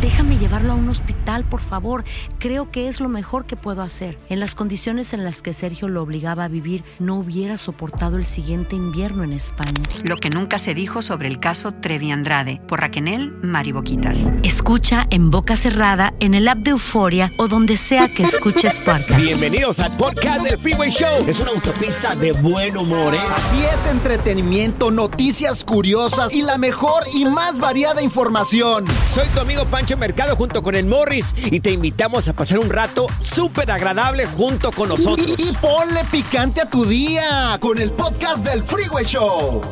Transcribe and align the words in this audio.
Déjame 0.00 0.38
llevarlo 0.38 0.74
a 0.74 0.76
un 0.76 0.88
hospital, 0.88 1.44
por 1.44 1.60
favor. 1.60 2.04
Creo 2.38 2.70
que 2.70 2.86
es 2.86 3.00
lo 3.00 3.08
mejor 3.08 3.46
que 3.46 3.56
puedo 3.56 3.82
hacer. 3.82 4.16
En 4.28 4.38
las 4.38 4.54
condiciones 4.54 5.12
en 5.12 5.24
las 5.24 5.42
que 5.42 5.52
Sergio 5.52 5.88
lo 5.88 6.02
obligaba 6.02 6.44
a 6.44 6.48
vivir, 6.48 6.84
no 7.00 7.16
hubiera 7.16 7.58
soportado 7.58 8.16
el 8.16 8.24
siguiente 8.24 8.76
invierno 8.76 9.24
en 9.24 9.32
España. 9.32 9.72
Lo 10.04 10.16
que 10.16 10.30
nunca 10.30 10.58
se 10.58 10.72
dijo 10.74 11.02
sobre 11.02 11.26
el 11.26 11.40
caso 11.40 11.72
Trevi 11.72 12.12
Andrade 12.12 12.60
por 12.68 12.80
Raquel 12.80 13.32
Mariboquitas. 13.42 14.18
Escucha 14.44 15.06
en 15.10 15.30
boca 15.30 15.56
cerrada, 15.56 16.14
en 16.20 16.34
el 16.34 16.46
app 16.46 16.58
de 16.58 16.70
Euforia 16.70 17.32
o 17.36 17.48
donde 17.48 17.76
sea 17.76 18.08
que 18.08 18.22
escuches 18.22 18.78
podcast. 18.84 19.16
Bienvenidos 19.16 19.80
al 19.80 19.96
podcast 19.96 20.42
del 20.42 20.58
Freeway 20.58 20.90
Show. 20.90 21.24
Es 21.26 21.40
una 21.40 21.50
autopista 21.50 22.14
de 22.14 22.32
buen 22.32 22.76
humor, 22.76 23.14
¿eh? 23.14 23.20
Así 23.34 23.64
es, 23.64 23.86
entretenimiento, 23.86 24.90
noticias 24.90 25.64
curiosas 25.64 26.32
y 26.34 26.42
la 26.42 26.56
mejor 26.56 27.02
y 27.12 27.24
más 27.24 27.58
variada 27.58 28.02
información. 28.02 28.84
Soy 29.04 29.28
tu 29.28 29.40
amigo 29.40 29.64
Pancho 29.66 29.87
Mercado 29.96 30.36
junto 30.36 30.62
con 30.62 30.74
el 30.74 30.86
Morris 30.86 31.26
y 31.36 31.60
te 31.60 31.70
invitamos 31.70 32.28
a 32.28 32.32
pasar 32.32 32.58
un 32.58 32.70
rato 32.70 33.06
súper 33.20 33.70
agradable 33.70 34.26
junto 34.26 34.70
con 34.72 34.88
nosotros. 34.90 35.34
Y, 35.38 35.50
y 35.50 35.52
ponle 35.60 36.04
picante 36.10 36.60
a 36.60 36.68
tu 36.68 36.84
día 36.84 37.58
con 37.60 37.78
el 37.78 37.90
podcast 37.92 38.44
del 38.46 38.62
Freeway 38.62 39.04
Show. 39.04 39.62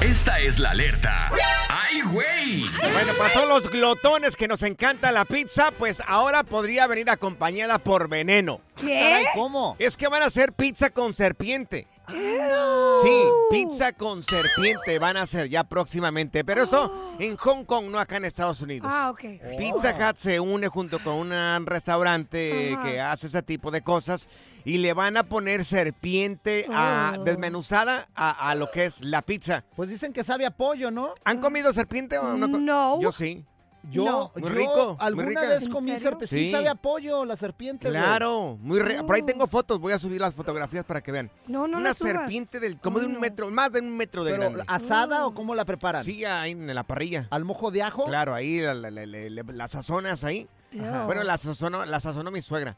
Esta 0.00 0.38
es 0.38 0.58
la 0.60 0.70
alerta. 0.70 1.30
¡Ay, 1.68 2.02
güey! 2.02 2.64
Bueno, 2.92 3.12
para 3.18 3.32
todos 3.32 3.48
los 3.48 3.70
glotones 3.70 4.36
que 4.36 4.46
nos 4.46 4.62
encanta 4.62 5.10
la 5.10 5.24
pizza, 5.24 5.72
pues 5.76 6.00
ahora 6.06 6.44
podría 6.44 6.86
venir 6.86 7.10
acompañada 7.10 7.78
por 7.78 8.08
veneno. 8.08 8.60
Caray, 8.80 9.24
¿Cómo? 9.34 9.74
Es 9.80 9.96
que 9.96 10.06
van 10.06 10.22
a 10.22 10.26
hacer 10.26 10.52
pizza 10.52 10.90
con 10.90 11.14
serpiente. 11.14 11.88
Sí, 12.10 13.22
pizza 13.50 13.92
con 13.92 14.22
serpiente 14.22 14.98
van 14.98 15.16
a 15.16 15.22
hacer 15.22 15.48
ya 15.48 15.64
próximamente. 15.64 16.44
Pero 16.44 16.62
esto 16.64 17.14
en 17.18 17.36
Hong 17.36 17.64
Kong, 17.64 17.86
no 17.90 17.98
acá 17.98 18.16
en 18.16 18.24
Estados 18.24 18.60
Unidos. 18.62 18.90
Ah, 18.92 19.10
ok. 19.10 19.20
Pizza 19.58 19.94
Hut 20.10 20.16
se 20.16 20.40
une 20.40 20.68
junto 20.68 20.98
con 21.00 21.14
un 21.14 21.66
restaurante 21.66 22.74
Ajá. 22.74 22.82
que 22.84 23.00
hace 23.00 23.26
ese 23.28 23.42
tipo 23.42 23.70
de 23.70 23.82
cosas 23.82 24.28
y 24.64 24.78
le 24.78 24.92
van 24.92 25.16
a 25.16 25.24
poner 25.24 25.64
serpiente 25.64 26.66
a- 26.70 27.14
Oh. 27.18 27.24
desmenuzada 27.24 28.08
a, 28.14 28.50
a 28.50 28.54
lo 28.54 28.70
que 28.70 28.84
es 28.86 29.00
la 29.00 29.22
pizza. 29.22 29.64
Pues 29.76 29.88
dicen 29.88 30.12
que 30.12 30.24
sabe 30.24 30.44
a 30.46 30.50
pollo, 30.50 30.90
¿no? 30.90 31.14
¿Han 31.24 31.40
comido 31.40 31.72
serpiente 31.72 32.18
o 32.18 32.34
no? 32.36 32.46
No. 32.48 33.00
Yo 33.00 33.12
sí. 33.12 33.44
Yo, 33.84 34.04
No. 34.04 34.32
Muy 34.34 34.42
yo 34.42 34.48
rico, 34.56 34.86
muy 34.88 34.96
alguna 35.06 35.28
rica. 35.28 35.40
vez 35.42 35.62
¿En 35.62 35.70
comí 35.72 35.96
serpiente. 35.98 36.26
Sí. 36.26 36.46
Sí. 36.46 36.50
sabe 36.50 36.68
a 36.68 36.74
pollo 36.74 37.24
la 37.24 37.36
serpiente, 37.36 37.88
güey. 37.88 38.00
Claro, 38.00 38.58
muy 38.60 38.80
re- 38.80 39.02
por 39.04 39.14
ahí 39.14 39.22
tengo 39.22 39.46
fotos, 39.46 39.78
voy 39.78 39.92
a 39.92 39.98
subir 39.98 40.20
las 40.20 40.34
fotografías 40.34 40.84
para 40.84 41.00
que 41.00 41.12
vean. 41.12 41.30
No, 41.46 41.66
no 41.68 41.78
Una 41.78 41.94
serpiente 41.94 42.60
del 42.60 42.78
como 42.80 42.98
de 43.00 43.06
un 43.06 43.18
metro, 43.20 43.50
más 43.50 43.72
de 43.72 43.80
un 43.80 43.96
metro 43.96 44.24
de 44.24 44.32
Pero 44.32 44.42
grande. 44.44 44.64
asada 44.66 45.26
o 45.26 45.34
cómo 45.34 45.54
la 45.54 45.64
preparan? 45.64 46.04
Sí, 46.04 46.24
ahí 46.24 46.50
en 46.52 46.74
la 46.74 46.82
parrilla. 46.84 47.28
¿Al 47.30 47.44
mojo 47.44 47.70
de 47.70 47.82
ajo? 47.82 48.04
Claro, 48.06 48.34
ahí 48.34 48.60
la, 48.60 48.74
la, 48.74 48.90
la- 48.90 49.06
la- 49.06 49.68
sazonas 49.68 50.24
ahí. 50.24 50.48
Ajá. 50.78 51.06
Bueno, 51.06 51.22
la 51.22 51.38
sazonó, 51.38 51.86
la 51.86 52.00
sazonó 52.00 52.30
mi 52.30 52.42
suegra. 52.42 52.76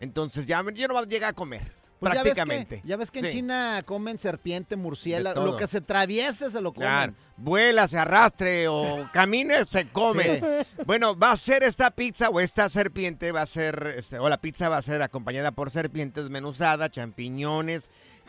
Entonces 0.00 0.46
ya 0.46 0.62
yo 0.74 0.88
no 0.88 1.04
llegué 1.04 1.26
a 1.26 1.32
comer, 1.32 1.72
Pues 2.00 2.14
ya 2.14 2.22
ves 2.22 2.32
que- 2.32 2.34
prácticamente. 2.34 2.82
Ya 2.84 2.96
ves 2.96 3.10
que, 3.10 3.18
en 3.20 3.26
Sí. 3.26 3.32
China 3.32 3.82
comen 3.84 4.18
serpiente, 4.18 4.74
murciélago, 4.76 5.44
lo 5.44 5.56
que 5.56 5.66
se 5.66 5.80
traviese 5.82 6.50
se 6.50 6.60
lo 6.62 6.72
comen. 6.72 6.88
Claro, 6.88 7.14
vuela, 7.36 7.86
se 7.88 7.98
arrastre 7.98 8.68
o 8.68 9.06
camine, 9.12 9.64
se 9.66 9.86
come. 9.88 10.40
Bueno, 10.86 11.14
va 11.16 11.32
a 11.32 11.36
ser 11.36 11.62
esta 11.62 11.90
pizza 11.90 12.30
o 12.30 12.40
esta 12.40 12.68
serpiente, 12.70 13.32
va 13.32 13.42
a 13.42 13.46
ser, 13.46 13.94
este, 13.98 14.18
o 14.18 14.28
la 14.30 14.40
pizza 14.40 14.68
va 14.70 14.78
a 14.78 14.82
ser 14.82 15.02
acompañada 15.02 15.52
por 15.52 15.70
serpientes 15.70 16.24
desmenuzada, 16.24 16.90
champiñones, 16.90 17.84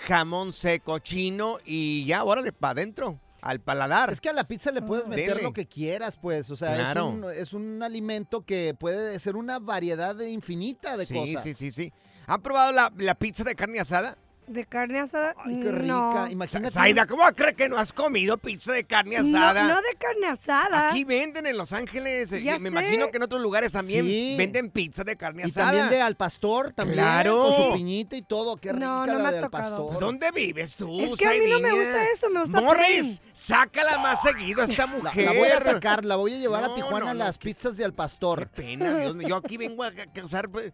jamón 0.06 0.52
seco 0.54 1.00
chino 1.00 1.58
y 1.66 2.06
ya, 2.06 2.24
órale, 2.26 2.52
para 2.52 2.72
adentro, 2.72 3.20
al 3.42 3.60
paladar. 3.60 4.12
Es 4.12 4.20
que 4.22 4.30
a 4.30 4.34
la 4.34 4.44
pizza 4.44 4.72
le 4.72 4.82
puedes 4.82 5.08
meter 5.08 5.30
Dele. 5.30 5.44
lo 5.44 5.54
que 5.54 5.66
quieras, 5.66 6.18
pues. 6.22 6.50
O 6.52 6.56
sea, 6.56 6.76
Claro. 6.76 7.08
es, 7.08 7.14
un, 7.14 7.32
es 7.32 7.54
un 7.54 7.84
alimento 7.84 8.42
que 8.46 8.76
puede 8.78 9.18
ser 9.20 9.36
una 9.36 9.60
variedad 9.60 10.20
infinita 10.20 10.98
de 10.98 11.06
sí, 11.06 11.14
cosas. 11.14 11.44
sí, 11.44 11.54
sí, 11.54 11.72
sí. 11.72 11.94
¿Han 12.28 12.42
probado 12.42 12.72
la, 12.72 12.92
la 12.98 13.16
pizza 13.16 13.44
de 13.44 13.56
carne 13.56 13.80
asada? 13.80 14.18
¿De 14.48 14.66
carne 14.66 15.00
asada? 15.00 15.34
Ay, 15.46 15.60
qué 15.62 15.72
rica. 15.72 15.86
No. 15.86 16.28
Imagínate. 16.28 16.72
Zaida, 16.72 17.06
¿cómo 17.08 17.24
crees 17.34 17.54
que 17.54 17.70
no 17.70 17.78
has 17.78 17.94
comido 17.94 18.38
pizza 18.38 18.74
de 18.74 18.84
carne 18.84 19.22
No, 19.22 19.38
asada? 19.38 19.64
no 19.68 19.76
de 19.76 19.96
carne 19.98 20.28
asada. 20.28 20.90
Aquí 20.90 21.06
venden 21.06 21.46
en 21.46 21.58
Los 21.58 21.72
Ángeles, 21.72 22.30
eh, 22.34 22.44
Ya 22.44 22.54
me 22.60 22.64
sé. 22.64 22.68
imagino 22.70 23.10
que 23.12 23.18
en 23.18 23.24
otros 23.24 23.42
lugares 23.42 23.72
también 23.72 24.04
Sí. 24.06 24.36
venden 24.38 24.70
pizza 24.70 25.06
de 25.06 25.16
carne 25.16 25.44
Y 25.46 25.50
asada. 25.52 25.68
también 25.68 25.90
de 25.90 26.02
al 26.02 26.16
pastor, 26.18 26.74
también. 26.74 26.98
Claro. 27.00 27.44
Con 27.44 27.56
su 27.56 27.74
piñita 27.76 28.16
y 28.18 28.24
todo. 28.24 28.58
Qué 28.58 28.74
rica 28.74 28.86
No, 28.86 29.06
no 29.06 29.14
la 29.14 29.20
me 29.20 29.28
ha 29.28 29.32
de 29.32 29.38
al 29.38 29.44
tocado. 29.46 29.64
pastor. 29.70 29.88
Pues, 29.88 30.00
¿Dónde 30.00 30.32
vives 30.32 30.76
tú, 30.76 31.00
Es 31.00 31.16
que 31.16 31.28
a 31.28 31.32
mí 31.32 31.38
no 31.50 31.60
me 31.62 31.72
gusta 31.72 32.04
eso, 32.12 32.30
me 32.30 32.42
gusta 32.42 32.60
Morris, 32.60 33.22
sácala 33.34 34.00
más 34.00 34.22
seguido 34.22 34.64
a 34.64 34.66
esta 34.66 34.86
mujer. 34.86 35.26
la 35.26 35.32
voy 35.32 35.48
a 35.48 35.62
sacar, 35.62 36.04
la 36.04 36.18
voy 36.18 36.34
a 36.34 36.38
llevar 36.40 36.64
No, 36.64 36.74
a 36.74 36.76
Tijuana 36.76 37.00
no, 37.06 37.14
no, 37.14 37.24
las 37.24 37.38
qué- 37.38 37.54
pizzas 37.54 37.78
de 37.78 37.86
al 37.86 37.92
Qué 37.92 37.96
pastor. 37.98 38.50
pena, 38.50 38.98
Dios 38.98 39.16
mío. 39.16 39.30
Yo 39.30 39.36
aquí 39.38 39.56
vengo 39.58 39.84
a 39.84 39.94
ca- 39.94 40.08
causar 40.12 40.50
pues, 40.50 40.74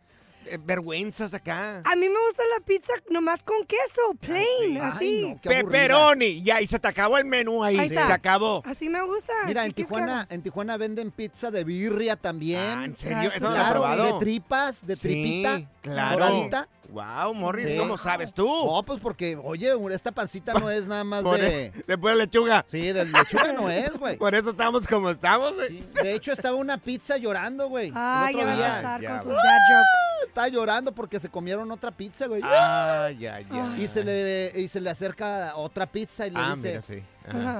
vergüenzas 0.66 1.34
acá. 1.34 1.81
A 1.85 1.96
mí 1.96 2.08
me 2.09 2.19
gusta 2.25 2.44
la 2.58 2.63
pizza 2.66 2.94
nomás 3.09 3.44
con 3.44 3.66
queso, 3.66 4.02
plain, 4.19 4.78
Ay, 4.78 4.78
así. 4.81 5.22
no. 5.30 5.41
Pepperoni. 5.41 6.41
Ya, 6.44 6.62
y 6.62 6.68
se 6.68 6.80
te 6.80 6.88
acabó 6.88 7.18
el 7.18 7.25
menú 7.25 7.63
ahí. 7.63 7.78
Ahí 7.78 7.88
está. 7.88 8.08
Se 8.08 8.13
acabó. 8.13 8.62
Así 8.66 8.90
me 8.90 9.02
gusta. 9.03 9.34
Mira, 9.46 9.62
¿Qué 9.62 9.68
en 9.68 9.74
Tijuana, 9.74 10.28
en 10.30 10.41
Tijuana 10.41 10.78
venden 10.78 11.12
pizza 11.12 11.52
de 11.52 11.63
birria 11.63 12.16
también. 12.16 12.59
Ah, 12.80 12.85
¿En 12.85 12.96
serio? 12.96 13.18
Ah, 13.18 13.35
¿Esto 13.35 13.40
no 13.40 13.50
lo 13.50 13.50
has 13.50 13.56
Claro, 13.63 13.80
probado? 13.81 14.13
de 14.13 14.19
tripas, 14.19 14.85
de 14.85 14.96
Sí, 14.96 15.02
tripita. 15.02 15.62
claro. 15.81 16.19
moradita. 16.19 16.68
Wow, 16.89 17.33
Morris, 17.33 17.67
Sí. 17.67 17.77
¿cómo 17.77 17.97
sabes 17.97 18.33
tú? 18.33 18.47
No, 18.47 18.81
pues 18.83 19.01
porque, 19.01 19.35
oye, 19.35 19.73
esta 19.93 20.11
pancita 20.11 20.53
no 20.53 20.71
es 20.71 20.87
nada 20.87 21.03
más 21.03 21.21
Por- 21.23 21.37
de... 21.39 21.71
de 21.85 21.97
pura 21.97 22.15
lechuga. 22.15 22.65
Sí, 22.69 22.93
de 22.93 23.03
lechuga 23.05 23.51
no 23.51 23.69
es, 23.69 23.91
güey. 23.97 24.17
Por 24.19 24.33
eso 24.35 24.51
estamos 24.51 24.87
como 24.87 25.09
estamos. 25.09 25.53
güey. 25.55 25.67
Sí, 25.67 25.87
De 26.01 26.13
hecho, 26.13 26.31
estaba 26.31 26.55
una 26.55 26.77
pizza 26.77 27.17
llorando, 27.17 27.67
güey. 27.67 27.87
el 27.89 27.93
Ay, 27.95 28.35
otro 28.35 28.47
ya 28.47 28.81
va 28.81 28.95
a 28.95 29.01
ya 29.01 29.09
con 29.09 29.23
sus 29.23 29.33
dad 29.33 29.57
jokes. 29.69 30.27
Estaba 30.27 30.47
llorando 30.47 30.91
porque 30.93 31.19
se 31.19 31.29
comieron 31.29 31.69
otra 31.72 31.91
pizza, 31.91 32.28
güey. 32.28 32.41
Ah, 32.43 33.09
ya, 33.17 33.41
ya. 33.41 33.75
Y 33.78 33.87
se 33.87 34.03
le 34.03 34.53
y 34.55 34.67
se 34.67 34.79
le 34.79 34.90
acerca 34.90 35.55
otra 35.57 35.85
pizza 35.87 36.25
y 36.25 36.31
le 36.31 36.40
Ah, 36.40 36.53
dice, 36.55 36.69
mira, 36.69 36.81
sí. 36.81 37.03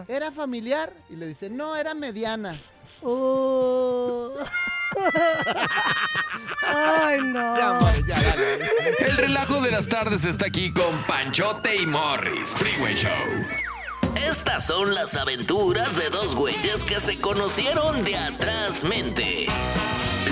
¿era 0.08 0.32
familiar? 0.32 0.94
Y 1.10 1.16
le 1.18 1.28
dice, 1.28 1.50
no, 1.50 1.76
era 1.76 1.94
mediana. 1.94 2.56
Uh. 3.02 4.30
Ay, 6.68 7.20
no. 7.22 7.80
Ya, 7.80 7.80
ya, 8.08 8.22
dale. 8.22 8.60
El 9.00 9.18
relajo 9.18 9.62
de 9.62 9.72
las 9.72 9.88
tardes 9.88 10.26
está 10.26 10.48
aquí 10.48 10.72
con 10.72 10.96
Panchote 11.08 11.76
y 11.76 11.86
Morris. 11.86 12.52
Freeway 12.58 12.96
Show. 12.96 13.12
Estas 14.16 14.66
son 14.66 14.94
las 14.96 15.16
aventuras 15.16 15.96
de 15.96 16.10
dos 16.10 16.34
güeyes 16.36 16.84
que 16.84 17.00
se 17.00 17.20
conocieron 17.22 18.04
de 18.04 18.18
atrás 18.18 18.84
mente. 18.84 19.48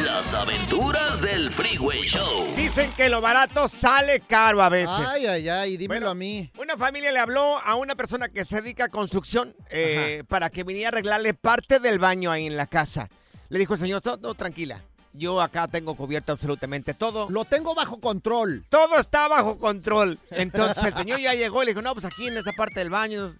Las 0.03 0.33
aventuras 0.33 1.21
del 1.21 1.51
Freeway 1.51 2.01
Show. 2.01 2.47
Dicen 2.56 2.92
que 2.97 3.07
lo 3.07 3.21
barato 3.21 3.68
sale 3.69 4.19
caro 4.19 4.62
a 4.62 4.68
veces. 4.68 4.89
Ay, 5.07 5.25
ay, 5.25 5.47
ay, 5.47 5.77
dímelo 5.77 6.01
Bueno, 6.01 6.09
a 6.09 6.15
mí. 6.15 6.51
Una 6.57 6.75
familia 6.75 7.12
le 7.12 7.19
habló 7.19 7.57
a 7.59 7.75
una 7.75 7.95
persona 7.95 8.27
que 8.27 8.44
se 8.44 8.62
dedica 8.62 8.86
a 8.86 8.89
construcción 8.89 9.56
eh, 9.69 10.24
para 10.27 10.50
que 10.50 10.63
viniera 10.63 10.88
a 10.88 10.89
arreglarle 10.89 11.33
parte 11.33 11.80
del 11.80 12.00
baño 12.00 12.30
ahí 12.31 12.45
en 12.45 12.57
la 12.57 12.68
casa. 12.68 13.09
Le 13.47 13.59
dijo, 13.59 13.77
señor, 13.77 14.01
todo, 14.01 14.18
todo 14.18 14.33
tranquila. 14.33 14.81
yo 15.13 15.39
acá 15.42 15.68
tengo 15.68 15.95
cubierto 15.95 16.33
absolutamente 16.33 16.94
todo. 16.94 17.30
Lo 17.30 17.45
tengo 17.45 17.74
bajo 17.74 18.00
control. 18.00 18.65
Todo 18.69 19.00
está 19.00 19.27
bajo 19.27 19.57
control. 19.59 20.19
Entonces 20.31 20.83
el 20.83 20.95
señor 20.95 21.19
ya 21.19 21.33
llegó 21.36 21.63
y 21.63 21.68
le 21.68 21.71
dijo, 21.71 21.81
no, 21.81 21.94
pues 21.94 22.06
aquí 22.06 22.27
en 22.27 22.38
esta 22.38 22.51
parte 22.51 22.80
del 22.81 22.89
baño. 22.89 23.33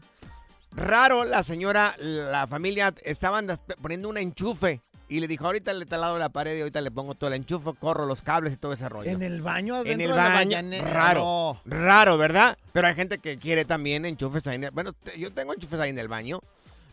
Raro, 0.72 1.25
la 1.25 1.44
señora, 1.44 1.96
la 2.00 2.48
familia 2.48 2.94
estaban 3.04 3.48
poniendo 3.81 4.10
un 4.10 4.18
enchufe. 4.18 4.81
Y 5.07 5.19
le 5.19 5.28
dijo, 5.28 5.46
ahorita 5.46 5.72
le 5.74 5.86
talado 5.86 6.18
la 6.18 6.30
pared 6.30 6.57
y 6.57 6.62
ahorita 6.62 6.81
le 6.81 6.90
pongo 6.90 7.13
todo 7.13 7.28
el 7.28 7.36
enchufe, 7.36 7.72
corro 7.80 8.06
los 8.07 8.22
cables 8.24 8.54
y 8.54 8.57
todo 8.57 8.74
ese 8.74 8.90
rollo. 8.90 9.12
En 9.12 9.22
el 9.22 9.42
baño, 9.42 9.81
En 9.81 9.88
el 9.88 9.98
de 10.00 10.07
la 10.07 10.30
baño, 10.30 10.57
raro, 10.84 11.62
raro, 11.66 12.18
¿verdad? 12.18 12.57
Pero 12.74 12.88
hay 12.88 12.96
gente 12.96 13.19
que 13.19 13.38
quiere 13.38 13.66
también 13.66 14.06
enchufes 14.06 14.48
ahí 14.48 14.56
en 14.56 14.63
el, 14.66 14.72
Bueno, 14.72 14.94
te- 14.94 15.19
yo 15.19 15.31
tengo 15.31 15.54
enchufes 15.54 15.80
ahí 15.80 15.92
en 15.92 16.00
el 16.00 16.07
baño. 16.07 16.40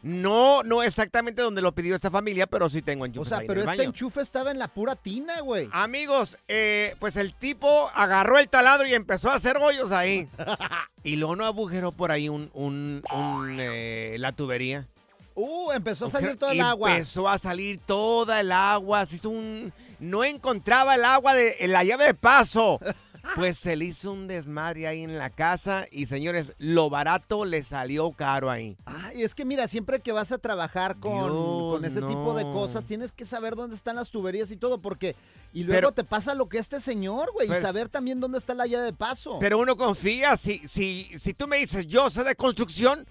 No, 0.05 0.64
no 0.64 0.82
exactamente 0.82 1.43
donde 1.43 1.62
lo 1.62 1.70
pidió 1.73 1.94
esta 1.94 2.11
familia, 2.11 2.49
pero 2.49 2.69
sí 2.69 2.82
tengo 2.82 3.05
O 3.05 3.06
enchufes 3.06 3.29
sea, 3.29 3.38
ahí 3.38 3.47
pero 3.47 3.61
en 3.61 3.69
el 3.69 3.70
este 3.73 3.82
baño. 3.82 3.91
enchufe 3.91 4.20
estaba 4.20 4.50
en 4.50 4.58
la 4.58 4.67
pura 4.67 4.97
tina, 4.97 5.41
güey. 5.43 5.69
Amigos, 5.73 6.37
eh, 6.49 6.97
pues 6.99 7.17
el 7.17 7.32
tipo 7.35 7.88
agarró 7.94 8.38
el 8.41 8.49
taladro 8.49 8.87
y 8.88 8.94
empezó 8.94 9.31
a 9.31 9.37
hacer 9.37 9.58
hoyos 9.58 9.93
ahí. 9.93 10.29
y 11.05 11.17
luego 11.17 11.37
no 11.37 11.47
agujeró 11.47 11.93
por 11.93 12.11
ahí 12.11 12.29
un, 12.29 12.50
un- 12.53 13.05
un, 13.15 13.56
eh, 13.61 14.17
la 14.19 14.32
tubería. 14.32 14.88
Uh, 15.34 15.73
empezó 15.73 16.06
a 16.06 16.11
salir 16.11 16.37
todo 16.37 16.50
el 16.50 16.61
agua. 16.61 16.93
Empezó 16.93 17.29
a 17.29 17.38
salir 17.38 17.79
toda 17.84 18.40
el 18.40 18.52
agua. 18.52 19.06
Se 19.06 19.17
hizo 19.17 19.31
un... 19.31 19.73
No 19.99 20.25
encontraba 20.25 20.96
el 20.96 21.05
agua 21.05 21.32
de 21.34 21.56
en 21.61 21.73
la 21.73 21.84
llave 21.84 22.06
de 22.06 22.14
paso. 22.14 22.81
Pues 23.37 23.56
se 23.56 23.76
le 23.76 23.84
hizo 23.84 24.12
un 24.12 24.26
desmadre 24.26 24.87
ahí 24.88 25.05
en 25.05 25.17
la 25.17 25.31
casa. 25.31 25.87
Y 25.93 26.06
señores, 26.06 26.52
lo 26.58 26.90
barato 26.90 27.44
le 27.44 27.62
salió 27.62 28.11
caro 28.11 28.50
ahí. 28.50 28.76
Ay, 28.84 29.23
es 29.23 29.34
que 29.34 29.44
mira, 29.44 29.69
siempre 29.69 30.00
que 30.00 30.11
vas 30.11 30.32
a 30.32 30.38
trabajar 30.38 30.96
con, 30.96 31.12
Dios, 31.12 31.31
con 31.31 31.84
ese 31.84 32.00
tipo 32.02 32.34
de 32.34 32.43
cosas, 32.43 32.84
tienes 32.84 33.12
que 33.12 33.25
saber 33.25 33.55
dónde 33.55 33.76
están 33.76 33.96
las 33.96 34.11
tuberías 34.11 34.50
y 34.50 34.56
todo, 34.56 34.79
porque... 34.79 35.14
Y 35.55 35.64
luego 35.64 35.76
Pero- 35.76 35.93
te 35.93 36.02
pasa 36.05 36.34
lo 36.34 36.49
que 36.49 36.58
este 36.58 36.81
señor, 36.81 37.31
güey, 37.32 37.46
y 37.46 37.50
Pues- 37.50 37.62
saber 37.62 37.88
también 37.88 38.19
dónde 38.19 38.38
está 38.38 38.55
la 38.55 38.67
llave 38.67 38.87
de 38.87 38.93
paso. 38.93 39.38
Pero 39.38 39.58
uno 39.58 39.76
confía. 39.76 40.37
Si, 40.37 40.61
si, 40.67 41.08
si 41.17 41.32
tú 41.32 41.46
me 41.46 41.58
dices, 41.58 41.87
yo 41.87 42.11
sé 42.11 42.25
de 42.25 42.34
construcción, 42.34 43.06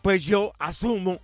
pues 0.00 0.22
yo 0.22 0.52
asumo 0.58 1.18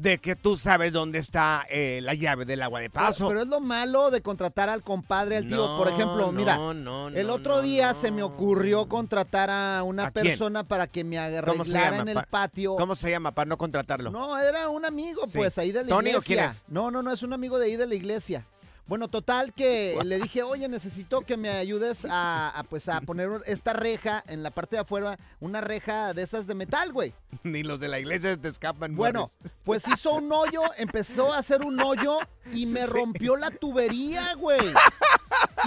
de 0.00 0.18
que 0.18 0.34
tú 0.34 0.56
sabes 0.56 0.92
dónde 0.92 1.18
está 1.18 1.66
eh, 1.68 2.00
la 2.02 2.14
llave 2.14 2.44
del 2.46 2.62
agua 2.62 2.80
de 2.80 2.88
paso. 2.88 3.28
Pero, 3.28 3.28
pero 3.28 3.42
es 3.42 3.48
lo 3.48 3.60
malo 3.60 4.10
de 4.10 4.22
contratar 4.22 4.68
al 4.68 4.82
compadre, 4.82 5.36
al 5.36 5.46
tío. 5.46 5.56
No, 5.56 5.78
Por 5.78 5.88
ejemplo, 5.88 6.26
no, 6.26 6.32
mira, 6.32 6.56
no, 6.74 7.08
el 7.08 7.28
otro 7.30 7.60
día 7.60 7.92
se 7.92 8.10
me 8.10 8.22
ocurrió 8.22 8.88
contratar 8.88 9.50
a 9.50 9.82
una 9.82 10.10
persona 10.10 10.64
para 10.64 10.86
que 10.86 11.04
me 11.04 11.16
¿Cómo 11.44 11.64
se 11.64 11.76
arreglara 11.76 11.98
en 11.98 12.08
el 12.08 12.14
Pa- 12.14 12.22
patio. 12.30 12.76
¿Cómo 12.76 12.96
se 12.96 13.10
llama 13.10 13.32
para 13.32 13.48
no 13.48 13.58
contratarlo? 13.58 14.10
No, 14.10 14.38
era 14.38 14.68
un 14.68 14.84
amigo, 14.84 15.26
Sí. 15.26 15.36
pues, 15.38 15.58
ahí 15.58 15.70
de 15.72 15.82
la 15.82 15.88
¿Tony 15.88 16.08
o 16.08 16.18
iglesia. 16.18 16.36
quién 16.36 16.50
es? 16.50 16.62
No, 16.68 16.90
no, 16.90 17.02
no, 17.02 17.12
es 17.12 17.22
un 17.22 17.32
amigo 17.32 17.58
de 17.58 17.66
ahí 17.66 17.76
de 17.76 17.86
la 17.86 17.94
iglesia. 17.94 18.46
Bueno, 18.90 19.06
total 19.06 19.52
que 19.54 19.96
le 20.04 20.18
dije, 20.18 20.42
oye, 20.42 20.66
necesito 20.66 21.20
que 21.20 21.36
me 21.36 21.48
ayudes 21.48 22.04
a, 22.10 22.48
a, 22.50 22.64
pues, 22.64 22.88
a 22.88 23.00
poner 23.02 23.30
esta 23.46 23.72
reja 23.72 24.24
en 24.26 24.42
la 24.42 24.50
parte 24.50 24.74
de 24.74 24.82
afuera, 24.82 25.16
una 25.38 25.60
reja 25.60 26.12
de 26.12 26.22
esas 26.22 26.48
de 26.48 26.56
metal, 26.56 26.92
güey. 26.92 27.14
Ni 27.44 27.62
los 27.62 27.78
de 27.78 27.86
la 27.86 28.00
iglesia 28.00 28.36
te 28.36 28.48
escapan. 28.48 28.96
Bueno, 28.96 29.30
pues 29.64 29.86
hizo 29.86 30.14
un 30.14 30.32
hoyo, 30.32 30.62
empezó 30.76 31.32
a 31.32 31.38
hacer 31.38 31.64
un 31.64 31.80
hoyo 31.80 32.18
y 32.52 32.66
me 32.66 32.84
rompió 32.84 33.36
la 33.36 33.52
tubería, 33.52 34.34
güey. 34.34 34.74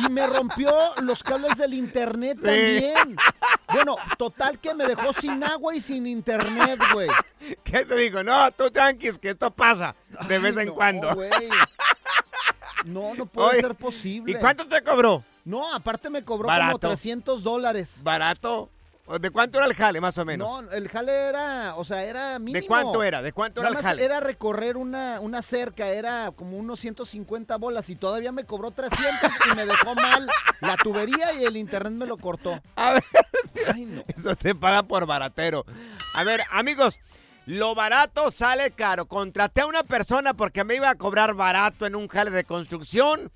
Y 0.05 0.09
me 0.11 0.27
rompió 0.27 0.73
los 1.01 1.23
cables 1.23 1.57
del 1.57 1.73
internet 1.75 2.37
Sí. 2.39 2.43
también. 2.43 3.15
Bueno, 3.73 3.95
total 4.17 4.59
que 4.59 4.73
me 4.73 4.85
dejó 4.85 5.13
sin 5.13 5.41
agua 5.45 5.73
y 5.73 5.79
sin 5.79 6.05
internet, 6.07 6.77
güey. 6.91 7.07
¿Qué 7.63 7.85
te 7.85 7.95
digo? 7.95 8.21
No, 8.21 8.51
tú 8.51 8.69
tranquis, 8.69 9.17
que 9.17 9.29
esto 9.29 9.49
pasa 9.49 9.95
de 10.27 10.39
vez 10.39 10.57
en 10.57 10.67
no, 10.67 10.73
cuando. 10.75 11.15
güey. 11.15 11.29
No, 12.83 13.15
no 13.15 13.25
puede 13.25 13.49
Oye, 13.49 13.61
ser 13.61 13.75
posible. 13.75 14.31
¿Y 14.31 14.35
cuánto 14.35 14.67
te 14.67 14.81
cobró? 14.81 15.23
No, 15.45 15.73
aparte 15.73 16.09
me 16.09 16.23
cobró 16.23 16.47
Barato. 16.47 16.79
como 16.79 16.91
300 16.91 17.43
dólares. 17.43 17.99
¿Barato? 18.01 18.69
¿O 19.05 19.19
¿De 19.19 19.31
cuánto 19.31 19.57
era 19.57 19.67
el 19.67 19.73
jale, 19.73 19.99
más 19.99 20.17
o 20.17 20.23
menos? 20.23 20.47
No, 20.63 20.71
el 20.71 20.87
jale 20.87 21.11
era, 21.11 21.75
o 21.75 21.83
sea, 21.83 22.03
era 22.05 22.39
mínimo. 22.39 22.61
¿De 22.61 22.65
cuánto 22.67 23.03
era? 23.03 23.21
¿De 23.21 23.33
cuánto 23.33 23.59
era 23.59 23.69
el 23.69 23.75
jale? 23.75 24.03
era 24.03 24.21
recorrer 24.21 24.77
una, 24.77 25.19
una 25.19 25.41
cerca, 25.41 25.89
era 25.89 26.31
como 26.31 26.57
unos 26.57 26.79
150 26.79 27.57
bolas 27.57 27.89
y 27.89 27.97
todavía 27.97 28.31
me 28.31 28.45
cobró 28.45 28.71
300 28.71 29.29
y 29.51 29.55
me 29.57 29.65
dejó 29.65 29.93
mal 29.95 30.29
la 30.61 30.77
tubería 30.77 31.33
y 31.33 31.43
el 31.43 31.57
internet 31.57 31.91
me 31.91 32.05
lo 32.05 32.17
cortó. 32.17 32.61
A 32.77 32.93
ver, 32.93 33.03
Ay, 33.73 33.85
no. 33.85 34.05
eso 34.17 34.37
te 34.37 34.55
paga 34.55 34.83
por 34.83 35.05
baratero. 35.05 35.65
A 36.15 36.23
ver, 36.23 36.43
amigos, 36.51 36.99
lo 37.45 37.75
barato 37.75 38.31
sale 38.31 38.71
caro. 38.71 39.05
Contraté 39.05 39.61
a 39.61 39.65
una 39.67 39.83
persona 39.83 40.33
porque 40.33 40.63
me 40.63 40.75
iba 40.75 40.89
a 40.89 40.95
cobrar 40.95 41.33
barato 41.33 41.85
en 41.85 41.95
un 41.95 42.07
jale 42.07 42.31
de 42.31 42.43
construcción 42.43 43.31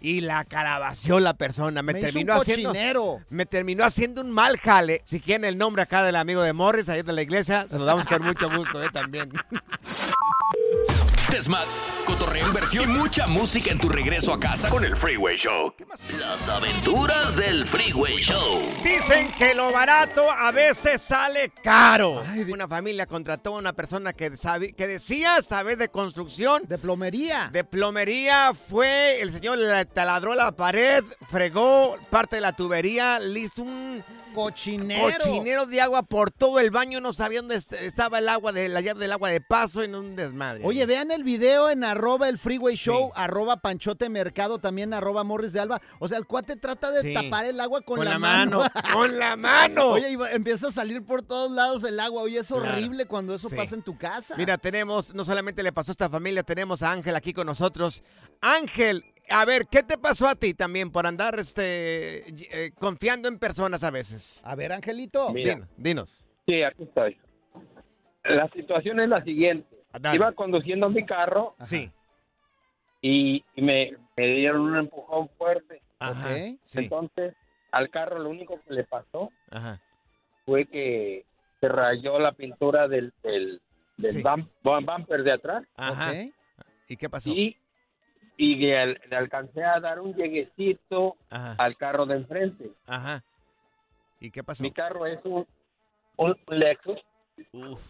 y 0.00 0.22
la 0.22 0.44
calabació 0.44 1.20
la 1.20 1.34
persona. 1.34 1.82
Me, 1.82 1.92
Me 1.92 1.98
hizo 1.98 2.06
un 2.08 2.12
terminó 2.12 2.34
haciendo 2.34 2.68
cochinero. 2.70 3.20
me 3.28 3.44
terminó 3.46 3.84
haciendo 3.84 4.22
un 4.22 4.30
mal 4.30 4.56
jale. 4.58 5.02
Si 5.04 5.20
quieren 5.20 5.44
el 5.44 5.58
nombre 5.58 5.82
acá 5.82 6.02
del 6.02 6.16
amigo 6.16 6.42
de 6.42 6.52
Morris, 6.54 6.88
ahí 6.88 7.02
de 7.02 7.12
la 7.12 7.22
iglesia, 7.22 7.66
se 7.70 7.78
lo 7.78 7.84
damos 7.84 8.06
con 8.06 8.22
mucho 8.22 8.48
gusto, 8.50 8.82
eh, 8.82 8.88
también. 8.92 9.30
Desmad, 11.40 11.64
cotorreo, 12.04 12.48
inversión 12.48 12.84
y 12.84 12.98
mucha 12.98 13.26
música 13.26 13.70
en 13.70 13.78
tu 13.78 13.88
regreso 13.88 14.34
a 14.34 14.38
casa 14.38 14.68
con 14.68 14.84
el 14.84 14.94
Freeway 14.94 15.38
Show. 15.38 15.72
Las 16.18 16.46
aventuras 16.50 17.34
del 17.34 17.66
Freeway 17.66 18.18
Show. 18.18 18.60
Dicen 18.84 19.32
que 19.38 19.54
lo 19.54 19.72
barato 19.72 20.30
a 20.30 20.52
veces 20.52 21.00
sale 21.00 21.50
caro. 21.62 22.22
una 22.52 22.68
familia 22.68 23.06
contrató 23.06 23.54
a 23.54 23.58
una 23.58 23.72
persona 23.72 24.12
que, 24.12 24.36
sabe- 24.36 24.74
que 24.74 24.86
decía 24.86 25.40
saber 25.40 25.78
de 25.78 25.88
construcción. 25.88 26.64
De 26.68 26.76
plomería. 26.76 27.48
De 27.50 27.64
plomería 27.64 28.52
fue, 28.52 29.22
el 29.22 29.32
señor 29.32 29.56
le 29.56 29.86
taladró 29.86 30.34
la 30.34 30.52
pared, 30.52 31.02
fregó 31.30 31.96
parte 32.10 32.36
de 32.36 32.42
la 32.42 32.52
tubería, 32.54 33.18
le 33.18 33.40
hizo 33.40 33.62
un 33.62 34.04
Cochinero. 34.34 35.16
cochinero 35.18 35.66
de 35.66 35.80
agua 35.80 36.02
por 36.02 36.30
todo 36.30 36.60
el 36.60 36.70
baño, 36.70 37.00
no 37.00 37.12
sabía 37.12 37.40
dónde 37.40 37.56
est- 37.56 37.72
estaba 37.72 38.18
el 38.18 38.28
agua, 38.28 38.52
de 38.52 38.68
la 38.68 38.80
llave 38.80 39.00
del 39.00 39.12
agua 39.12 39.30
de 39.30 39.40
paso 39.40 39.82
en 39.82 39.94
un 39.94 40.16
desmadre. 40.16 40.62
Oye, 40.64 40.84
vean 40.86 41.10
el 41.10 41.24
video 41.24 41.70
en 41.70 41.84
arroba 41.84 42.28
el 42.28 42.38
freeway 42.38 42.76
show, 42.76 43.12
arroba 43.14 43.58
panchote 43.58 44.08
mercado, 44.08 44.58
también 44.58 44.94
arroba 44.94 45.24
morris 45.24 45.52
de 45.52 45.60
alba. 45.60 45.80
O 45.98 46.08
sea, 46.08 46.18
el 46.18 46.26
cuate 46.26 46.56
trata 46.56 46.90
de 46.90 47.02
Sí. 47.02 47.14
tapar 47.14 47.44
el 47.44 47.60
agua 47.60 47.82
con, 47.82 47.96
Con 47.96 48.04
la, 48.04 48.12
la 48.12 48.18
mano. 48.18 48.58
mano, 48.60 48.70
con 48.92 49.18
la 49.18 49.36
mano. 49.36 49.86
Oye, 49.90 50.10
y 50.12 50.16
empieza 50.34 50.68
a 50.68 50.72
salir 50.72 51.04
por 51.04 51.22
todos 51.22 51.50
lados 51.50 51.84
el 51.84 51.98
agua. 52.00 52.22
Oye, 52.22 52.38
es 52.40 52.48
Claro. 52.48 52.62
horrible 52.64 53.06
cuando 53.06 53.34
eso 53.34 53.48
Sí. 53.48 53.56
pasa 53.56 53.74
en 53.74 53.82
tu 53.82 53.96
casa. 53.98 54.34
Mira, 54.36 54.58
tenemos, 54.58 55.14
no 55.14 55.24
solamente 55.24 55.62
le 55.62 55.72
pasó 55.72 55.90
a 55.90 55.94
esta 55.94 56.08
familia, 56.08 56.42
tenemos 56.42 56.82
a 56.82 56.92
Ángel 56.92 57.14
aquí 57.16 57.32
con 57.32 57.46
nosotros. 57.46 58.02
Ángel, 58.40 59.04
a 59.30 59.44
ver, 59.44 59.66
¿qué 59.70 59.82
te 59.82 59.96
pasó 59.98 60.28
a 60.28 60.34
ti 60.34 60.54
también 60.54 60.90
por 60.90 61.06
andar 61.06 61.38
este, 61.38 62.24
eh, 62.28 62.72
confiando 62.78 63.28
en 63.28 63.38
personas 63.38 63.82
a 63.84 63.90
veces? 63.90 64.40
A 64.44 64.54
ver, 64.54 64.72
Angelito. 64.72 65.30
Mira. 65.32 65.54
Din- 65.54 65.68
dinos. 65.76 66.24
Sí, 66.46 66.62
aquí 66.62 66.82
estoy. 66.84 67.16
La 68.24 68.48
situación 68.50 69.00
es 69.00 69.08
la 69.08 69.22
siguiente. 69.24 69.68
Dale. 69.98 70.16
Iba 70.16 70.32
conduciendo 70.32 70.88
mi 70.90 71.04
carro 71.06 71.54
Sí. 71.60 71.90
y, 73.02 73.44
y 73.54 73.62
me, 73.62 73.92
me 74.16 74.26
dieron 74.26 74.60
un 74.62 74.76
empujón 74.76 75.28
fuerte. 75.38 75.80
Ajá. 75.98 76.28
Sí. 76.64 76.78
Entonces, 76.80 77.34
al 77.72 77.90
carro 77.90 78.18
lo 78.18 78.30
único 78.30 78.60
que 78.66 78.74
le 78.74 78.84
pasó 78.84 79.30
Ajá. 79.50 79.80
fue 80.44 80.66
que 80.66 81.24
se 81.60 81.68
rayó 81.68 82.18
la 82.18 82.32
pintura 82.32 82.88
del, 82.88 83.12
del, 83.22 83.60
del 83.96 84.12
Sí. 84.16 84.22
bump- 84.22 84.48
bum- 84.62 84.84
bumper 84.86 85.22
de 85.22 85.32
atrás 85.32 85.64
Ajá. 85.76 86.12
¿Y 86.88 86.96
qué 86.96 87.08
pasó? 87.08 87.30
y, 87.30 87.56
y 88.42 88.56
le, 88.56 88.94
le 89.06 89.16
alcancé 89.16 89.62
a 89.62 89.78
dar 89.80 90.00
un 90.00 90.14
lleguecito 90.14 91.16
Ajá. 91.28 91.56
al 91.58 91.76
carro 91.76 92.06
de 92.06 92.16
enfrente. 92.16 92.70
Ajá. 92.86 93.22
¿Y 94.18 94.30
qué 94.30 94.42
pasó? 94.42 94.62
Mi 94.62 94.72
carro 94.72 95.04
es 95.04 95.18
un, 95.24 95.46
un 96.16 96.36
Lexus 96.48 96.98
Uf. 97.52 97.80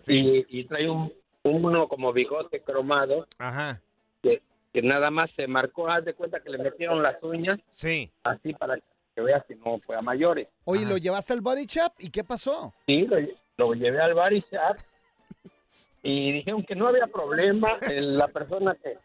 Sí. 0.00 0.44
y, 0.50 0.60
y 0.60 0.64
trae 0.64 0.90
un, 0.90 1.10
uno 1.44 1.88
como 1.88 2.12
bigote 2.12 2.60
cromado 2.60 3.26
Ajá. 3.38 3.80
que, 4.22 4.42
que 4.72 4.82
nada 4.82 5.10
más 5.10 5.30
se 5.34 5.46
marcó, 5.46 5.88
haz 5.88 6.04
de 6.04 6.12
cuenta 6.12 6.40
que 6.40 6.50
le 6.50 6.58
metieron 6.58 7.02
las 7.02 7.22
uñas 7.22 7.58
Sí. 7.70 8.10
así 8.22 8.52
para 8.52 8.76
que 9.14 9.20
veas 9.22 9.44
que 9.46 9.54
no 9.56 9.78
fue 9.86 9.96
a 9.96 10.02
mayores. 10.02 10.46
Oye, 10.64 10.82
Ajá. 10.82 10.90
¿lo 10.90 10.96
llevaste 10.98 11.32
al 11.32 11.40
body 11.40 11.64
shop? 11.64 11.92
¿Y 12.00 12.10
qué 12.10 12.22
pasó? 12.22 12.74
Sí, 12.86 13.06
lo, 13.06 13.16
lo 13.56 13.72
llevé 13.74 14.00
al 14.02 14.12
bar 14.12 14.32
y 14.34 14.40
shop 14.40 14.76
y 16.02 16.32
dijeron 16.32 16.62
que 16.64 16.74
no 16.74 16.88
había 16.88 17.06
problema. 17.06 17.78
La 18.02 18.28
persona 18.28 18.74
que, 18.82 18.98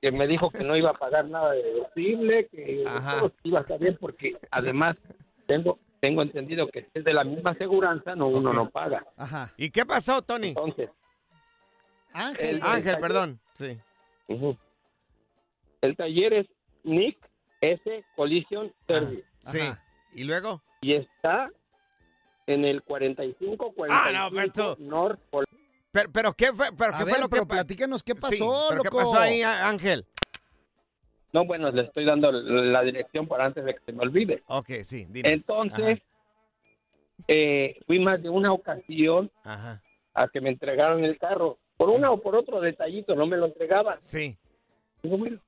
que 0.00 0.10
me 0.12 0.26
dijo 0.26 0.50
que 0.50 0.64
no 0.64 0.76
iba 0.76 0.90
a 0.90 0.94
pagar 0.94 1.24
nada 1.26 1.52
de 1.52 1.62
deducible, 1.62 2.46
que 2.48 2.82
Ajá. 2.86 3.18
todo 3.18 3.32
iba 3.44 3.58
a 3.58 3.62
estar 3.62 3.78
bien 3.78 3.96
porque 4.00 4.36
además 4.50 4.96
tengo 5.46 5.78
tengo 6.00 6.22
entendido 6.22 6.68
que 6.68 6.86
es 6.92 7.04
de 7.04 7.12
la 7.14 7.24
misma 7.24 7.52
aseguranza, 7.52 8.14
no 8.14 8.28
uno 8.28 8.52
no 8.52 8.68
paga. 8.70 9.04
Ajá. 9.16 9.52
¿Y 9.56 9.70
qué 9.70 9.84
pasó, 9.86 10.20
Tony? 10.22 10.48
Entonces, 10.48 10.90
Ángel. 12.12 12.56
El- 12.56 12.62
Ángel, 12.62 12.98
perdón. 13.00 13.40
Sí. 13.54 13.78
el 15.80 15.96
taller 15.96 16.32
es 16.34 16.46
Nick 16.84 17.18
S 17.60 18.04
Collision 18.14 18.72
Service 18.86 19.24
Sí. 19.50 19.60
Ajá. 19.60 19.82
¿Y 20.14 20.24
luego? 20.24 20.62
y 20.82 20.92
está 20.94 21.50
en 22.46 22.64
el 22.64 22.82
45 22.82 23.74
Ah, 23.88 24.10
no, 24.12 24.30
45. 24.30 24.76
North 24.78 25.18
Pol- 25.30 25.45
Pero, 25.96 26.10
pero 26.12 26.32
¿qué 26.34 26.52
fue, 26.52 26.66
pero 26.76 26.94
A 26.94 26.98
qué 26.98 27.04
ver, 27.04 27.14
fue 27.14 27.22
lo 27.22 27.28
pero 27.30 27.42
que 27.44 27.54
platícanos 27.54 28.02
qué 28.02 28.14
pasó, 28.14 28.28
Sí, 28.34 28.44
pero 28.68 28.82
¿qué 28.82 28.88
loco. 28.90 28.98
pasó 28.98 29.18
ahí, 29.18 29.40
Ángel? 29.40 30.04
No, 31.32 31.46
bueno, 31.46 31.70
le 31.70 31.82
estoy 31.84 32.04
dando 32.04 32.30
la 32.32 32.82
dirección 32.82 33.26
para 33.26 33.46
antes 33.46 33.64
de 33.64 33.72
que 33.74 33.80
se 33.86 33.92
me 33.92 34.02
olvide. 34.02 34.42
Ok, 34.48 34.68
sí, 34.84 35.06
dinos. 35.08 35.32
Entonces, 35.32 36.00
eh, 37.28 37.80
fui 37.86 37.98
más 37.98 38.22
de 38.22 38.28
una 38.28 38.52
ocasión 38.52 39.30
Ajá. 39.42 39.82
a 40.12 40.28
que 40.28 40.42
me 40.42 40.50
entregaron 40.50 41.02
el 41.02 41.16
carro. 41.16 41.56
Por 41.78 41.88
una 41.88 42.10
o 42.10 42.20
por 42.20 42.36
otro 42.36 42.60
detallito, 42.60 43.14
no 43.14 43.26
me 43.26 43.38
lo 43.38 43.46
entregaban. 43.46 43.98
Sí. 44.02 44.36
Digo, 45.02 45.16
bueno, 45.16 45.38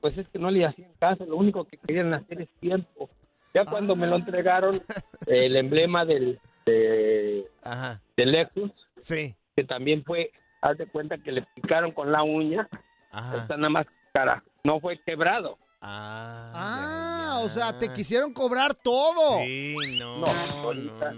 pues 0.00 0.16
es 0.16 0.26
que 0.30 0.38
no 0.38 0.50
le 0.50 0.64
hacían 0.64 0.92
caso, 0.98 1.26
lo 1.26 1.36
único 1.36 1.64
que 1.66 1.76
querían 1.76 2.14
hacer 2.14 2.40
es 2.40 2.48
tiempo. 2.58 3.10
Ya 3.52 3.66
cuando 3.66 3.96
me 3.96 4.06
lo 4.06 4.16
entregaron, 4.16 4.80
el 5.26 5.56
emblema 5.56 6.06
del, 6.06 6.40
de, 6.66 7.48
Ajá. 7.62 8.00
Lexus, 8.16 8.70
Sí. 8.98 9.34
que 9.54 9.64
también 9.64 10.04
fue, 10.04 10.30
haz 10.60 10.76
de 10.78 10.86
cuenta 10.86 11.16
que 11.18 11.32
le 11.32 11.42
picaron 11.54 11.92
con 11.92 12.10
la 12.12 12.22
uña, 12.22 12.68
Ajá. 13.12 13.38
está 13.38 13.56
nada 13.56 13.70
más 13.70 13.86
cara, 14.12 14.42
no 14.64 14.80
fue 14.80 15.00
quebrado. 15.02 15.58
Ah, 15.80 17.40
o 17.44 17.48
sea, 17.48 17.78
te 17.78 17.92
quisieron 17.92 18.32
cobrar 18.32 18.74
todo. 18.74 19.38
Sí, 19.44 19.76
no. 20.00 20.18
No, 20.18 20.26
ahorita, 20.64 21.14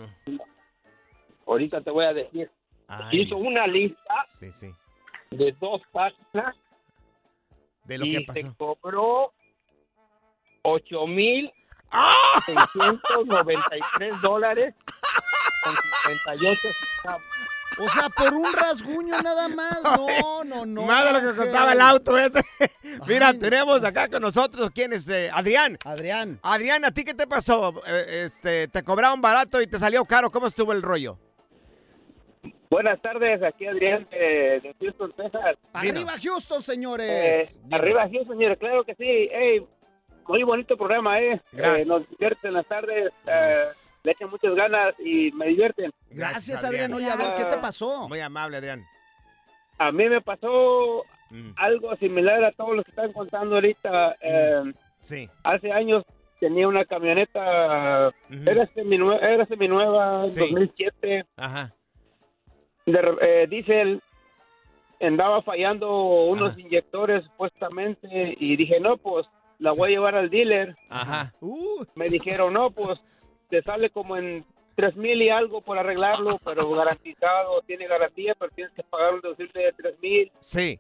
ahorita 1.47 1.81
te 1.81 1.91
voy 1.91 2.05
a 2.05 2.13
decir. 2.13 2.51
Ay, 2.87 3.21
Hizo 3.23 3.37
una 3.37 3.67
lista 3.67 4.15
Sí, 4.27 4.51
sí. 4.53 4.71
de 5.31 5.53
dos 5.61 5.83
páginas 5.93 6.57
De 7.85 7.99
lo 7.99 8.07
y 8.07 8.13
que 8.25 8.33
se 8.33 8.45
pasó. 8.45 8.55
cobró 8.57 9.33
8 10.63 11.07
mil 11.07 11.53
¡Ah! 11.91 12.43
693 12.47 14.21
dólares 14.23 14.75
58 16.09 16.61
centavos. 17.03 17.23
O 17.81 17.89
sea, 17.89 18.09
por 18.09 18.35
un 18.35 18.53
rasguño 18.53 19.21
nada 19.23 19.49
más. 19.49 19.81
No, 19.85 20.43
no, 20.45 20.67
no. 20.67 20.83
Más 20.87 21.05
de 21.05 21.13
lo 21.21 21.33
que 21.33 21.37
contaba 21.39 21.73
el 21.73 21.81
auto 21.81 22.17
ese. 22.19 22.41
Mira, 23.07 23.33
tenemos 23.35 23.85
acá 23.85 24.09
con 24.09 24.23
nosotros, 24.23 24.71
¿quién 24.75 24.93
es? 24.93 25.07
Eh, 25.09 25.31
Adrián. 25.33 25.79
Adrián. 25.85 26.39
Adrián, 26.43 26.85
¿a 26.85 26.91
ti 26.93 27.05
qué 27.05 27.15
te 27.15 27.27
pasó? 27.27 27.75
Eh, 27.87 28.25
este, 28.27 28.69
te 28.69 28.83
cobraron 28.83 29.21
barato 29.21 29.61
y 29.61 29.67
te 29.67 29.79
salió 29.79 30.05
caro. 30.05 30.31
¿Cómo 30.31 30.47
estuvo 30.47 30.73
el 30.73 30.83
rollo? 30.83 31.19
Buenas 32.71 33.01
tardes, 33.01 33.43
aquí 33.43 33.67
Adrián 33.67 34.07
de, 34.11 34.61
de 34.61 34.75
Houston, 34.81 35.13
Texas. 35.17 35.57
Arriba 35.73 36.15
Houston, 36.23 36.61
Eh, 36.61 36.65
señores. 36.65 37.59
arriba 37.71 38.03
Houston, 38.11 38.37
señores, 38.37 38.59
claro 38.59 38.85
que 38.85 38.95
sí. 38.95 39.05
Ey, 39.07 39.67
muy 40.27 40.43
bonito 40.43 40.77
programa, 40.77 41.19
¿eh? 41.21 41.41
Gracias. 41.53 41.87
Eh, 41.87 41.89
nos 41.89 42.09
divierten 42.11 42.53
las 42.53 42.67
tardes, 42.67 43.11
eh, 43.27 43.65
le 44.03 44.13
echan 44.13 44.31
muchas 44.31 44.55
ganas 44.55 44.95
y 44.99 45.31
me 45.33 45.47
divierten. 45.49 45.91
Gracias, 46.11 46.65
Adrián. 46.65 46.93
Oye, 46.95 47.11
a 47.11 47.17
ver, 47.17 47.29
¿qué 47.37 47.45
te 47.45 47.59
pasó? 47.59 48.09
Muy 48.09 48.21
amable, 48.21 48.57
Adrián. 48.59 48.85
A 49.79 49.93
mí 49.93 50.09
me 50.09 50.21
pasó 50.21 51.05
Mm. 51.31 51.51
algo 51.57 51.95
similar 51.97 52.43
a 52.43 52.53
todos 52.53 52.75
los 52.75 52.85
que 52.87 52.91
están 52.91 53.13
contando 53.13 53.57
ahorita. 53.57 54.17
Eh, 54.23 54.73
Sí. 55.01 55.29
hace 55.45 55.71
años 55.73 56.03
tenía 56.41 56.67
una 56.67 56.85
camioneta, 56.87 58.11
era, 58.47 58.67
seminueva, 58.75 59.19
era 59.27 59.45
seminueva, 59.47 60.21
en 60.25 60.31
Sí. 60.31 60.41
2007, 60.41 61.27
Ajá. 61.37 61.75
de, 62.87 63.17
eh, 63.21 63.47
diésel, 63.49 64.01
andaba 65.01 65.43
fallando 65.43 65.91
unos 66.25 66.59
inyectores 66.59 67.25
supuestamente 67.25 68.35
y 68.41 68.57
dije, 68.57 68.81
no, 68.81 68.97
pues 68.97 69.27
la 69.59 69.73
voy 69.73 69.89
a 69.91 69.95
llevar 69.97 70.15
al 70.15 70.31
dealer. 70.31 70.75
Ajá. 70.89 71.33
Me 71.95 72.09
dijeron, 72.09 72.53
no, 72.55 72.71
pues 72.71 72.99
te 73.49 73.63
sale 73.63 73.91
como 73.91 74.17
en 74.17 74.45
tres 74.75 74.97
mil 74.97 75.21
y 75.21 75.31
algo 75.31 75.61
por 75.61 75.79
arreglarlo, 75.79 76.31
pero 76.45 76.71
garantizado, 76.71 77.61
tiene 77.67 77.87
garantía, 77.87 78.35
pero 78.39 78.53
tienes 78.53 78.73
que 78.75 78.83
pagar 78.83 79.15
un 79.15 79.21
deducible 79.21 79.63
de 79.63 79.73
tres 79.73 79.95
mil. 80.01 80.33
Sí. 80.41 80.79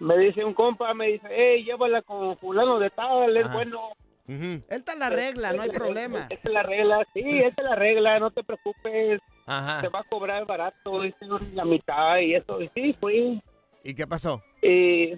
Me 0.00 0.16
dice 0.16 0.44
un 0.44 0.54
compa, 0.54 0.94
me 0.94 1.08
dice, 1.08 1.26
hey, 1.30 1.64
llévala 1.64 2.02
con 2.02 2.36
fulano 2.38 2.78
de 2.78 2.90
tal, 2.90 3.36
es 3.36 3.52
bueno. 3.52 3.90
Él 4.28 4.84
te 4.84 4.96
la 4.96 5.08
regla, 5.08 5.52
no 5.54 5.62
hay 5.62 5.70
problema. 5.70 6.26
Esta 6.28 6.48
es 6.50 6.54
la 6.54 6.62
regla, 6.62 7.06
sí, 7.14 7.22
esta 7.24 7.62
es 7.62 7.68
la 7.68 7.74
regla, 7.74 8.18
no 8.18 8.30
te 8.30 8.44
preocupes. 8.44 9.20
Ajá. 9.46 9.80
Te 9.80 9.88
va 9.88 10.00
a 10.00 10.04
cobrar 10.04 10.44
barato, 10.44 11.00
dice 11.00 11.26
la 11.54 11.64
mitad 11.64 12.18
y 12.18 12.34
eso. 12.34 12.60
Y 12.60 12.68
sí, 12.74 12.94
fui. 13.00 13.42
¿Y 13.82 13.94
qué 13.94 14.06
pasó? 14.06 14.42
Y 14.60 15.14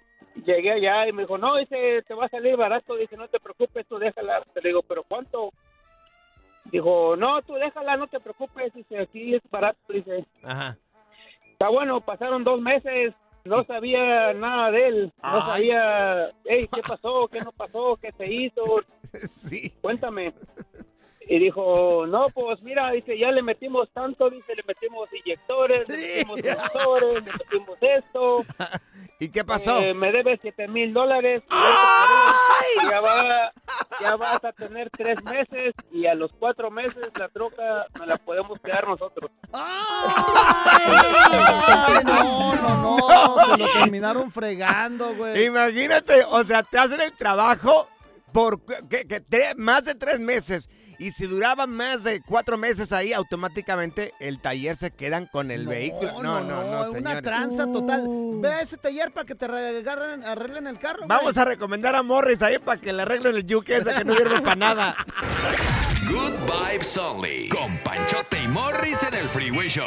llegué 0.46 0.70
allá 0.70 1.08
y 1.08 1.12
me 1.12 1.22
dijo, 1.22 1.36
no, 1.38 1.56
dice, 1.56 2.02
te 2.06 2.14
va 2.14 2.26
a 2.26 2.28
salir 2.28 2.56
barato. 2.56 2.94
Dice, 2.94 3.16
no 3.16 3.26
te 3.26 3.40
preocupes, 3.40 3.84
tú 3.88 3.98
déjala. 3.98 4.44
Te 4.54 4.60
digo, 4.60 4.82
¿pero 4.82 5.02
cuánto? 5.02 5.50
Dijo, 6.70 7.16
no, 7.16 7.42
tú 7.42 7.54
déjala, 7.54 7.96
no 7.96 8.06
te 8.06 8.20
preocupes. 8.20 8.72
Dice, 8.74 8.98
aquí 8.98 9.34
es 9.34 9.42
barato. 9.50 9.78
Dice, 9.88 10.24
Ajá. 10.42 10.76
está 11.52 11.68
bueno, 11.68 12.00
pasaron 12.00 12.44
dos 12.44 12.60
meses. 12.60 13.14
No 13.44 13.64
sabía 13.64 14.32
nada 14.34 14.70
de 14.70 14.88
él. 14.88 15.12
No 15.22 15.28
Ay. 15.42 15.42
sabía, 15.62 16.30
hey, 16.44 16.68
¿qué 16.72 16.82
pasó? 16.82 17.26
¿Qué 17.32 17.40
no 17.40 17.52
pasó? 17.52 17.96
¿Qué 18.00 18.12
se 18.12 18.26
hizo? 18.32 18.62
Sí. 19.12 19.72
Cuéntame. 19.80 20.32
Y 21.32 21.38
dijo, 21.38 22.06
no, 22.08 22.26
pues 22.34 22.60
mira, 22.60 22.90
dice, 22.90 23.16
ya 23.16 23.30
le 23.30 23.40
metimos 23.40 23.88
tanto, 23.92 24.28
dice, 24.28 24.52
le 24.56 24.64
metimos 24.66 25.08
inyectores, 25.12 25.88
le 25.88 25.96
metimos 25.96 26.40
sensores, 26.40 27.14
le 27.14 27.32
metimos 27.32 27.78
esto. 27.80 28.44
¿Y 29.20 29.28
qué 29.28 29.44
pasó? 29.44 29.78
Eh, 29.78 29.94
me 29.94 30.10
debe 30.10 30.40
siete 30.42 30.66
mil 30.66 30.92
dólares. 30.92 31.44
y 31.48 32.90
Ya, 32.90 33.00
va, 33.00 33.52
ya 34.00 34.16
vas 34.16 34.44
a 34.44 34.50
tener 34.50 34.90
tres 34.90 35.22
meses 35.22 35.72
y 35.92 36.06
a 36.06 36.14
los 36.16 36.32
cuatro 36.32 36.68
meses 36.68 37.12
la 37.16 37.28
troca 37.28 37.86
nos 37.96 38.08
la 38.08 38.16
podemos 38.16 38.58
quedar 38.58 38.88
nosotros. 38.88 39.30
Ay, 39.52 40.82
no, 42.06 42.56
no, 42.56 42.76
no. 42.82 43.44
Se 43.52 43.56
lo 43.56 43.68
terminaron 43.68 44.32
fregando, 44.32 45.14
güey. 45.14 45.44
Imagínate, 45.46 46.24
o 46.28 46.42
sea, 46.42 46.64
te 46.64 46.76
hacen 46.76 47.00
el 47.00 47.12
trabajo 47.12 47.86
por 48.32 48.60
que, 48.88 49.06
que 49.06 49.22
tre- 49.24 49.54
más 49.56 49.84
de 49.84 49.94
tres 49.94 50.20
meses. 50.20 50.68
Y 50.98 51.12
si 51.12 51.26
duraba 51.26 51.66
más 51.66 52.04
de 52.04 52.20
cuatro 52.20 52.58
meses 52.58 52.92
ahí, 52.92 53.12
automáticamente 53.14 54.12
el 54.20 54.38
taller 54.38 54.76
se 54.76 54.90
quedan 54.90 55.26
con 55.26 55.50
el 55.50 55.66
vehículo. 55.66 56.22
No, 56.22 56.40
no, 56.40 56.62
no, 56.62 56.84
es 56.94 57.00
una 57.00 57.22
tranza 57.22 57.64
total. 57.72 58.06
Ve 58.34 58.48
a 58.48 58.60
ese 58.60 58.76
taller 58.76 59.10
para 59.12 59.24
que 59.26 59.34
te 59.34 59.46
agarren- 59.46 60.24
arreglen 60.24 60.66
el 60.66 60.78
carro. 60.78 61.06
Vamos 61.06 61.38
a 61.38 61.44
recomendar 61.46 61.96
a 61.96 62.02
Morris 62.02 62.42
ahí 62.42 62.58
para 62.58 62.80
que 62.80 62.92
le 62.92 63.02
arreglen 63.02 63.34
el 63.36 63.46
yuque 63.46 63.76
ese 63.76 63.94
que 63.94 64.04
no 64.04 64.14
sirve 64.14 64.40
para 64.42 64.56
nada. 64.56 64.96
Good 66.10 66.32
Vibes 66.50 66.96
Only. 66.98 67.48
Con 67.48 67.76
Panchote 67.78 68.42
y 68.42 68.48
Morris 68.48 69.02
en 69.02 69.14
el 69.14 69.24
Freeway 69.28 69.68
Show. 69.68 69.86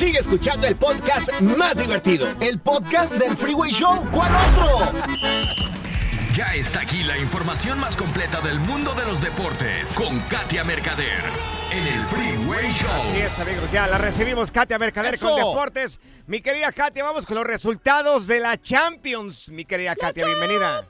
Sigue 0.00 0.18
escuchando 0.18 0.66
el 0.66 0.76
podcast 0.76 1.30
más 1.42 1.76
divertido. 1.76 2.26
El 2.40 2.58
podcast 2.58 3.16
del 3.16 3.36
Freeway 3.36 3.70
Show. 3.70 4.08
¿Cuál 4.10 4.32
otro? 4.34 4.98
Ya 6.32 6.54
está 6.54 6.80
aquí 6.80 7.02
la 7.02 7.18
información 7.18 7.78
más 7.78 7.98
completa 7.98 8.40
del 8.40 8.58
mundo 8.60 8.94
de 8.94 9.04
los 9.04 9.20
deportes 9.20 9.92
con 9.92 10.18
Katia 10.20 10.64
Mercader 10.64 11.22
en 11.70 11.86
el 11.86 12.02
Freeway 12.06 12.72
Show. 12.72 13.10
Así 13.10 13.20
es, 13.20 13.38
amigos, 13.40 13.70
ya 13.70 13.86
la 13.88 13.98
recibimos, 13.98 14.50
Katia 14.50 14.78
Mercader 14.78 15.16
¡Eso! 15.16 15.28
con 15.28 15.36
Deportes. 15.36 16.00
Mi 16.26 16.40
querida 16.40 16.72
Katia, 16.72 17.04
vamos 17.04 17.26
con 17.26 17.36
los 17.36 17.44
resultados 17.44 18.26
de 18.26 18.40
la 18.40 18.58
Champions. 18.58 19.50
Mi 19.50 19.66
querida 19.66 19.94
Katia, 19.96 20.24
bienvenida. 20.24 20.86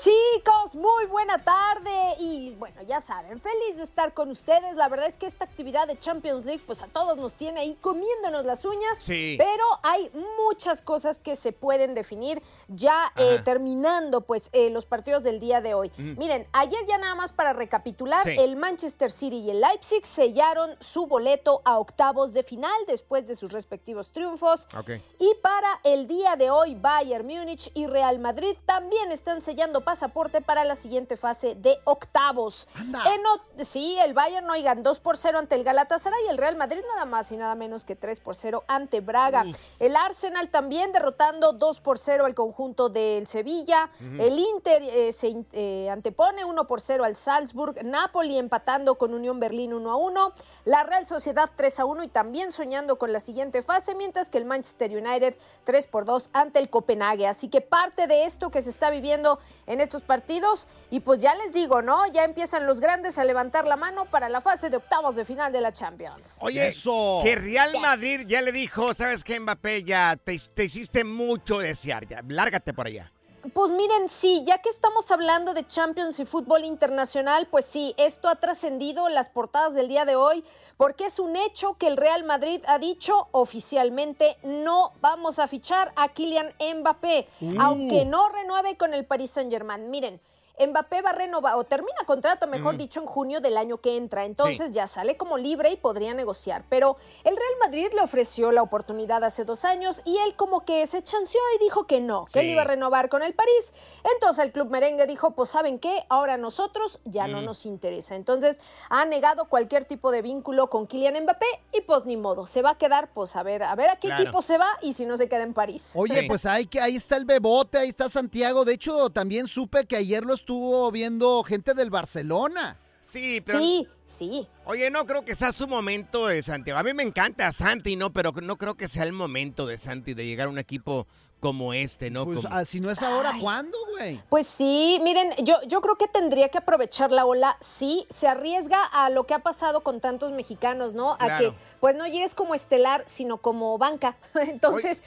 Chicos, 0.00 0.74
muy 0.74 1.06
buena 1.06 1.38
tarde. 1.38 2.14
Y 2.18 2.54
bueno, 2.58 2.82
ya 2.82 3.00
saben, 3.00 3.40
feliz 3.40 3.76
de 3.76 3.84
estar 3.84 4.12
con 4.14 4.30
ustedes. 4.30 4.74
La 4.76 4.88
verdad 4.88 5.06
es 5.06 5.16
que 5.16 5.26
esta 5.26 5.44
actividad 5.44 5.86
de 5.86 5.96
Champions 5.98 6.44
League, 6.44 6.62
pues 6.66 6.82
a 6.82 6.88
todos 6.88 7.16
nos 7.16 7.34
tiene 7.34 7.60
ahí 7.60 7.76
comiéndonos 7.80 8.44
las 8.44 8.64
uñas. 8.64 8.98
Sí. 8.98 9.36
Pero 9.38 9.64
hay 9.82 10.10
muchas 10.44 10.82
cosas 10.82 11.20
que 11.20 11.36
se 11.36 11.52
pueden 11.52 11.94
definir 11.94 12.42
ya 12.68 13.12
eh, 13.16 13.40
terminando, 13.44 14.22
pues, 14.22 14.48
eh, 14.52 14.70
los 14.70 14.86
partidos 14.86 15.22
del 15.22 15.38
día 15.38 15.60
de 15.60 15.74
hoy. 15.74 15.88
Ujú. 15.94 16.18
Miren, 16.18 16.48
ayer 16.52 16.84
ya 16.86 16.98
nada 16.98 17.14
más 17.14 17.32
para 17.32 17.52
recapitular, 17.52 18.24
Sí. 18.24 18.36
el 18.38 18.56
Manchester 18.56 19.10
City 19.10 19.36
y 19.38 19.50
el 19.50 19.60
Leipzig 19.60 20.04
sellaron 20.04 20.76
su 20.80 21.06
boleto 21.06 21.62
a 21.64 21.78
octavos 21.78 22.32
de 22.32 22.42
final 22.42 22.72
después 22.88 23.28
de 23.28 23.36
sus 23.36 23.52
respectivos 23.52 24.10
triunfos. 24.10 24.66
Ok. 24.76 24.90
Y 25.20 25.34
para 25.42 25.80
el 25.84 26.06
día 26.08 26.34
de 26.36 26.50
hoy, 26.50 26.74
Bayern 26.74 27.26
Múnich 27.26 27.70
y 27.74 27.86
Real 27.86 28.18
Madrid 28.18 28.56
también 28.66 29.12
están 29.12 29.40
sellando 29.40 29.61
pasaporte 29.70 30.40
para 30.40 30.64
la 30.64 30.74
siguiente 30.74 31.16
fase 31.16 31.54
de 31.54 31.78
octavos. 31.84 32.68
En 33.14 33.26
o- 33.26 33.64
sí, 33.64 33.96
el 34.00 34.12
Bayern, 34.14 34.48
oigan, 34.50 34.82
2 34.82 35.00
por 35.00 35.16
0 35.16 35.38
ante 35.38 35.54
el 35.54 35.64
Galatasaray 35.64 36.26
el 36.28 36.36
Real 36.38 36.56
Madrid 36.56 36.80
nada 36.94 37.04
más 37.04 37.30
y 37.32 37.36
nada 37.36 37.54
menos 37.54 37.84
que 37.84 37.94
3 37.96 38.20
por 38.20 38.34
0 38.34 38.64
ante 38.66 39.00
Braga. 39.00 39.44
El 39.80 39.96
Arsenal 39.96 40.48
también 40.48 40.92
derrotando 40.92 41.52
2 41.52 41.80
por 41.80 41.98
0 41.98 42.24
al 42.26 42.34
conjunto 42.34 42.88
del 42.88 43.26
Sevilla. 43.26 43.90
Ujú. 44.00 44.22
El 44.22 44.38
Inter 44.38 44.82
eh, 44.82 45.12
se 45.12 45.34
eh, 45.52 45.88
antepone 45.90 46.44
1 46.44 46.66
por 46.66 46.80
0 46.80 47.04
al 47.04 47.16
Salzburg. 47.16 47.84
Napoli 47.84 48.38
empatando 48.38 48.96
con 48.96 49.14
Unión 49.14 49.38
Berlín 49.40 49.72
1 49.74 49.90
a 49.90 49.96
1. 49.96 50.32
La 50.64 50.82
Real 50.84 51.06
Sociedad 51.06 51.50
3 51.54 51.80
a 51.80 51.84
1 51.84 52.02
y 52.04 52.08
también 52.08 52.52
soñando 52.52 52.96
con 52.98 53.12
la 53.12 53.20
siguiente 53.20 53.62
fase, 53.62 53.94
mientras 53.94 54.28
que 54.30 54.38
el 54.38 54.44
Manchester 54.44 54.90
United 54.90 55.34
3 55.64 55.86
por 55.86 56.04
2 56.04 56.30
ante 56.32 56.58
el 56.58 56.70
Copenhague. 56.70 57.26
Así 57.26 57.48
que 57.48 57.60
parte 57.60 58.06
de 58.06 58.24
esto 58.24 58.50
que 58.50 58.62
se 58.62 58.70
está 58.70 58.90
viviendo 58.90 59.38
en 59.66 59.80
estos 59.80 60.02
partidos. 60.02 60.68
Y 60.90 61.00
pues 61.00 61.20
ya 61.20 61.34
les 61.34 61.52
digo, 61.52 61.82
¿no? 61.82 62.06
Ya 62.12 62.24
empiezan 62.24 62.66
los 62.66 62.80
grandes 62.80 63.18
a 63.18 63.24
levantar 63.24 63.66
la 63.66 63.76
mano 63.76 64.06
para 64.06 64.28
la 64.28 64.40
fase 64.40 64.70
de 64.70 64.76
octavos 64.76 65.16
de 65.16 65.24
final 65.24 65.52
de 65.52 65.60
la 65.60 65.72
Champions. 65.72 66.36
Oye, 66.40 66.74
que 67.22 67.36
Real 67.36 67.72
Madrid 67.80 68.22
ya 68.26 68.42
le 68.42 68.52
dijo, 68.52 68.94
¿sabes 68.94 69.24
qué, 69.24 69.38
Mbappé? 69.40 69.84
Ya 69.84 70.16
te, 70.16 70.38
te 70.54 70.64
hiciste 70.64 71.04
mucho 71.04 71.58
desear, 71.58 72.06
ya, 72.06 72.22
lárgate 72.26 72.72
por 72.72 72.86
allá. 72.86 73.12
Pues 73.54 73.72
miren, 73.72 74.08
sí, 74.08 74.44
ya 74.46 74.58
que 74.58 74.68
estamos 74.68 75.10
hablando 75.10 75.52
de 75.52 75.66
Champions 75.66 76.20
y 76.20 76.24
fútbol 76.24 76.64
internacional, 76.64 77.48
pues 77.50 77.64
sí, 77.64 77.92
esto 77.96 78.28
ha 78.28 78.36
trascendido 78.36 79.08
las 79.08 79.30
portadas 79.30 79.74
del 79.74 79.88
día 79.88 80.04
de 80.04 80.14
hoy, 80.14 80.44
porque 80.76 81.06
es 81.06 81.18
un 81.18 81.34
hecho 81.34 81.74
que 81.76 81.88
el 81.88 81.96
Real 81.96 82.22
Madrid 82.22 82.62
ha 82.68 82.78
dicho 82.78 83.26
oficialmente 83.32 84.36
no 84.44 84.92
vamos 85.00 85.40
a 85.40 85.48
fichar 85.48 85.92
a 85.96 86.08
Kylian 86.08 86.54
Mbappé, 86.78 87.26
Uh. 87.40 87.60
aunque 87.60 88.04
no 88.04 88.28
renueve 88.28 88.76
con 88.76 88.94
el 88.94 89.04
Paris 89.04 89.32
Saint-Germain. 89.32 89.90
Miren. 89.90 90.20
Mbappé 90.58 91.02
va 91.02 91.10
a 91.10 91.14
renovar 91.14 91.56
o 91.56 91.64
termina 91.64 91.98
contrato, 92.06 92.46
mejor 92.46 92.74
Mm. 92.74 92.78
dicho, 92.78 93.00
en 93.00 93.06
junio 93.06 93.40
del 93.40 93.56
año 93.56 93.78
que 93.78 93.96
entra. 93.96 94.24
Entonces 94.24 94.68
Sí. 94.68 94.74
ya 94.74 94.86
sale 94.86 95.16
como 95.16 95.38
libre 95.38 95.70
y 95.70 95.76
podría 95.76 96.14
negociar. 96.14 96.64
Pero 96.68 96.96
el 97.24 97.36
Real 97.36 97.54
Madrid 97.60 97.88
le 97.94 98.00
ofreció 98.02 98.52
la 98.52 98.62
oportunidad 98.62 99.24
hace 99.24 99.44
dos 99.44 99.64
años 99.64 100.02
y 100.04 100.18
él 100.18 100.34
como 100.36 100.64
que 100.64 100.86
se 100.86 101.02
chanceó 101.02 101.40
y 101.56 101.64
dijo 101.64 101.86
que 101.86 102.00
no, 102.00 102.26
que 102.32 102.40
él 102.40 102.46
iba 102.50 102.62
a 102.62 102.66
renovar 102.66 103.08
con 103.08 103.22
el 103.22 103.34
París. 103.34 103.72
Entonces 104.14 104.44
el 104.44 104.52
club 104.52 104.68
merengue 104.70 105.06
dijo, 105.06 105.32
pues 105.32 105.50
¿saben 105.50 105.78
qué? 105.78 106.04
Ahora 106.08 106.34
a 106.34 106.38
nosotros 106.38 107.00
ya 107.04 107.26
no 107.26 107.40
Mm. 107.40 107.44
nos 107.44 107.66
interesa. 107.66 108.14
Entonces 108.14 108.58
ha 108.90 109.04
negado 109.04 109.46
cualquier 109.46 109.84
tipo 109.86 110.10
de 110.10 110.22
vínculo 110.22 110.68
con 110.68 110.86
Kylian 110.86 111.22
Mbappé 111.24 111.46
y 111.72 111.80
pues 111.80 112.04
ni 112.04 112.16
modo, 112.16 112.46
se 112.46 112.62
va 112.62 112.70
a 112.70 112.78
quedar 112.78 113.12
pues 113.12 113.34
a 113.36 113.42
ver, 113.42 113.62
a 113.62 113.74
ver 113.74 113.90
a 113.90 113.96
qué 113.96 114.08
Claro. 114.08 114.22
equipo 114.22 114.42
se 114.42 114.58
va 114.58 114.68
y 114.82 114.92
si 114.92 115.06
no 115.06 115.16
se 115.16 115.28
queda 115.28 115.42
en 115.42 115.54
París. 115.54 115.92
Oye, 115.94 116.24
pues 116.28 116.46
ahí, 116.46 116.66
que, 116.66 116.80
ahí 116.80 116.96
está 116.96 117.16
el 117.16 117.24
Bebote, 117.24 117.78
ahí 117.78 117.88
está 117.88 118.08
Santiago. 118.08 118.64
De 118.64 118.74
hecho, 118.74 119.10
también 119.10 119.46
supe 119.48 119.86
que 119.86 119.96
ayer 119.96 120.24
lo 120.24 120.34
estuvo 120.46 120.90
viendo 120.90 121.42
gente 121.44 121.72
del 121.72 121.90
Barcelona. 121.90 122.76
Sí, 123.08 123.40
pero... 123.40 123.60
Sí, 123.60 123.86
sí. 124.08 124.48
Oye, 124.64 124.90
no 124.90 125.06
creo 125.06 125.24
que 125.24 125.36
sea 125.36 125.52
su 125.52 125.68
momento 125.68 126.26
de 126.26 126.42
Santiago. 126.42 126.80
A 126.80 126.82
mí 126.82 126.92
me 126.94 127.04
encanta 127.04 127.52
Santi, 127.52 127.94
¿no? 127.94 128.12
Pero 128.12 128.32
no 128.42 128.56
creo 128.58 128.74
que 128.74 128.88
sea 128.88 129.04
el 129.04 129.12
momento 129.12 129.66
de 129.66 129.78
Santi 129.78 130.14
de 130.14 130.26
llegar 130.26 130.48
a 130.48 130.50
un 130.50 130.58
equipo 130.58 131.06
como 131.38 131.74
este, 131.74 132.10
¿no? 132.10 132.24
Pues, 132.24 132.36
Como- 132.40 132.48
ah, 132.54 132.64
si 132.64 132.80
no 132.80 132.90
es 132.90 133.02
ahora, 133.02 133.34
¿cuándo, 133.40 133.76
güey? 133.96 134.20
Pues 134.30 134.46
sí, 134.46 135.00
miren, 135.02 135.32
yo, 135.44 135.58
yo 135.66 135.80
creo 135.80 135.96
que 135.96 136.06
tendría 136.08 136.48
que 136.48 136.58
aprovechar 136.58 137.10
la 137.12 137.24
ola. 137.24 137.56
Sí, 137.60 138.06
se 138.10 138.26
arriesga 138.28 138.82
a 138.84 139.10
lo 139.10 139.26
que 139.26 139.34
ha 139.34 139.40
pasado 139.40 139.82
con 139.82 140.00
tantos 140.00 140.32
mexicanos, 140.32 140.94
¿no? 140.94 141.12
A 141.14 141.18
Claro. 141.18 141.50
que 141.52 141.58
pues 141.80 141.94
no 141.96 142.06
llegues 142.06 142.34
como 142.34 142.54
estelar, 142.54 143.04
sino 143.06 143.38
como 143.38 143.76
banca. 143.78 144.16
Entonces, 144.34 145.02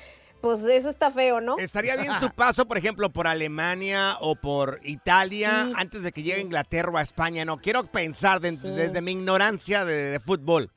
pues 0.46 0.62
eso 0.64 0.90
está 0.90 1.10
feo, 1.10 1.42
¿no? 1.42 1.58
Estaría 1.58 1.96
bien 1.98 2.14
su 2.20 2.30
paso, 2.36 2.68
por 2.68 2.78
ejemplo, 2.78 3.10
por 3.10 3.26
Alemania 3.26 4.16
o 4.22 4.36
por 4.36 4.80
Italia 4.84 5.66
Sí, 5.66 5.74
antes 5.76 6.04
de 6.04 6.12
que 6.12 6.22
llegue 6.22 6.38
a 6.38 6.42
Inglaterra 6.42 6.92
o 6.92 6.98
a 6.98 7.02
España. 7.02 7.44
No 7.46 7.58
quiero 7.58 7.84
pensar 7.86 8.40
de- 8.40 8.52
Sí. 8.56 8.68
desde 8.70 9.02
mi 9.02 9.12
ignorancia 9.14 9.86
de, 9.86 10.12
de 10.12 10.20
fútbol. 10.20 10.70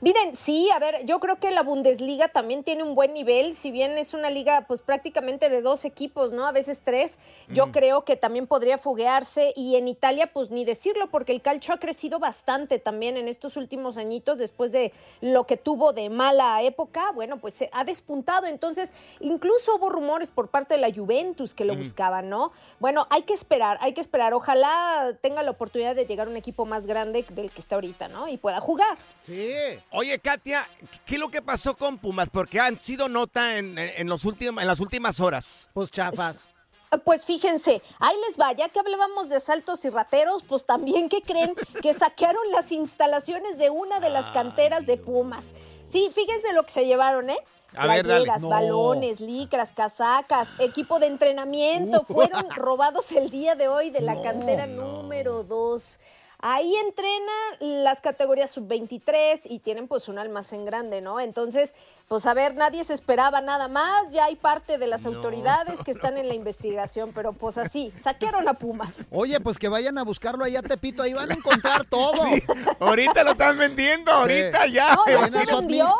Miren, 0.00 0.36
sí, 0.36 0.68
a 0.74 0.78
ver, 0.78 1.04
yo 1.06 1.20
creo 1.20 1.36
que 1.36 1.50
la 1.50 1.62
Bundesliga 1.62 2.28
también 2.28 2.62
tiene 2.64 2.82
un 2.82 2.94
buen 2.94 3.14
nivel, 3.14 3.54
si 3.54 3.70
bien 3.70 3.96
es 3.96 4.12
una 4.14 4.28
liga 4.30 4.64
pues 4.68 4.82
prácticamente 4.82 5.48
de 5.48 5.62
dos 5.62 5.84
equipos, 5.84 6.32
¿no? 6.32 6.46
A 6.46 6.52
veces 6.52 6.82
tres, 6.84 7.18
yo 7.48 7.66
Mm. 7.68 7.70
creo 7.72 8.04
que 8.04 8.16
también 8.16 8.46
podría 8.46 8.76
foguearse 8.78 9.52
y 9.56 9.76
en 9.76 9.88
Italia 9.88 10.26
pues 10.32 10.50
ni 10.50 10.64
decirlo 10.64 11.08
porque 11.10 11.32
el 11.32 11.40
calcio 11.40 11.72
ha 11.74 11.78
crecido 11.78 12.18
bastante 12.18 12.78
también 12.78 13.16
en 13.16 13.26
estos 13.28 13.56
últimos 13.56 13.96
añitos 13.96 14.38
después 14.38 14.70
de 14.70 14.92
lo 15.20 15.46
que 15.46 15.56
tuvo 15.56 15.92
de 15.92 16.10
mala 16.10 16.62
época, 16.62 17.10
bueno, 17.12 17.38
pues 17.38 17.54
se 17.54 17.70
ha 17.72 17.84
despuntado, 17.84 18.46
entonces 18.46 18.92
incluso 19.20 19.76
hubo 19.76 19.88
rumores 19.88 20.30
por 20.30 20.48
parte 20.48 20.74
de 20.74 20.80
la 20.80 20.92
Juventus 20.92 21.54
que 21.54 21.64
lo 21.64 21.74
Mm. 21.74 21.78
buscaban, 21.78 22.28
¿no? 22.28 22.52
Bueno, 22.80 23.06
hay 23.10 23.22
que 23.22 23.32
esperar, 23.32 23.78
hay 23.80 23.94
que 23.94 24.00
esperar, 24.02 24.34
ojalá 24.34 25.16
tenga 25.22 25.42
la 25.42 25.52
oportunidad 25.52 25.94
de 25.96 26.04
llegar 26.06 26.26
a 26.26 26.30
un 26.30 26.36
equipo 26.36 26.66
más 26.66 26.86
grande 26.86 27.24
del 27.30 27.50
que 27.50 27.60
está 27.60 27.76
ahorita, 27.76 28.08
¿no? 28.08 28.28
Y 28.28 28.36
pueda 28.36 28.60
jugar. 28.60 28.96
Sí. 29.26 29.52
Oye, 29.90 30.18
Katia, 30.18 30.66
¿qué 31.04 31.14
es 31.14 31.20
lo 31.20 31.28
que 31.28 31.40
pasó 31.42 31.76
con 31.76 31.98
Pumas? 31.98 32.28
Porque 32.30 32.60
han 32.60 32.78
sido 32.78 33.08
nota 33.08 33.56
en, 33.56 34.08
los 34.08 34.24
últimos, 34.24 34.60
en 34.60 34.68
las 34.68 34.80
últimas 34.80 35.20
horas. 35.20 35.68
Pues 35.72 35.90
chafas. 35.90 36.46
Pues 37.04 37.24
fíjense, 37.24 37.82
ahí 37.98 38.16
les 38.28 38.38
va, 38.40 38.52
ya 38.52 38.68
que 38.68 38.78
hablábamos 38.78 39.28
de 39.28 39.36
asaltos 39.36 39.84
y 39.84 39.90
rateros, 39.90 40.44
pues 40.44 40.64
también 40.64 41.08
que 41.08 41.20
creen 41.20 41.54
que 41.82 41.92
saquearon 41.94 42.42
las 42.52 42.72
instalaciones 42.72 43.58
de 43.58 43.70
una 43.70 44.00
de 44.00 44.10
las 44.10 44.30
canteras 44.30 44.86
de 44.86 44.96
Pumas. 44.96 45.52
Sí, 45.84 46.10
fíjense 46.14 46.52
lo 46.52 46.62
que 46.64 46.72
se 46.72 46.86
llevaron, 46.86 47.30
¿eh? 47.30 47.38
A 47.76 47.86
ver, 47.86 48.06
dale. 48.06 48.24
Playeras, 48.24 48.42
No. 48.42 48.48
balones, 48.48 49.20
licras, 49.20 49.72
casacas, 49.72 50.48
equipo 50.58 50.98
de 50.98 51.06
entrenamiento, 51.08 52.04
fueron 52.04 52.50
robados 52.50 53.12
el 53.12 53.30
día 53.30 53.54
de 53.56 53.68
hoy 53.68 53.90
de 53.90 54.00
la 54.00 54.20
cantera 54.22 54.66
número 54.66 55.42
2. 55.42 56.00
Ahí 56.48 56.76
entrenan 56.76 57.82
las 57.82 58.00
categorías 58.00 58.52
sub-23 58.52 59.40
y 59.46 59.58
tienen 59.58 59.88
pues 59.88 60.06
un 60.06 60.16
almacén 60.16 60.64
grande, 60.64 61.00
¿no? 61.00 61.18
Entonces, 61.18 61.74
pues 62.06 62.24
a 62.24 62.34
ver, 62.34 62.54
nadie 62.54 62.84
se 62.84 62.94
esperaba 62.94 63.40
nada 63.40 63.66
más, 63.66 64.12
ya 64.12 64.26
hay 64.26 64.36
parte 64.36 64.78
de 64.78 64.86
las 64.86 65.06
autoridades 65.06 65.82
que 65.84 65.90
están 65.90 66.18
en 66.18 66.28
la 66.28 66.34
investigación, 66.34 67.10
pero 67.12 67.32
pues 67.32 67.58
así, 67.58 67.92
saquearon 68.00 68.46
a 68.46 68.54
Pumas. 68.54 69.06
Oye, 69.10 69.40
pues 69.40 69.58
que 69.58 69.66
vayan 69.66 69.98
a 69.98 70.04
buscarlo 70.04 70.44
allá 70.44 70.60
a 70.60 70.62
Tepito, 70.62 71.02
ahí 71.02 71.14
van 71.14 71.32
a 71.32 71.34
encontrar 71.34 71.84
todo. 71.90 72.22
Ahorita 72.78 73.24
lo 73.24 73.32
están 73.32 73.58
vendiendo, 73.58 74.12
ahorita 74.12 74.66
ya. 74.68 74.94
No, 74.94 75.04
ya 75.08 75.44
se 75.44 75.52
vendió. 75.52 75.96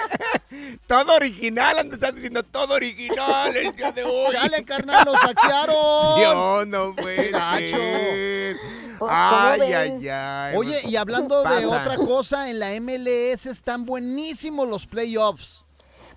Todo 0.86 1.14
original, 1.14 1.78
antes 1.78 1.94
estás 1.94 2.14
diciendo 2.14 2.42
todo 2.42 2.74
original 2.74 3.56
el 3.56 3.74
día 3.74 3.90
de 3.90 4.04
hoy. 4.04 4.34
Dale, 4.34 4.62
carnal, 4.64 5.06
lo 5.06 5.16
saquearon. 5.16 6.18
Dios, 6.18 6.66
no 6.66 6.94
ser. 7.02 8.81
Pues, 9.02 9.14
¿cómo 9.14 9.42
ay, 9.42 9.60
ay, 9.72 10.08
ay. 10.08 10.56
Oye, 10.56 10.80
y 10.84 10.94
hablando 10.94 11.42
de 11.42 11.66
otra 11.66 11.96
cosa, 11.96 12.48
en 12.48 12.60
la 12.60 12.70
MLS 12.80 13.46
están 13.46 13.84
buenísimos 13.84 14.68
los 14.68 14.86
playoffs. 14.86 15.64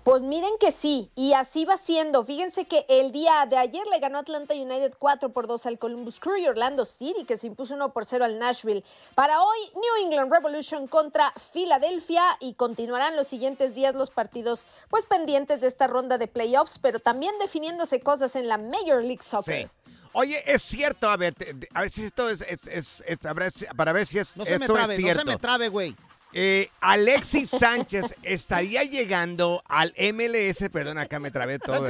Pues 0.04 0.22
miren 0.22 0.52
que 0.60 0.70
sí, 0.70 1.10
y 1.16 1.32
así 1.32 1.64
va 1.64 1.76
siendo. 1.78 2.24
Fíjense 2.24 2.66
que 2.66 2.86
el 2.88 3.10
día 3.10 3.44
de 3.50 3.56
ayer 3.56 3.84
le 3.88 3.98
ganó 3.98 4.18
Atlanta 4.18 4.54
United 4.54 4.94
4 4.96 5.32
por 5.32 5.48
2 5.48 5.66
al 5.66 5.80
Columbus 5.80 6.20
Crew 6.20 6.36
y 6.36 6.46
Orlando 6.46 6.84
City, 6.84 7.24
que 7.24 7.36
se 7.36 7.48
impuso 7.48 7.74
1 7.74 7.92
por 7.92 8.04
0 8.04 8.24
al 8.24 8.38
Nashville. 8.38 8.84
Para 9.16 9.42
hoy, 9.42 9.58
New 9.74 10.06
England 10.06 10.32
Revolution 10.32 10.86
contra 10.86 11.32
Filadelfia 11.32 12.22
y 12.38 12.54
continuarán 12.54 13.16
los 13.16 13.26
siguientes 13.26 13.74
días 13.74 13.96
los 13.96 14.10
partidos 14.10 14.64
pues 14.90 15.06
pendientes 15.06 15.60
de 15.60 15.66
esta 15.66 15.88
ronda 15.88 16.18
de 16.18 16.28
playoffs, 16.28 16.78
pero 16.78 17.00
también 17.00 17.36
definiéndose 17.40 17.98
cosas 17.98 18.36
en 18.36 18.46
la 18.46 18.58
Major 18.58 19.02
League 19.02 19.24
Soccer. 19.24 19.62
Sí. 19.62 19.75
Oye, 20.18 20.42
es 20.46 20.62
cierto, 20.62 21.10
a 21.10 21.16
ver, 21.18 21.34
te- 21.34 21.52
te- 21.52 21.68
a 21.74 21.82
ver 21.82 21.90
si 21.90 22.04
esto 22.04 22.30
es, 22.30 22.40
es- 22.40 22.66
es- 22.68 23.04
es- 23.06 23.26
a 23.26 23.34
ver 23.34 23.52
si- 23.52 23.66
para 23.76 23.92
ver 23.92 24.06
si 24.06 24.18
es, 24.18 24.34
No 24.36 24.44
se 24.46 24.58
me 24.58 24.64
esto 24.64 24.72
trabe, 24.74 24.94
es 24.94 25.00
no 25.00 25.04
cierto. 25.04 25.20
se 25.20 25.26
me 25.26 25.36
trabe, 25.36 25.68
güey. 25.68 25.94
Eh, 26.32 26.70
Alexis 26.80 27.50
Sánchez 27.50 28.14
estaría 28.22 28.82
llegando 28.84 29.62
al 29.68 29.92
MLS, 29.96 30.70
perdón, 30.70 30.96
acá 30.98 31.18
me 31.18 31.30
trabé 31.30 31.58
todo. 31.58 31.82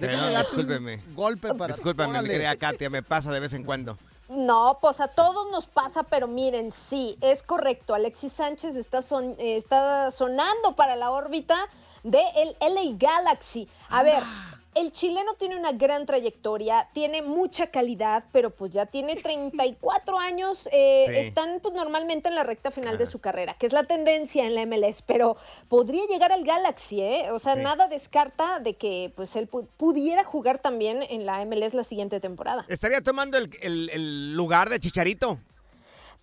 Déjame 0.00 0.38
discúlpeme. 0.38 0.94
un 1.08 1.14
golpe 1.14 1.54
para... 1.54 1.74
Discúlpame, 1.74 2.20
mi 2.22 2.28
querida 2.28 2.56
Katia, 2.56 2.90
me 2.90 3.02
pasa 3.02 3.30
de 3.32 3.40
vez 3.40 3.52
en 3.52 3.64
cuando. 3.64 3.98
No, 4.28 4.78
pues 4.80 5.00
a 5.00 5.08
todos 5.08 5.50
nos 5.50 5.66
pasa, 5.66 6.02
pero 6.02 6.28
miren, 6.28 6.70
sí, 6.70 7.16
es 7.22 7.42
correcto. 7.42 7.94
Alexis 7.94 8.32
Sánchez 8.34 8.76
está, 8.76 9.02
son- 9.02 9.34
eh, 9.38 9.56
está 9.56 10.10
sonando 10.10 10.76
para 10.76 10.96
la 10.96 11.10
órbita 11.10 11.56
del 12.02 12.56
LA 12.60 12.96
Galaxy. 12.98 13.68
A 13.88 14.02
ver, 14.02 14.22
El 14.74 14.92
chileno 14.92 15.34
tiene 15.34 15.56
una 15.56 15.72
gran 15.72 16.06
trayectoria, 16.06 16.86
tiene 16.92 17.22
mucha 17.22 17.68
calidad, 17.68 18.24
pero 18.32 18.50
pues 18.50 18.70
ya 18.70 18.86
tiene 18.86 19.16
34 19.22 20.18
años. 20.18 20.68
eh, 20.72 21.04
Sí. 21.08 21.14
Están 21.16 21.58
pues 21.60 21.74
normalmente 21.74 22.28
en 22.28 22.34
la 22.34 22.42
recta 22.44 22.70
final 22.70 22.96
de 22.98 23.06
su 23.06 23.18
carrera, 23.18 23.54
que 23.58 23.66
es 23.66 23.72
la 23.72 23.84
tendencia 23.84 24.44
en 24.46 24.54
la 24.54 24.62
MLS, 24.66 25.02
pero 25.02 25.36
podría 25.68 26.06
llegar 26.06 26.32
al 26.32 26.44
Galaxy, 26.44 27.00
¿eh? 27.00 27.30
O 27.32 27.38
sea, 27.38 27.54
Sí. 27.54 27.60
nada 27.60 27.88
descarta 27.88 28.60
de 28.60 28.74
que 28.74 29.12
pues 29.16 29.34
él 29.36 29.50
pu- 29.50 29.66
pudiera 29.76 30.22
jugar 30.22 30.58
también 30.58 31.02
en 31.02 31.26
la 31.26 31.40
MLS 31.44 31.74
la 31.74 31.82
siguiente 31.84 32.20
temporada. 32.20 32.64
¿Estaría 32.68 33.00
tomando 33.00 33.38
el, 33.38 33.50
el- 33.62 33.90
el 33.90 34.34
lugar 34.34 34.68
de 34.68 34.78
Chicharito? 34.80 35.38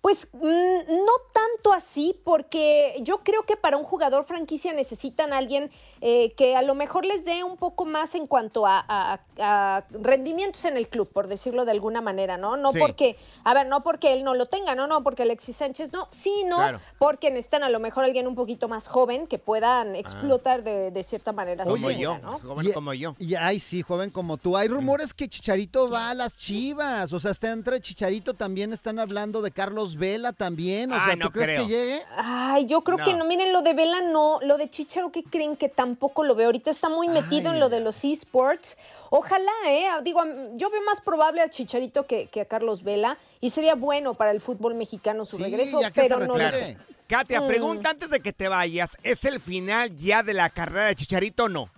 Pues 0.00 0.28
mm, 0.32 0.40
no 0.40 1.12
tanto 1.32 1.72
así, 1.72 2.16
porque 2.24 2.94
yo 3.02 3.18
creo 3.24 3.42
que 3.42 3.56
para 3.56 3.76
un 3.76 3.82
jugador 3.82 4.24
franquicia 4.24 4.72
necesitan 4.72 5.32
a 5.32 5.38
alguien 5.38 5.70
eh, 6.00 6.32
que 6.36 6.54
a 6.54 6.62
lo 6.62 6.74
mejor 6.76 7.04
les 7.04 7.24
dé 7.24 7.42
un 7.42 7.56
poco 7.56 7.84
más 7.84 8.14
en 8.14 8.26
cuanto 8.26 8.66
a, 8.66 8.84
a- 8.86 9.20
a 9.40 9.84
rendimientos 9.90 10.64
en 10.64 10.76
el 10.76 10.88
club, 10.88 11.08
por 11.08 11.26
decirlo 11.26 11.64
de 11.64 11.72
alguna 11.72 12.00
manera, 12.00 12.36
¿no? 12.36 12.56
No 12.56 12.70
Sí. 12.72 12.78
porque, 12.78 13.16
a 13.44 13.54
ver, 13.54 13.66
no 13.66 13.82
porque 13.82 14.12
él 14.12 14.22
no 14.22 14.34
lo 14.34 14.46
tenga, 14.46 14.74
no, 14.74 14.86
no, 14.86 15.02
porque 15.02 15.22
Alexis 15.22 15.56
Sánchez 15.56 15.92
no, 15.92 16.06
sí, 16.12 16.44
no, 16.46 16.56
Claro. 16.58 16.80
porque 16.98 17.30
necesitan 17.30 17.62
a 17.64 17.68
lo 17.70 17.80
mejor 17.80 18.04
alguien 18.04 18.26
un 18.28 18.34
poquito 18.36 18.68
más 18.68 18.86
joven 18.88 19.26
que 19.26 19.38
puedan 19.38 19.96
explotar 19.96 20.62
de, 20.62 20.90
de 20.92 21.02
cierta 21.02 21.32
manera. 21.32 21.64
Como 21.64 21.90
yo, 21.90 22.18
¿no? 22.18 22.38
joven 22.38 22.66
Y- 22.68 22.72
como 22.72 22.92
yo. 22.94 23.14
Y 23.18 23.34
ay, 23.34 23.58
sí, 23.58 23.82
joven 23.82 24.10
como 24.10 24.36
tú. 24.36 24.56
Hay 24.56 24.68
rumores 24.68 25.12
que 25.14 25.28
Chicharito 25.28 25.88
va 25.88 26.10
a 26.10 26.14
las 26.14 26.36
Chivas. 26.36 27.12
O 27.12 27.18
sea, 27.18 27.30
está 27.32 27.50
entre 27.50 27.80
Chicharito 27.80 28.34
también 28.34 28.72
están 28.72 28.98
hablando 28.98 29.40
de 29.42 29.50
Carlos 29.50 29.85
Vela 29.94 30.32
también. 30.32 30.90
O 30.90 30.96
sea, 31.04 31.12
¿tú 31.12 31.18
no 31.20 31.30
crees 31.30 31.50
creo. 31.50 31.62
que 31.62 31.68
llegue? 31.68 32.02
Ay, 32.16 32.66
yo 32.66 32.82
creo 32.82 32.96
que 32.98 33.12
No. 33.12 33.18
no. 33.18 33.24
Miren, 33.26 33.52
lo 33.52 33.62
de 33.62 33.72
Vela 33.74 34.00
no. 34.00 34.40
Lo 34.42 34.56
de 34.58 34.68
Chicharo, 34.68 35.12
¿qué 35.12 35.22
creen 35.22 35.56
que 35.56 35.68
tampoco 35.68 36.24
lo 36.24 36.34
veo? 36.34 36.46
Ahorita 36.46 36.70
está 36.72 36.88
muy 36.88 37.06
metido 37.08 37.52
en 37.52 37.60
lo 37.60 37.68
de 37.68 37.78
los 37.80 38.02
esports. 38.04 38.76
Ojalá, 39.10 39.52
¿eh? 39.68 39.86
Digo, 40.02 40.20
yo 40.56 40.68
veo 40.70 40.82
más 40.82 41.00
probable 41.00 41.42
a 41.42 41.48
Chicharito 41.48 42.06
que, 42.06 42.26
que 42.26 42.40
a 42.40 42.44
Carlos 42.46 42.82
Vela. 42.82 43.16
Y 43.40 43.50
sería 43.50 43.76
bueno 43.76 44.14
para 44.14 44.32
el 44.32 44.40
fútbol 44.40 44.74
mexicano 44.74 45.24
su 45.24 45.38
regreso, 45.38 45.78
pero 45.94 46.18
no 46.18 46.36
lo 46.36 46.50
sé. 46.50 46.76
Katia, 47.06 47.40
Mm. 47.40 47.46
pregunta 47.46 47.90
antes 47.90 48.10
de 48.10 48.18
que 48.18 48.32
te 48.32 48.48
vayas, 48.48 48.96
¿es 49.04 49.24
el 49.24 49.38
final 49.40 49.94
ya 49.94 50.24
de 50.24 50.34
la 50.34 50.50
carrera 50.50 50.86
de 50.86 50.96
Chicharito 50.96 51.44
o 51.44 51.48
no? 51.48 51.70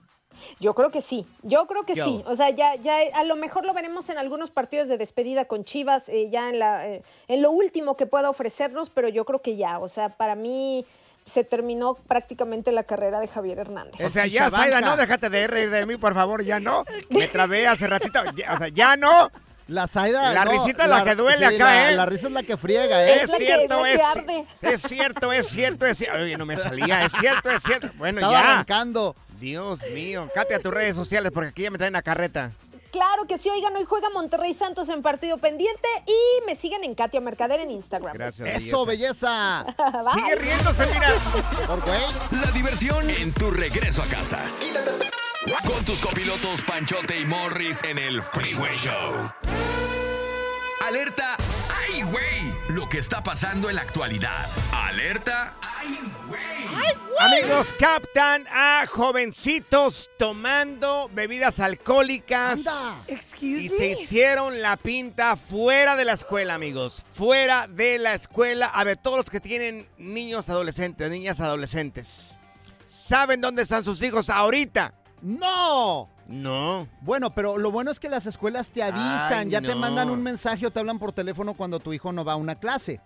Yo 0.60 0.74
creo 0.74 0.90
que 0.90 1.00
sí, 1.00 1.26
yo 1.42 1.66
creo 1.66 1.84
que 1.84 1.94
Yo. 1.94 2.04
sí. 2.04 2.22
O 2.26 2.34
sea, 2.34 2.50
ya, 2.50 2.74
ya 2.76 2.98
a 3.14 3.24
lo 3.24 3.36
mejor 3.36 3.64
lo 3.64 3.74
veremos 3.74 4.08
en 4.10 4.18
algunos 4.18 4.50
partidos 4.50 4.88
de 4.88 4.98
despedida 4.98 5.46
con 5.46 5.64
Chivas, 5.64 6.08
eh, 6.08 6.28
ya 6.30 6.48
en, 6.48 6.58
la, 6.58 6.86
eh, 6.88 7.02
en 7.28 7.42
lo 7.42 7.50
último 7.50 7.96
que 7.96 8.06
pueda 8.06 8.30
ofrecernos, 8.30 8.90
pero 8.90 9.08
yo 9.08 9.24
creo 9.24 9.40
que 9.40 9.56
ya. 9.56 9.78
O 9.78 9.88
sea, 9.88 10.10
para 10.10 10.34
mí 10.34 10.86
se 11.28 11.44
terminó 11.44 11.94
prácticamente 11.94 12.72
la 12.72 12.84
carrera 12.84 13.20
de 13.20 13.28
Javier 13.28 13.58
Hernández. 13.58 14.00
O 14.00 14.08
sea, 14.08 14.26
ya, 14.26 14.50
Zaida, 14.50 14.80
no, 14.80 14.96
déjate 14.96 15.28
de 15.28 15.46
reír 15.46 15.70
de 15.70 15.84
mí, 15.86 15.96
por 15.96 16.14
favor, 16.14 16.42
ya 16.42 16.58
no. 16.58 16.84
Me 17.10 17.28
trabé 17.28 17.66
hace 17.66 17.86
ratito, 17.86 18.20
ya, 18.34 18.54
o 18.54 18.56
sea, 18.56 18.68
ya 18.68 18.96
no. 18.96 19.30
La 19.68 19.86
Zaida. 19.86 20.32
La 20.32 20.44
no, 20.46 20.50
risita 20.50 20.84
es 20.84 20.88
la, 20.90 21.04
que 21.04 21.14
duele 21.14 21.46
sí, 21.48 21.54
acá, 21.54 21.64
la- 21.64 21.90
¿eh? 21.90 21.94
La 21.94 22.06
risa 22.06 22.26
es 22.28 22.32
la 22.32 22.42
que 22.42 22.56
friega, 22.56 23.04
¿eh? 23.06 23.22
Es, 23.22 23.30
cierto, 23.36 23.84
es, 23.86 24.00
es 24.62 24.82
cierto, 24.82 25.32
es 25.32 25.46
cierto, 25.48 25.86
es 25.86 25.98
cierto. 25.98 26.18
Oye, 26.22 26.36
no 26.38 26.46
me 26.46 26.56
salía, 26.56 27.04
es 27.04 27.12
cierto, 27.12 27.50
es 27.50 27.62
cierto. 27.62 27.88
Bueno, 27.96 28.18
Estaba 28.20 28.32
ya. 28.32 28.52
arrancando. 28.52 29.14
Dios 29.38 29.80
mío, 29.94 30.28
Katia, 30.34 30.58
tus 30.58 30.72
redes 30.74 30.96
sociales, 30.96 31.30
porque 31.32 31.50
aquí 31.50 31.62
ya 31.62 31.70
me 31.70 31.78
traen 31.78 31.94
a 31.96 32.02
carreta. 32.02 32.50
Claro 32.90 33.26
que 33.28 33.36
sí, 33.36 33.50
oigan, 33.50 33.76
hoy 33.76 33.84
juega 33.84 34.08
Monterrey 34.08 34.54
Santos 34.54 34.88
en 34.88 35.02
partido 35.02 35.36
pendiente 35.36 35.86
y 36.06 36.46
me 36.46 36.56
siguen 36.56 36.82
en 36.82 36.94
Katia 36.94 37.20
Mercader 37.20 37.60
en 37.60 37.70
Instagram. 37.70 38.14
Gracias, 38.14 38.48
Eso, 38.62 38.86
belleza. 38.86 39.66
Sigue 40.14 40.34
riéndose, 40.36 40.86
mira. 40.94 41.08
Por 41.66 41.80
güey. 41.82 42.00
La 42.42 42.50
diversión 42.52 43.08
en 43.10 43.32
tu 43.34 43.50
regreso 43.50 44.02
a 44.02 44.06
casa. 44.06 44.38
Con 45.66 45.84
tus 45.84 46.00
copilotos 46.00 46.62
Panchote 46.62 47.20
y 47.20 47.24
Morris 47.26 47.82
en 47.84 47.98
el 47.98 48.22
Freeway 48.22 48.76
Show. 48.78 49.30
Alerta, 50.88 51.36
¡ay, 51.68 52.00
güey! 52.00 52.54
Lo 52.70 52.88
que 52.88 52.96
está 52.98 53.22
pasando 53.22 53.68
en 53.68 53.76
la 53.76 53.82
actualidad. 53.82 54.46
Alerta, 54.72 55.54
¡ay, 55.60 55.98
güey! 56.26 56.40
Amigos, 57.20 57.74
captan 57.78 58.46
a 58.50 58.86
jovencitos 58.88 60.08
tomando 60.18 61.10
bebidas 61.12 61.60
alcohólicas. 61.60 62.64
Excuse 63.06 63.64
Y 63.64 63.68
me. 63.68 63.76
se 63.76 63.88
hicieron 63.90 64.62
la 64.62 64.78
pinta 64.78 65.36
fuera 65.36 65.94
de 65.94 66.06
la 66.06 66.14
escuela, 66.14 66.54
amigos. 66.54 67.04
Fuera 67.12 67.66
de 67.68 67.98
la 67.98 68.14
escuela. 68.14 68.64
A 68.66 68.82
ver, 68.84 68.96
todos 68.96 69.18
los 69.18 69.28
que 69.28 69.40
tienen 69.40 69.86
niños 69.98 70.48
adolescentes, 70.48 71.10
niñas 71.10 71.38
adolescentes, 71.40 72.38
¿saben 72.86 73.42
dónde 73.42 73.60
están 73.60 73.84
sus 73.84 74.00
hijos 74.00 74.30
ahorita? 74.30 74.94
¡No! 75.22 76.08
No. 76.26 76.86
Bueno, 77.00 77.34
pero 77.34 77.56
lo 77.56 77.70
bueno 77.70 77.90
es 77.90 77.98
que 77.98 78.08
las 78.10 78.26
escuelas 78.26 78.70
te 78.70 78.82
avisan, 78.82 79.46
Ay, 79.46 79.50
ya 79.50 79.60
te 79.62 79.74
mandan 79.74 80.10
un 80.10 80.22
mensaje 80.22 80.66
o 80.66 80.70
te 80.70 80.78
hablan 80.78 80.98
por 80.98 81.12
teléfono 81.12 81.54
cuando 81.54 81.80
tu 81.80 81.92
hijo 81.92 82.12
no 82.12 82.24
va 82.24 82.34
a 82.34 82.36
una 82.36 82.54
clase. 82.54 83.00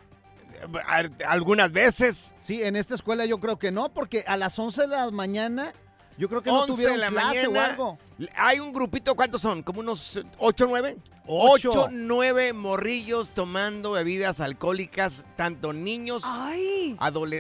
Algunas 1.27 1.73
veces. 1.73 2.35
Sí, 2.41 2.63
en 2.63 2.77
esta 2.77 2.95
escuela 2.95 3.25
yo 3.25 3.39
creo 3.39 3.59
que 3.59 3.71
no, 3.71 3.89
porque 3.91 4.25
a 4.27 4.37
las 4.37 4.59
11 4.59 4.83
de 4.83 4.87
la 4.89 5.11
mañana 5.11 5.73
yo 6.19 6.29
creo 6.29 6.43
que 6.43 6.51
no 6.51 6.61
11 6.61 6.73
tuvieron 6.73 7.01
la 7.01 7.09
clase 7.09 7.49
mañana. 7.49 7.67
o 7.67 7.71
algo. 7.71 7.99
Hay 8.37 8.61
un 8.61 8.73
grupito, 8.73 9.15
¿cuántos 9.15 9.41
son? 9.41 9.63
¿Como 9.63 9.81
unos 9.81 10.21
8 10.39 10.67
9? 10.69 10.97
Ocho. 11.27 11.71
8 11.71 11.89
9 11.93 12.53
morrillos 12.53 13.31
tomando 13.31 13.93
bebidas 13.93 14.41
alcohólicas, 14.41 15.25
tanto 15.37 15.73
niños, 15.73 16.23
Ay. 16.27 16.97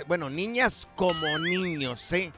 bueno, 0.07 0.31
niñas 0.31 0.89
como 0.97 1.39
niños, 1.39 2.01
¿sí? 2.01 2.17
Eh, 2.17 2.33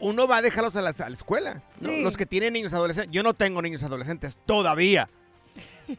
uno 0.00 0.26
va 0.26 0.38
a 0.38 0.42
dejarlos 0.42 0.76
a 0.76 0.82
la, 0.82 0.90
a 0.90 1.08
la 1.08 1.16
escuela. 1.16 1.62
Los 1.80 2.16
que 2.16 2.26
tienen 2.26 2.52
niños 2.52 2.72
adolescentes. 2.72 3.12
Yo 3.12 3.22
no 3.22 3.34
tengo 3.34 3.62
niños 3.62 3.82
adolescentes 3.82 4.38
todavía. 4.46 5.08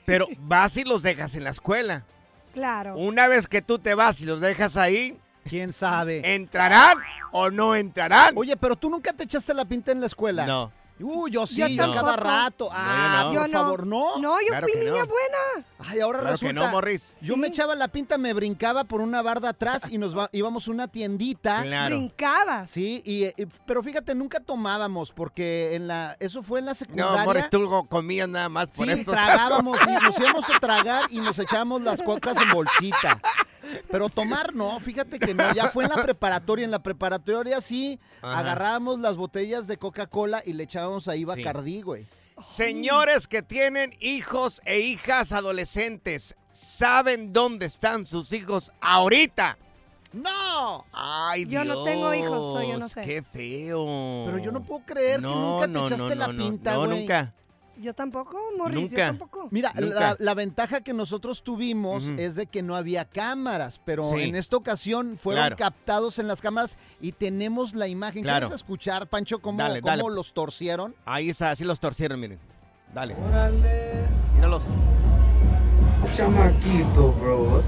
Pero 0.06 0.28
vas 0.40 0.78
y 0.78 0.84
los 0.84 1.04
dejas 1.04 1.36
en 1.36 1.44
la 1.44 1.52
escuela. 1.52 2.04
Claro. 2.54 2.98
Una 2.98 3.28
vez 3.28 3.48
que 3.48 3.62
tú 3.62 3.80
te 3.80 3.94
vas 3.94 4.20
y 4.22 4.26
los 4.26 4.42
dejas 4.42 4.78
ahí, 4.78 5.18
¿Quién 5.48 5.72
sabe? 5.72 6.36
¿entrarán 6.36 6.98
o 7.32 7.50
no 7.50 7.76
entrarán? 7.76 8.34
Oye, 8.36 8.58
pero 8.58 8.76
tú 8.76 8.90
nunca 8.90 9.14
te 9.14 9.24
echaste 9.24 9.54
la 9.54 9.66
pinta 9.66 9.92
en 9.92 10.00
la 10.02 10.08
escuela. 10.08 10.46
No. 10.46 10.72
Uh, 11.00 11.28
yo 11.28 11.46
sí, 11.46 11.58
Yo 11.58 11.68
yo 11.68 11.94
cada 11.94 12.16
rato. 12.16 12.70
Ah, 12.72 13.26
no. 13.26 13.34
Yo 13.34 13.40
por 13.42 13.50
no. 13.52 13.60
favor, 13.60 13.88
no. 13.88 14.18
No, 14.20 14.40
yo 14.42 14.48
Claro 14.48 14.68
fui 14.72 14.80
niña 14.80 14.92
no. 15.02 15.08
buena. 15.08 15.68
Ay, 15.80 16.00
ahora 16.00 16.20
Claro 16.22 16.38
que 16.40 16.46
resulta. 16.46 16.66
no, 16.66 16.72
Morris. 16.72 17.14
Yo 17.22 17.38
me 17.38 17.48
echaba 17.48 17.76
la 17.76 17.88
pinta, 17.88 18.18
me 18.18 18.34
brincaba 18.34 18.84
por 18.84 19.02
una 19.02 19.22
barda 19.22 19.50
atrás 19.50 19.84
y 19.92 19.98
nos 20.00 20.18
va- 20.18 20.30
íbamos 20.32 20.68
a 20.68 20.72
una 20.72 20.88
tiendita. 20.88 21.62
Claro. 21.62 21.96
Brincabas. 21.96 22.70
Sí, 22.72 23.02
y, 23.06 23.26
y- 23.26 23.48
pero 23.68 23.84
fíjate, 23.84 24.16
nunca 24.16 24.40
tomábamos 24.40 25.12
porque 25.12 25.76
en 25.76 25.88
la 25.88 26.18
eso 26.20 26.42
fue 26.42 26.60
en 26.60 26.66
la 26.66 26.72
No, 26.72 26.76
secundaria. 26.76 27.24
Morris, 27.26 27.50
tú 27.52 27.86
comías 27.90 28.28
nada 28.28 28.50
más 28.50 28.68
por 28.68 28.88
Sí, 28.88 28.92
eso. 29.02 29.12
tragábamos, 29.12 29.78
sí, 29.78 29.92
nos 30.04 30.18
íbamos 30.20 30.50
a 30.50 30.60
tragar 30.60 31.06
y 31.12 31.20
nos 31.20 31.38
echábamos 31.38 31.82
las 31.84 32.02
cocas 32.02 32.38
en 32.42 32.50
bolsita. 32.52 33.22
Pero 33.92 34.08
tomar 34.08 34.56
no, 34.56 34.80
fíjate 34.80 35.20
que 35.20 35.34
no, 35.34 35.54
ya 35.54 35.66
fue 35.68 35.84
en 35.84 35.90
la 35.90 35.98
preparatoria, 36.02 36.64
en 36.64 36.72
la 36.72 36.80
preparatoria 36.80 37.60
sí, 37.60 38.00
Ajá. 38.22 38.40
agarrábamos 38.40 39.00
las 39.00 39.18
botellas 39.18 39.68
de 39.68 39.76
Coca-Cola 39.78 40.42
y 40.46 40.54
le 40.54 40.64
echábamos 40.64 40.87
ahí 41.08 41.26
Bacardí, 41.26 41.82
güey. 41.82 42.08
Señores 42.44 43.28
que 43.28 43.42
tienen 43.42 43.96
hijos 44.00 44.62
e 44.66 44.80
hijas 44.80 45.32
adolescentes, 45.32 46.36
¿saben 46.52 47.34
dónde 47.34 47.66
están 47.66 48.06
sus 48.06 48.32
hijos 48.32 48.72
ahorita? 48.80 49.58
¡No! 50.14 50.86
Ay, 50.94 51.46
Yo 51.48 51.64
no 51.64 51.74
Dios, 51.74 51.86
tengo 51.86 52.14
hijos, 52.14 52.54
so 52.60 52.64
yo 52.64 52.78
no 52.78 52.88
sé. 52.90 53.02
Qué 53.02 53.22
feo. 53.24 54.24
Pero 54.26 54.38
yo 54.38 54.52
no 54.52 54.64
puedo 54.64 54.84
creer 54.86 55.18
que 55.20 55.28
nunca 55.28 55.68
te 55.68 55.86
echaste 55.86 56.16
la 56.16 56.28
pinta, 56.30 56.74
No, 56.74 56.86
güey. 56.86 57.00
nunca. 57.00 57.34
Yo 57.80 57.94
tampoco, 57.94 58.38
Morris, 58.58 58.90
Nunca. 58.92 58.98
yo 58.98 59.06
tampoco. 59.18 59.48
Mira, 59.52 59.72
Nunca. 59.76 60.00
la, 60.00 60.16
la 60.18 60.34
ventaja 60.34 60.82
que 60.82 60.94
nosotros 60.94 61.44
tuvimos 61.44 62.04
es 62.18 62.36
de 62.36 62.48
que 62.48 62.64
no 62.64 62.76
había 62.76 63.06
cámaras, 63.06 63.80
pero 63.86 64.04
Sí. 64.04 64.22
en 64.24 64.36
esta 64.36 64.58
ocasión 64.58 65.18
fueron 65.22 65.42
Claro. 65.44 65.56
captados 65.58 66.18
en 66.20 66.28
las 66.28 66.42
cámaras 66.42 66.78
y 67.00 67.12
tenemos 67.12 67.74
la 67.76 67.88
imagen. 67.88 68.24
Claro. 68.24 68.48
¿Quieres 68.48 68.62
escuchar, 68.62 69.08
Pancho, 69.08 69.40
cómo, 69.40 69.60
Dale, 69.60 69.82
cómo 69.82 69.92
dale. 69.96 70.04
los 70.16 70.34
torcieron? 70.34 70.96
Ahí 71.06 71.30
está, 71.30 71.52
así 71.52 71.64
los 71.64 71.80
torcieron, 71.80 72.20
miren. 72.20 72.40
Dale. 72.94 73.16
Míralos. 74.36 74.64
Chamaquito, 76.16 77.12
bro. 77.14 77.62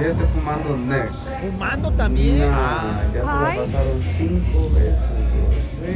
Está 0.00 0.26
fumando 0.28 0.76
neck. 0.76 1.10
Fumando 1.40 1.90
también. 1.92 2.38
Nah, 2.50 3.02
ya 3.12 3.12
se 3.12 3.18
la 3.18 3.64
pasaron 3.64 4.02
cinco 4.16 4.70
veces. 4.74 5.17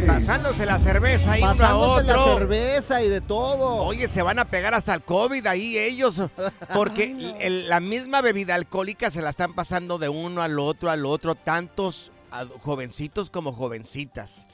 Pasándose 0.07 0.67
la 0.67 0.79
cerveza 0.81 1.33
ahí 1.33 1.43
uno 1.43 1.51
a 1.97 2.03
la 2.03 2.25
cerveza 2.35 3.03
y 3.03 3.09
de 3.09 3.21
todo. 3.21 3.83
Oye, 3.85 4.09
se 4.09 4.23
van 4.23 4.39
a 4.39 4.45
pegar 4.47 4.75
hasta 4.75 4.95
el 4.95 5.03
COVID 5.03 5.47
ahí 5.47 5.79
ellos, 5.79 6.21
porque 6.75 7.37
el- 7.41 7.69
la 7.69 7.81
misma 7.81 8.21
bebida 8.21 8.55
alcohólica 8.55 9.11
se 9.11 9.23
la 9.23 9.31
están 9.31 9.55
pasando 9.55 9.99
de 9.99 10.09
uno 10.09 10.43
al 10.43 10.59
otro, 10.59 10.91
al 10.91 11.07
otro, 11.07 11.35
tantos 11.35 12.13
ad- 12.31 12.49
jovencitos 12.61 13.31
como 13.31 13.53
jovencitas. 13.53 14.47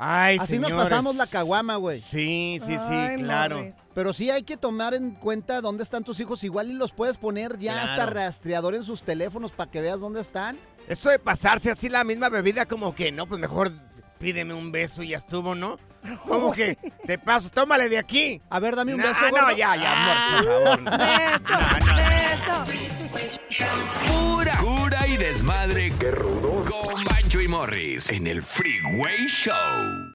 Ay, 0.00 0.38
Así 0.40 0.58
nos 0.60 0.68
señores. 0.68 0.88
pasamos 0.90 1.16
la 1.16 1.26
caguama, 1.26 1.74
güey. 1.74 2.00
Sí, 2.00 2.60
sí, 2.64 2.74
sí, 2.74 2.94
Ay, 2.94 3.16
claro. 3.16 3.66
Pero 3.94 4.12
sí 4.12 4.30
hay 4.30 4.44
que 4.44 4.56
tomar 4.56 4.94
en 4.94 5.10
cuenta 5.10 5.60
dónde 5.60 5.82
están 5.82 6.04
tus 6.04 6.20
hijos. 6.20 6.44
Igual 6.44 6.70
y 6.70 6.74
los 6.74 6.92
puedes 6.92 7.16
poner 7.16 7.58
ya 7.58 7.82
hasta 7.82 8.06
rastreador 8.06 8.76
en 8.76 8.84
sus 8.84 9.02
teléfonos 9.02 9.50
para 9.50 9.70
que 9.72 9.80
veas 9.80 9.98
dónde 9.98 10.20
están. 10.20 10.56
Eso 10.86 11.10
de 11.10 11.18
pasarse 11.18 11.72
así 11.72 11.88
la 11.88 12.04
misma 12.04 12.28
bebida 12.28 12.64
como 12.64 12.94
que 12.94 13.10
no, 13.10 13.26
pues 13.26 13.40
mejor 13.40 13.72
pídeme 14.18 14.54
un 14.54 14.70
beso 14.72 15.02
y 15.02 15.08
ya 15.08 15.18
estuvo, 15.18 15.54
¿no? 15.54 15.78
¿Cómo 16.28 16.52
que? 16.52 16.76
Te 17.06 17.18
paso, 17.18 17.50
tómale 17.50 17.88
de 17.88 17.98
aquí. 17.98 18.40
A 18.50 18.58
ver, 18.60 18.76
dame 18.76 18.94
un 18.94 19.00
No, 19.00 19.06
beso, 19.08 19.20
no, 19.22 19.30
gordo. 19.30 19.50
ya, 19.56 19.76
ya, 19.76 19.92
amor, 19.92 20.16
Ah. 20.16 20.36
por 20.36 20.44
favor. 20.46 20.82
no. 20.82 20.90
Pura 24.34 24.56
cura 24.58 25.06
y 25.06 25.16
desmadre. 25.16 25.92
¡Qué 25.98 26.10
rudos! 26.10 26.70
Con 26.70 27.04
Bancho 27.04 27.40
y 27.40 27.48
Morris 27.48 28.10
en 28.12 28.26
el 28.26 28.42
Freeway 28.42 29.26
Show. 29.26 30.14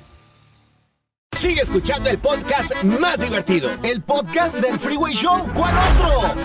Sigue 1.37 1.61
escuchando 1.61 2.09
el 2.09 2.19
podcast 2.19 2.83
más 2.83 3.19
divertido. 3.19 3.71
El 3.83 4.01
podcast 4.03 4.57
del 4.57 4.77
Freeway 4.79 5.13
Show. 5.13 5.39
¿Cuál 5.55 5.73
otro? 5.95 6.35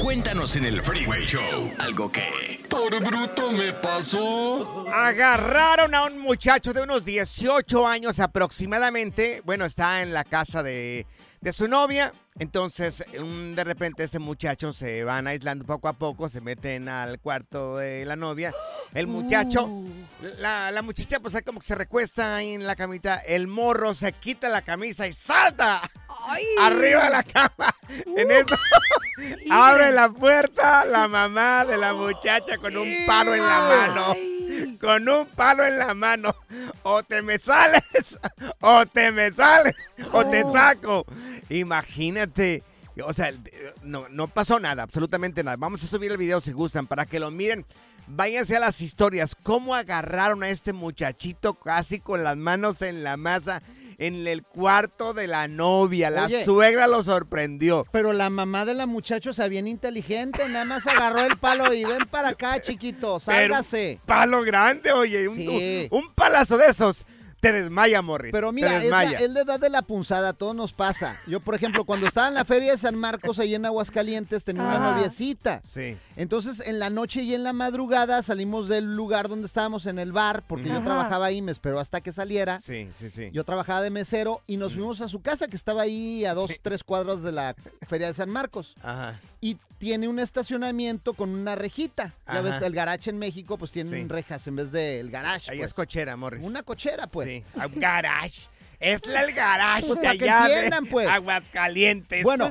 Cuéntanos 0.00 0.56
en 0.56 0.64
el 0.64 0.80
Freeway 0.80 1.26
Show 1.26 1.72
algo 1.78 2.10
que... 2.10 2.64
Por 2.70 2.98
bruto 3.04 3.52
me 3.52 3.72
pasó. 3.72 4.86
Agarraron 4.92 5.94
a 5.94 6.04
un 6.04 6.18
muchacho 6.18 6.72
de 6.72 6.82
unos 6.82 7.04
18 7.04 7.86
años 7.86 8.20
aproximadamente. 8.20 9.42
Bueno, 9.44 9.64
está 9.66 10.02
en 10.02 10.14
la 10.14 10.24
casa 10.24 10.62
de, 10.62 11.06
de 11.40 11.52
su 11.52 11.68
novia. 11.68 12.12
Entonces, 12.38 13.02
un- 13.18 13.54
de 13.54 13.64
repente 13.64 14.04
ese 14.04 14.18
muchacho 14.18 14.72
se 14.72 15.04
van 15.04 15.26
aislando 15.26 15.64
poco 15.64 15.88
a 15.88 15.94
poco, 15.94 16.28
se 16.28 16.40
meten 16.42 16.88
al 16.88 17.18
cuarto 17.18 17.78
de 17.78 18.04
la 18.04 18.14
novia. 18.16 18.52
El 18.94 19.06
muchacho, 19.06 19.68
la, 20.38 20.70
la 20.70 20.82
muchacha 20.82 21.18
pues 21.20 21.34
como 21.44 21.60
que 21.60 21.66
se 21.66 21.74
recuesta 21.74 22.36
ahí 22.36 22.52
en 22.52 22.66
la 22.66 22.76
camita. 22.76 23.16
El 23.16 23.46
morro 23.46 23.94
se 23.94 24.12
quita 24.12 24.48
la 24.50 24.62
camisa 24.62 25.06
y 25.06 25.12
salta 25.14 25.82
arriba 26.60 27.04
de 27.04 27.10
la 27.10 27.22
cama. 27.22 27.74
En 28.16 28.30
eso 28.30 28.54
abre 29.50 29.92
la 29.92 30.08
puerta 30.10 30.84
la 30.84 31.08
mamá 31.08 31.64
de 31.64 31.78
la 31.78 31.94
muchacha 31.94 32.58
con 32.58 32.76
un 32.76 32.88
palo 33.06 33.34
en 33.34 33.42
la 33.42 33.60
mano. 33.60 34.16
Con 34.80 35.08
un 35.08 35.26
palo 35.26 35.64
en 35.66 35.78
la 35.78 35.92
mano. 35.94 36.34
O 36.82 37.02
te 37.02 37.20
me 37.22 37.38
sales, 37.38 37.82
o 38.60 38.86
te 38.86 39.10
me 39.10 39.30
sales, 39.32 39.74
o 40.12 40.24
te 40.24 40.44
Oh. 40.44 40.52
saco. 40.52 41.06
Imagínate. 41.50 42.62
O 43.04 43.12
sea, 43.12 43.30
no, 43.82 44.08
no 44.08 44.26
pasó 44.28 44.58
nada, 44.58 44.82
absolutamente 44.82 45.44
nada. 45.44 45.56
Vamos 45.58 45.84
a 45.84 45.86
subir 45.86 46.10
el 46.10 46.16
video 46.16 46.40
si 46.40 46.52
gustan 46.52 46.86
para 46.86 47.04
que 47.04 47.20
lo 47.20 47.30
miren. 47.30 47.66
Váyanse 48.08 48.56
a 48.56 48.60
las 48.60 48.80
historias. 48.80 49.34
¿Cómo 49.42 49.74
agarraron 49.74 50.42
a 50.42 50.48
este 50.48 50.72
muchachito 50.72 51.54
casi 51.54 51.98
con 52.00 52.22
las 52.24 52.36
manos 52.36 52.80
en 52.82 53.02
la 53.02 53.16
masa 53.16 53.62
en 53.98 54.26
el 54.28 54.42
cuarto 54.44 55.12
de 55.12 55.26
la 55.26 55.48
novia? 55.48 56.08
La 56.08 56.24
Oye. 56.26 56.44
suegra 56.44 56.86
lo 56.86 57.02
sorprendió. 57.02 57.84
Pero 57.90 58.12
la 58.14 58.30
mamá 58.30 58.64
de 58.64 58.74
la 58.74 58.86
muchacha, 58.86 59.30
o 59.30 59.32
sea, 59.32 59.48
bien 59.48 59.66
inteligente, 59.66 60.48
nada 60.48 60.64
más 60.64 60.86
agarró 60.86 61.20
el 61.26 61.36
palo 61.36 61.74
y 61.74 61.84
ven 61.84 62.06
para 62.10 62.28
acá, 62.30 62.62
chiquito, 62.62 63.20
Pero 63.26 63.54
sálgase. 63.54 63.98
Palo 64.06 64.42
grande, 64.42 64.92
oye. 64.92 65.28
Un, 65.28 65.36
Sí. 65.36 65.88
un 65.90 66.10
palazo 66.14 66.56
de 66.58 66.66
esos. 66.66 67.04
Te 67.46 67.52
desmaya, 67.52 68.02
Morris. 68.02 68.32
Pero 68.32 68.50
mira, 68.50 68.82
es 68.82 68.90
la, 68.90 69.04
es 69.04 69.30
la 69.30 69.40
edad 69.40 69.60
de 69.60 69.70
la 69.70 69.82
punzada, 69.82 70.32
todo 70.32 70.52
nos 70.52 70.72
pasa. 70.72 71.16
Yo, 71.26 71.38
por 71.38 71.54
ejemplo, 71.54 71.84
cuando 71.84 72.06
estaba 72.08 72.28
en 72.28 72.34
la 72.34 72.44
feria 72.44 72.72
de 72.72 72.78
San 72.78 72.96
Marcos, 72.96 73.38
ahí 73.38 73.54
en 73.54 73.64
Aguascalientes, 73.64 74.44
tenía 74.44 74.62
una 74.62 74.78
noviecita. 74.78 75.60
Sí. 75.64 75.96
Entonces, 76.16 76.60
en 76.66 76.78
la 76.78 76.90
noche 76.90 77.22
y 77.22 77.34
en 77.34 77.44
la 77.44 77.52
madrugada 77.52 78.22
salimos 78.22 78.68
del 78.68 78.96
lugar 78.96 79.28
donde 79.28 79.46
estábamos 79.46 79.86
en 79.86 79.98
el 79.98 80.12
bar, 80.12 80.42
porque 80.48 80.68
yo 80.68 80.82
trabajaba 80.82 81.26
ahí, 81.26 81.40
me 81.40 81.52
esperó 81.52 81.78
hasta 81.78 82.00
que 82.00 82.12
saliera. 82.12 82.60
Sí, 82.60 82.88
sí, 82.98 83.10
sí. 83.10 83.30
Yo 83.32 83.44
trabajaba 83.44 83.80
de 83.80 83.90
mesero 83.90 84.42
y 84.46 84.56
nos 84.56 84.74
fuimos 84.74 85.00
a 85.00 85.08
su 85.08 85.22
casa, 85.22 85.46
que 85.46 85.56
estaba 85.56 85.82
ahí 85.82 86.24
a 86.24 86.34
dos, 86.34 86.50
tres 86.62 86.82
cuadros 86.82 87.22
de 87.22 87.32
la 87.32 87.54
feria 87.86 88.08
de 88.08 88.14
San 88.14 88.30
Marcos. 88.30 88.74
Ajá. 88.82 89.20
Y 89.40 89.56
tiene 89.78 90.08
un 90.08 90.18
estacionamiento 90.18 91.12
con 91.14 91.30
una 91.30 91.54
rejita. 91.54 92.14
Ya 92.26 92.40
ves, 92.40 92.62
el 92.62 92.72
garage 92.72 93.10
en 93.10 93.18
México, 93.18 93.58
pues 93.58 93.70
tienen 93.70 93.92
Sí. 93.92 94.08
rejas 94.08 94.46
en 94.46 94.56
vez 94.56 94.72
del 94.72 95.10
garage. 95.10 95.50
Ahí 95.50 95.58
pues. 95.58 95.68
es 95.68 95.74
cochera, 95.74 96.16
Morris. 96.16 96.42
Una 96.44 96.62
cochera, 96.62 97.06
pues. 97.06 97.28
Sí. 97.28 97.44
Ah, 97.58 97.66
Un 97.66 97.78
garage. 97.78 98.48
Es 98.78 99.06
la- 99.06 99.22
el 99.22 99.32
garage 99.32 99.86
Pues 99.86 99.98
de 100.00 100.04
para 100.06 100.18
que 100.18 100.30
allá 100.30 100.48
de 100.48 100.54
entiendan, 100.54 100.86
pues. 100.86 101.08
Aguascalientes. 101.08 102.22
Bueno, 102.22 102.50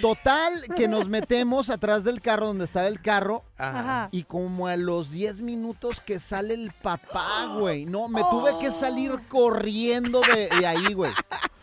total 0.00 0.62
que 0.76 0.88
nos 0.88 1.08
metemos 1.08 1.70
atrás 1.70 2.04
del 2.04 2.20
carro 2.20 2.46
donde 2.46 2.64
estaba 2.64 2.86
el 2.88 3.00
carro 3.00 3.44
Ajá. 3.58 4.08
y 4.10 4.24
como 4.24 4.66
a 4.66 4.76
los 4.76 5.10
10 5.10 5.42
minutos 5.42 6.00
que 6.00 6.18
sale 6.18 6.54
el 6.54 6.72
papá, 6.72 7.54
güey. 7.58 7.84
No, 7.86 8.08
me 8.08 8.22
tuve 8.22 8.58
que 8.60 8.70
salir 8.72 9.12
corriendo 9.28 10.20
de, 10.20 10.48
de 10.58 10.66
ahí, 10.66 10.92
güey. 10.94 11.12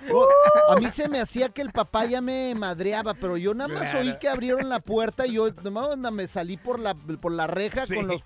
No, 0.10 0.24
a 0.76 0.80
mí 0.80 0.90
se 0.90 1.08
me 1.08 1.20
hacía 1.20 1.50
que 1.50 1.62
el 1.62 1.72
papá 1.72 2.06
ya 2.06 2.22
me 2.22 2.56
madreaba, 2.56 3.14
pero 3.14 3.38
yo 3.38 3.54
nada 3.54 3.68
más 3.72 3.84
Claro. 3.84 4.00
oí 4.00 4.18
que 4.18 4.28
abrieron 4.30 4.68
la 4.68 4.80
puerta 4.80 5.28
y 5.28 5.34
yo 5.34 5.48
me 6.12 6.26
salí 6.26 6.58
por 6.58 6.80
la, 6.80 6.96
por 6.96 7.32
la 7.32 7.46
reja 7.46 7.86
Sí. 7.86 7.94
con 7.96 8.08
los... 8.08 8.24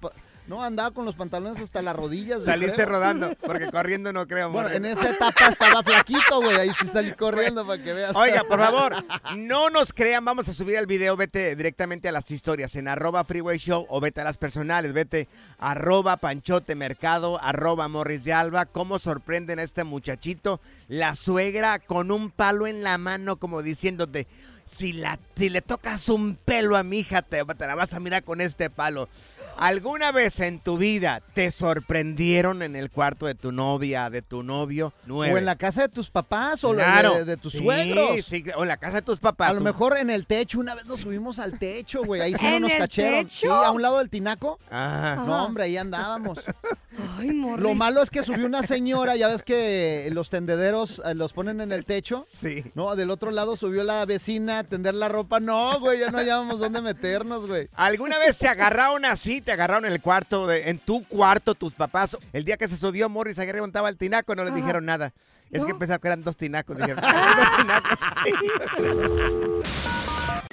No, 0.48 0.64
andaba 0.64 0.92
con 0.92 1.06
los 1.06 1.16
pantalones 1.16 1.60
hasta 1.60 1.82
las 1.82 1.96
rodillas. 1.96 2.44
Saliste 2.44 2.76
creo. 2.76 2.90
rodando, 2.90 3.34
porque 3.42 3.72
corriendo 3.72 4.14
no 4.14 4.28
creo, 4.28 4.52
Bueno, 4.52 4.70
en 4.70 4.86
esa 4.86 5.10
etapa 5.10 5.48
estaba 5.48 5.82
flaquito, 5.82 6.42
güey. 6.42 6.56
Ahí 6.58 6.72
sí 6.72 6.88
salí 6.88 7.14
corriendo 7.14 7.66
para 7.66 7.82
que 7.82 7.94
veas. 7.94 8.16
Oiga, 8.16 8.44
por 8.44 8.60
favor, 8.60 8.96
no 9.36 9.70
nos 9.72 9.92
crean, 9.92 10.24
vamos 10.24 10.48
a 10.48 10.54
subir 10.54 10.76
el 10.76 10.86
video, 10.86 11.18
vete 11.18 11.56
directamente 11.56 12.10
a 12.10 12.12
las 12.12 12.30
historias 12.30 12.76
en 12.76 12.88
arroba 12.88 13.24
freeway 13.24 13.58
show 13.58 13.88
o 13.90 14.00
vete 14.00 14.22
a 14.22 14.24
las 14.24 14.38
personales, 14.38 14.94
vete 14.94 15.28
arroba 15.58 16.18
panchote 16.18 16.76
mercado, 16.76 17.42
arroba 17.42 17.88
morris 17.88 18.24
de 18.24 18.34
alba, 18.34 18.66
cómo 18.66 19.00
sorprenden 19.00 19.58
a 19.58 19.64
este 19.64 19.84
muchachito, 19.84 20.60
la 20.88 21.16
suegra 21.16 21.80
con 21.80 22.12
un 22.12 22.30
palo 22.30 22.68
en 22.68 22.84
la 22.84 23.00
mano 23.00 23.38
como 23.38 23.64
diciéndote, 23.64 24.28
si, 24.66 24.94
la, 24.94 25.20
si 25.36 25.50
le 25.50 25.62
tocas 25.62 26.10
un 26.10 26.36
pelo 26.36 26.76
a 26.76 26.84
mi 26.84 27.00
hija, 27.00 27.22
te, 27.22 27.44
te 27.44 27.68
la 27.68 27.76
vas 27.76 27.94
a 27.94 28.00
mirar 28.00 28.24
con 28.24 28.42
este 28.42 28.70
palo. 28.70 29.08
¿Alguna 29.58 30.12
vez 30.12 30.40
en 30.42 30.60
tu 30.60 30.78
vida 30.78 31.22
te 31.34 31.50
sorprendieron 31.52 32.62
en 32.62 32.76
el 32.76 32.92
cuarto 32.92 33.26
de 33.26 33.36
tu 33.36 33.52
novia, 33.52 34.10
de 34.10 34.22
tu 34.22 34.44
novio? 34.44 34.94
O 35.10 35.24
en 35.24 35.46
la 35.46 35.56
casa 35.56 35.84
de 35.84 35.90
tus 35.90 36.10
papás 36.10 36.64
o 36.64 36.74
la- 36.74 36.84
Claro. 36.84 37.14
de, 37.16 37.26
de 37.26 37.38
tus 37.38 37.54
Sí, 37.54 37.60
suegros. 37.60 38.26
sí, 38.26 38.44
o 38.56 38.64
en 38.64 38.68
la 38.68 38.78
casa 38.78 38.96
de 38.98 39.02
tus 39.02 39.20
papás. 39.20 39.50
A 39.52 39.54
lo 39.54 39.62
mejor 39.62 39.98
en 39.98 40.10
el 40.10 40.26
techo, 40.28 40.60
una 40.60 40.76
vez 40.76 40.86
nos 40.86 41.00
subimos 41.00 41.40
al 41.40 41.58
techo, 41.58 42.04
güey. 42.04 42.22
Ahí 42.22 42.34
sí 42.36 42.46
no 42.46 42.56
¿En 42.58 42.62
nos 42.64 42.74
cacharon. 42.74 43.30
Sí, 43.30 43.48
a 43.48 43.72
un 43.72 43.82
lado 43.82 44.00
del 44.00 44.10
tinaco. 44.10 44.60
Ajá. 44.70 45.16
No, 45.26 45.46
hombre, 45.46 45.64
ahí 45.66 45.78
andábamos. 45.78 46.40
Ay, 47.20 47.34
Morris. 47.34 47.62
Lo 47.64 47.74
malo 47.76 48.02
es 48.02 48.10
que 48.10 48.24
subió 48.24 48.46
una 48.46 48.64
señora, 48.64 49.16
ya 49.18 49.28
ves 49.28 49.44
que 49.44 50.08
los 50.14 50.30
tendederos 50.30 51.02
eh, 51.06 51.14
los 51.14 51.34
ponen 51.34 51.60
en 51.62 51.72
el 51.74 51.86
techo. 51.86 52.26
Sí. 52.30 52.64
No, 52.74 52.96
del 52.96 53.12
otro 53.12 53.32
lado 53.32 53.56
subió 53.58 53.84
la 53.84 54.06
vecina 54.06 54.60
a 54.60 54.64
tender 54.64 54.94
la 54.96 55.10
ropa. 55.10 55.40
No, 55.42 55.78
güey, 55.80 56.00
ya 56.00 56.10
no 56.12 56.18
hallábamos 56.20 56.60
dónde 56.60 56.82
meternos, 56.82 57.48
güey. 57.48 57.68
¿Alguna 57.74 58.18
vez 58.20 58.38
se 58.38 58.48
agarraron 58.48 59.04
así? 59.06 59.42
¿Te 59.46 59.52
agarraron 59.52 59.86
en 59.86 59.92
el 59.94 60.02
cuarto, 60.02 60.48
de- 60.48 60.70
en 60.70 60.80
tu 60.80 61.08
cuarto, 61.08 61.54
tus 61.54 61.74
papás? 61.76 62.18
El 62.34 62.44
día 62.46 62.58
que 62.58 62.68
se 62.68 62.78
subió 62.78 63.08
Morris, 63.10 63.38
agarré 63.38 63.62
montaba 63.62 63.90
el 63.90 63.98
tinaco, 63.98 64.34
no 64.36 64.44
les 64.44 64.52
Ajá. 64.52 64.60
dijeron 64.60 64.86
nada. 64.86 65.14
Es 65.52 65.64
que 65.64 65.76
pensaban 65.76 66.02
que 66.02 66.08
eran 66.08 66.24
dos 66.24 66.36
tinacos. 66.36 66.76
Dijeron, 66.78 67.00
"Ah, 67.06 67.36
dos 67.38 67.58
tinacos". 67.58 68.00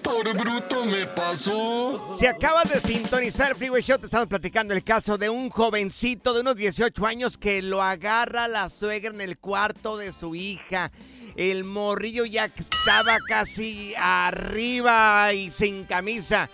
Por 0.02 0.37
bruto 0.37 0.85
me 0.87 1.07
pasó. 1.07 2.07
Si 2.18 2.26
acabas 2.26 2.68
de 2.68 2.81
sintonizar 2.81 3.50
el 3.52 3.57
Freeway 3.57 3.83
Show, 3.83 3.98
te 3.98 4.05
estamos 4.07 4.28
platicando 4.28 4.74
el 4.74 4.85
caso 4.85 5.16
de 5.16 5.31
un 5.31 5.48
jovencito 5.48 6.35
de 6.35 6.40
unos 6.40 6.57
18 6.57 7.07
años 7.07 7.38
que 7.38 7.62
lo 7.62 7.83
agarra 7.83 8.46
la 8.46 8.68
suegra 8.68 9.14
en 9.14 9.22
el 9.22 9.38
cuarto 9.38 9.96
de 9.96 10.12
su 10.12 10.35
hija. 10.35 10.92
El 11.35 11.64
morrillo 11.64 12.26
ya 12.26 12.44
estaba 12.44 13.16
casi 13.26 13.94
arriba 13.98 15.33
y 15.33 15.50
sin 15.50 15.85
camisa. 15.85 16.50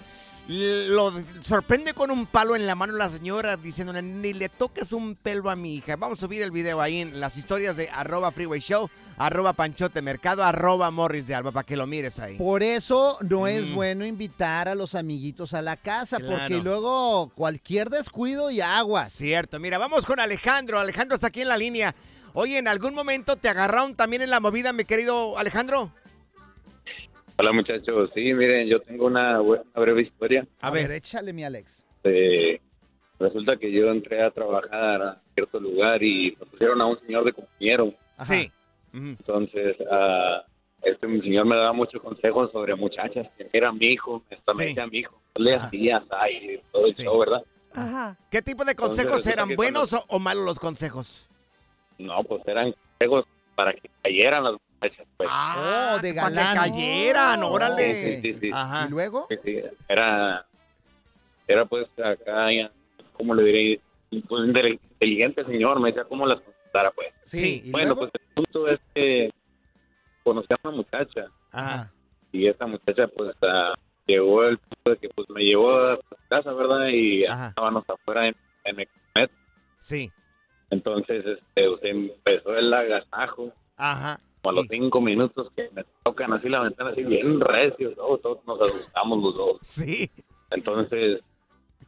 Lo 0.49 1.13
sorprende 1.43 1.93
con 1.93 2.11
un 2.11 2.25
palo 2.25 2.57
en 2.57 2.67
la 2.67 2.75
mano 2.75 2.95
la 2.95 3.11
señora 3.11 3.59
diciéndole, 3.59 4.01
ni 4.01 4.33
le 4.33 4.49
toques 4.49 4.93
un 4.93 5.15
pelo 5.15 5.51
a 5.51 5.57
mi 5.57 5.75
hija. 5.77 5.97
Vamos 5.97 6.19
a 6.19 6.21
subir 6.25 6.43
el 6.43 6.51
video 6.51 6.81
ahí 6.81 7.03
en 7.03 7.21
las 7.21 7.37
historias 7.37 7.77
de 7.77 7.91
arroba 7.91 8.33
freeway 8.33 8.59
show, 8.61 8.89
arroba 9.19 9.53
panchote 9.53 10.01
mercado, 10.01 10.43
arroba 10.43 10.91
morris 10.91 11.27
de 11.27 11.35
alba, 11.35 11.53
para 11.53 11.67
que 11.67 11.77
lo 11.77 11.87
mires 11.87 12.19
ahí. 12.19 12.39
Por 12.39 12.63
eso 12.63 13.19
no 13.29 13.47
es 13.47 13.69
Mm. 13.69 13.75
bueno 13.75 14.07
invitar 14.07 14.69
a 14.69 14.75
los 14.75 14.95
amiguitos 14.95 15.53
a 15.53 15.61
la 15.61 15.77
casa, 15.77 16.17
Claro. 16.17 16.39
porque 16.39 16.57
luego 16.63 17.31
cualquier 17.35 17.91
descuido 17.91 18.51
y 18.51 18.63
aguas. 18.63 19.13
Cierto, 19.13 19.61
mira, 19.61 19.77
vamos 19.77 20.07
con 20.07 20.19
Alejandro. 20.19 20.79
Alejandro 20.81 21.17
está 21.17 21.27
aquí 21.27 21.43
en 21.43 21.49
la 21.49 21.59
línea. 21.59 21.95
Oye, 22.33 22.57
¿en 22.57 22.69
algún 22.69 22.95
momento 22.95 23.37
te 23.37 23.51
agarraron 23.51 23.95
también 23.95 24.23
en 24.23 24.31
la 24.31 24.41
movida, 24.41 24.73
mi 24.73 24.87
querido 24.87 25.37
Alejandro? 25.37 25.93
Hola 27.41 27.53
muchachos, 27.53 28.11
sí, 28.15 28.35
miren, 28.35 28.67
yo 28.67 28.81
tengo 28.81 29.07
una, 29.07 29.41
bu- 29.41 29.61
una 29.63 29.81
breve 29.81 30.03
historia. 30.03 30.45
A, 30.61 30.71
ver, 30.73 30.91
échale 30.91 31.33
mi 31.33 31.45
Alex. 31.45 31.87
Eh, 32.03 32.61
resulta 33.21 33.57
que 33.57 33.71
yo 33.71 33.91
entré 33.91 34.23
a 34.23 34.31
trabajar 34.33 35.03
a 35.03 35.23
cierto 35.35 35.61
lugar 35.61 36.03
y 36.03 36.37
me 36.39 36.47
pusieron 36.47 36.81
a 36.81 36.87
un 36.87 36.99
señor 37.01 37.25
de 37.25 37.33
compañero. 37.33 37.95
Sí. 38.27 38.51
Entonces, 38.93 39.77
ah, 39.89 40.43
este 40.83 41.07
mi 41.07 41.21
señor 41.21 41.47
me 41.47 41.55
daba 41.55 41.73
muchos 41.73 42.03
consejos 42.03 42.51
sobre 42.51 42.75
muchachas, 42.75 43.29
que 43.37 43.49
era 43.53 43.71
mi 43.73 43.87
hijo, 43.87 44.23
me 44.29 44.37
Sí. 44.85 44.91
mi 44.91 44.99
hijo, 44.99 45.21
le 45.37 45.55
hacía 45.55 46.01
y 46.29 46.61
todo 46.73 46.87
el 46.87 46.95
show, 46.95 47.19
¿verdad? 47.21 47.43
Ajá. 47.73 48.17
¿Qué 48.33 48.43
tipo 48.43 48.65
de 48.65 48.73
Entonces, 48.73 49.05
consejos 49.05 49.25
resulta 49.27 49.43
eran? 49.45 49.57
¿Buenos 49.57 49.93
o, 49.93 50.05
o 50.09 50.19
malos 50.19 50.45
los 50.45 50.59
consejos? 50.59 51.31
No, 51.99 52.25
pues 52.25 52.43
eran 52.49 52.73
consejos 52.99 53.25
para 53.55 53.73
que 53.75 53.89
cayeran 54.03 54.43
las 54.43 54.55
muchachas, 54.81 55.07
pues. 55.17 55.29
Oh, 55.33 55.99
de 56.01 56.15
Para 56.15 56.29
que 56.29 56.35
galán. 56.35 56.57
cayeran, 56.57 57.43
órale. 57.43 58.21
Sí, 58.21 58.33
sí, 58.33 58.39
sí. 58.41 58.51
Ajá. 58.53 58.87
¿Y 58.87 58.91
luego? 58.91 59.27
Sí, 59.29 59.37
sí, 59.45 59.61
Era, 59.89 60.47
era 61.47 61.65
pues 61.67 61.87
acá, 61.99 62.53
ya, 62.53 62.71
¿cómo 63.15 63.35
le 63.35 63.43
diré? 63.45 63.81
Pues 64.29 64.49
inteligente 64.49 65.45
señor, 65.45 65.81
me 65.81 65.89
decía 65.91 66.05
cómo 66.05 66.27
las 66.27 66.41
contestara, 66.41 66.91
pues. 66.93 67.09
Sí, 67.23 67.63
¿y 67.65 67.71
Bueno, 67.71 67.95
luego? 67.95 68.11
pues 68.11 68.13
el 68.15 68.35
punto 68.35 68.69
es 68.69 68.81
que 68.95 69.31
conocí 70.25 70.53
a 70.53 70.57
una 70.69 70.77
muchacha 70.77 71.27
Ajá. 71.53 71.93
y 72.33 72.47
esta 72.47 72.67
muchacha 72.67 73.07
pues 73.09 73.35
ah, 73.43 73.75
llegó 74.07 74.45
el 74.45 74.59
punto 74.59 74.91
de 74.91 74.97
que 74.97 75.09
pues 75.11 75.29
me 75.31 75.43
llevó 75.43 75.77
a 75.79 75.97
su 75.97 76.17
casa, 76.29 76.53
¿verdad? 76.55 76.87
Y 76.89 77.27
Ajá. 77.27 77.49
estábamos 77.49 77.85
afuera 77.89 78.29
en, 78.29 78.35
en 78.65 78.81
el 78.81 78.89
met. 79.15 79.31
Sí. 79.79 80.11
Entonces 80.71 81.25
este, 81.27 81.69
pues, 81.69 81.81
empezó 81.83 82.57
el 82.57 82.73
agasajo. 82.73 83.53
Ajá. 83.77 84.21
Como 84.43 84.51
a 84.51 84.61
los 84.63 84.67
cinco 84.71 85.01
minutos 85.01 85.51
que 85.57 85.69
me 85.75 85.85
tocan 86.05 86.33
así 86.33 86.49
la 86.49 86.61
ventana, 86.61 86.91
así 86.91 87.03
bien 87.03 87.41
recios, 87.41 87.95
todos, 87.97 88.23
todos 88.23 88.39
nos 88.47 88.61
asustamos 88.61 89.23
los 89.23 89.35
dos. 89.37 89.59
Sí. 89.63 90.11
Entonces, 90.51 91.23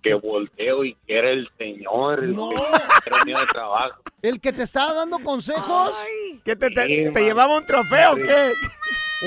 que 0.02 0.14
volteo 0.14 0.84
y 0.84 0.94
que 1.06 1.18
era 1.18 1.30
el 1.30 1.48
señor, 1.58 2.24
el 2.24 2.34
No. 2.34 2.50
que 2.50 3.10
era 3.10 3.18
un 3.20 3.24
día 3.24 3.38
de 3.40 3.46
trabajo. 3.46 4.02
¿El 4.22 4.40
que 4.40 4.52
te 4.52 4.62
estaba 4.64 4.92
dando 4.94 5.18
consejos? 5.20 5.92
¿Qué 6.44 6.56
te, 6.56 6.70
te- 6.70 6.86
Sí, 6.86 7.12
te 7.12 7.20
llevaba 7.22 7.56
un 7.56 7.66
trofeo 7.66 8.12
o 8.12 8.16
Sí. 8.16 8.22
qué? 8.22 8.52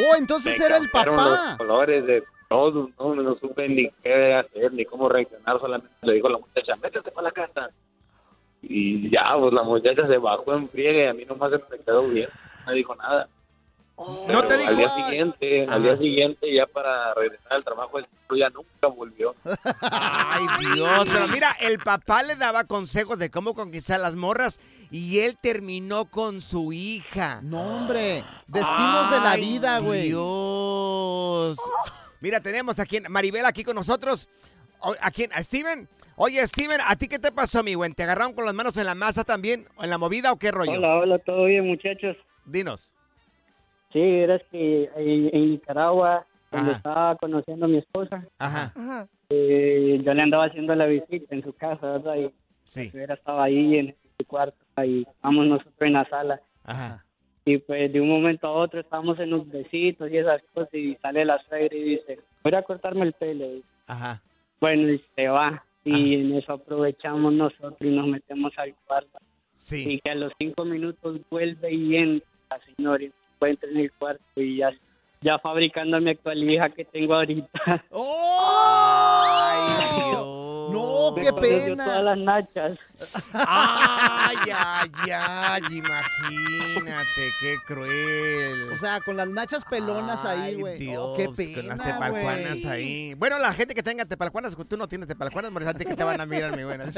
Oh, 0.09 0.15
entonces 0.17 0.57
Me 0.59 0.65
era 0.65 0.77
el 0.77 0.89
cambiaron 0.89 1.15
los 1.29 1.39
papá. 1.39 1.57
colores 1.57 2.05
de 2.05 2.23
todo, 2.49 2.89
no, 2.99 3.15
no 3.15 3.35
supe 3.37 3.67
ni 3.69 3.89
qué 4.03 4.33
hacer, 4.33 4.73
ni 4.73 4.85
cómo 4.85 5.07
reaccionar, 5.09 5.59
solamente 5.59 5.89
le 6.01 6.13
dijo 6.13 6.27
a 6.27 6.31
la 6.31 6.37
muchacha, 6.39 6.75
métete 6.75 7.11
para 7.11 7.27
la 7.27 7.31
casa. 7.31 7.69
Y 8.61 9.09
ya, 9.11 9.25
pues 9.39 9.53
la 9.53 9.63
muchacha 9.63 10.07
se 10.07 10.17
bajó 10.17 10.53
en 10.53 10.69
friegue, 10.69 11.07
a 11.09 11.13
mí 11.13 11.25
nomás 11.25 11.51
se 11.51 11.57
me 11.77 11.83
quedó 11.83 12.07
bien, 12.07 12.29
no 12.29 12.52
me 12.65 12.73
dijo 12.73 12.95
nada. 12.95 13.27
No 14.27 14.43
te 14.43 14.57
dijo. 14.57 14.69
Al 14.71 14.77
día 14.77 14.95
siguiente, 14.95 15.63
Ajá. 15.65 15.73
al 15.75 15.83
día 15.83 15.97
siguiente, 15.97 16.53
ya 16.53 16.65
para 16.65 17.13
regresar 17.13 17.53
al 17.53 17.63
trabajo, 17.63 17.99
el 17.99 18.07
ya 18.35 18.49
nunca 18.49 18.87
volvió. 18.87 19.35
Ay, 19.81 20.45
Dios. 20.73 21.07
Pero 21.13 21.27
mira, 21.27 21.55
el 21.61 21.77
papá 21.77 22.23
le 22.23 22.35
daba 22.35 22.63
consejos 22.63 23.19
de 23.19 23.29
cómo 23.29 23.53
conquistar 23.53 23.99
las 23.99 24.15
morras 24.15 24.59
y 24.89 25.19
él 25.19 25.37
terminó 25.39 26.05
con 26.05 26.41
su 26.41 26.73
hija. 26.73 27.41
No, 27.43 27.61
hombre. 27.61 28.23
Destinos 28.47 29.11
de 29.11 29.19
la 29.19 29.35
vida, 29.35 29.77
güey. 29.79 30.07
Dios. 30.07 31.57
Mira, 32.21 32.39
tenemos 32.39 32.79
aquí 32.79 32.97
en- 32.97 33.11
Maribel 33.11 33.45
aquí 33.45 33.63
con 33.63 33.75
nosotros. 33.75 34.27
¿A 35.01 35.11
quién? 35.11 35.31
¿A 35.33 35.43
Steven? 35.43 35.87
Oye, 36.15 36.45
Steven, 36.47 36.79
¿a 36.85 36.95
ti 36.95 37.07
qué 37.07 37.19
te 37.19 37.31
pasó, 37.31 37.61
mi 37.63 37.73
güey? 37.75 37.91
¿Te 37.93 38.03
agarraron 38.03 38.33
con 38.33 38.45
las 38.45 38.53
manos 38.55 38.75
en 38.77 38.85
la 38.85 38.95
masa 38.95 39.23
también? 39.23 39.67
¿O 39.77 39.83
en 39.83 39.89
la 39.91 39.97
movida 39.99 40.31
o 40.31 40.37
qué 40.39 40.51
rollo? 40.51 40.71
Hola, 40.73 40.95
hola, 40.95 41.19
todo 41.19 41.45
bien, 41.45 41.67
muchachos. 41.67 42.17
Dinos. 42.45 42.93
Sí, 43.91 43.99
eres 43.99 44.41
que 44.51 44.89
en, 44.95 45.29
en 45.35 45.51
Nicaragua, 45.51 46.25
cuando 46.49 46.71
Ajá. 46.71 46.77
estaba 46.77 47.15
conociendo 47.17 47.65
a 47.65 47.69
mi 47.69 47.77
esposa, 47.77 48.25
Ajá. 48.39 48.71
Ajá. 48.75 49.07
eh, 49.29 50.01
yo 50.03 50.13
le 50.13 50.21
andaba 50.21 50.45
haciendo 50.45 50.73
la 50.75 50.85
visita 50.87 51.35
en 51.35 51.43
su 51.43 51.53
casa, 51.53 51.93
¿verdad? 51.93 52.15
Y 52.17 52.31
Sí. 52.63 52.89
señora 52.89 53.15
estaba 53.15 53.43
ahí 53.43 53.77
en 53.77 53.95
su 54.17 54.25
cuarto 54.25 54.57
y 54.85 55.01
estábamos 55.01 55.47
nosotros 55.47 55.73
en 55.81 55.93
la 55.93 56.05
sala. 56.09 56.41
Ajá. 56.63 57.05
Y 57.45 57.57
pues 57.57 57.91
de 57.91 57.99
un 57.99 58.07
momento 58.09 58.47
a 58.47 58.51
otro 58.53 58.79
estábamos 58.79 59.19
en 59.19 59.31
los 59.31 59.47
besitos 59.49 60.09
y 60.09 60.17
esas 60.17 60.41
cosas 60.53 60.73
y 60.73 60.95
sale 61.01 61.25
la 61.25 61.37
suegra 61.49 61.75
y 61.75 61.83
dice, 61.83 62.19
voy 62.43 62.55
a 62.55 62.61
cortarme 62.63 63.03
el 63.05 63.13
pelo. 63.13 63.45
Ajá. 63.87 64.21
bueno, 64.61 64.89
y 64.89 65.03
se 65.15 65.27
va. 65.27 65.63
Y 65.83 66.13
en 66.15 66.33
eso 66.37 66.53
aprovechamos 66.53 67.33
nosotros 67.33 67.75
y 67.81 67.89
nos 67.89 68.07
metemos 68.07 68.53
al 68.57 68.73
cuarto. 68.87 69.19
Sí. 69.53 69.83
Y 69.95 69.99
que 69.99 70.11
a 70.11 70.15
los 70.15 70.31
cinco 70.39 70.63
minutos 70.63 71.19
vuelve 71.29 71.73
y 71.73 71.97
entra 71.97 72.27
la 72.57 72.65
señora 72.65 73.03
encuentra 73.03 73.69
en 73.69 73.77
el 73.77 73.91
cuarto 73.93 74.23
y 74.35 74.57
ya, 74.57 74.71
ya 75.23 75.39
fabricando 75.39 75.99
mi 76.01 76.11
actual 76.11 76.43
hija 76.49 76.69
que 76.69 76.85
tengo 76.85 77.15
ahorita. 77.15 77.83
Ay, 77.91 79.85
Dios. 80.11 80.27
No, 80.71 81.11
Me 81.15 81.21
qué 81.21 81.33
pena. 81.33 81.83
todas 81.85 82.03
las 82.03 82.17
nachas. 82.17 82.79
Ay, 83.33 84.35
ay, 84.55 84.89
ay, 85.13 85.61
imagínate, 85.71 87.29
qué 87.41 87.55
cruel. 87.67 88.71
O 88.71 88.77
sea, 88.79 88.99
con 89.01 89.17
las 89.17 89.27
nachas 89.27 89.65
pelonas 89.65 90.23
ahí, 90.25 90.41
Ay, 90.41 90.55
güey. 90.55 90.79
Dios, 90.79 91.03
Oh, 91.05 91.13
qué 91.15 91.25
con 91.25 91.35
pena, 91.35 91.75
las 91.75 91.85
tepalcuanas 91.85 92.61
güey. 92.61 92.67
ahí. 92.73 93.13
Bueno, 93.15 93.37
la 93.39 93.53
gente 93.53 93.75
que 93.75 93.83
tenga 93.83 94.05
tepalcuanas, 94.05 94.55
tú 94.67 94.77
no 94.77 94.87
tienes 94.87 95.07
tepalcuanas, 95.07 95.51
Morris, 95.51 95.73
que 95.73 95.95
te 95.95 96.03
van 96.03 96.21
a 96.21 96.25
mirar, 96.25 96.55
mi 96.55 96.63
buena. 96.63 96.85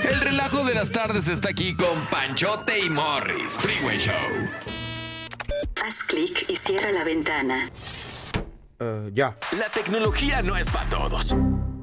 El 0.00 0.20
relajo 0.20 0.64
de 0.64 0.74
las 0.74 0.90
tardes 0.90 1.28
está 1.28 1.48
aquí 1.50 1.74
con 1.76 1.98
Panchote 2.10 2.78
y 2.84 2.90
Morris. 2.90 3.54
Freeway 3.62 3.98
Show. 3.98 4.12
Haz 5.82 6.02
clic 6.04 6.44
y 6.48 6.56
cierra 6.56 6.92
la 6.92 7.04
ventana. 7.04 7.70
ya. 9.12 9.36
La 9.58 9.68
tecnología 9.68 10.42
no 10.42 10.56
es 10.56 10.68
para 10.70 10.88
todos. 10.88 11.34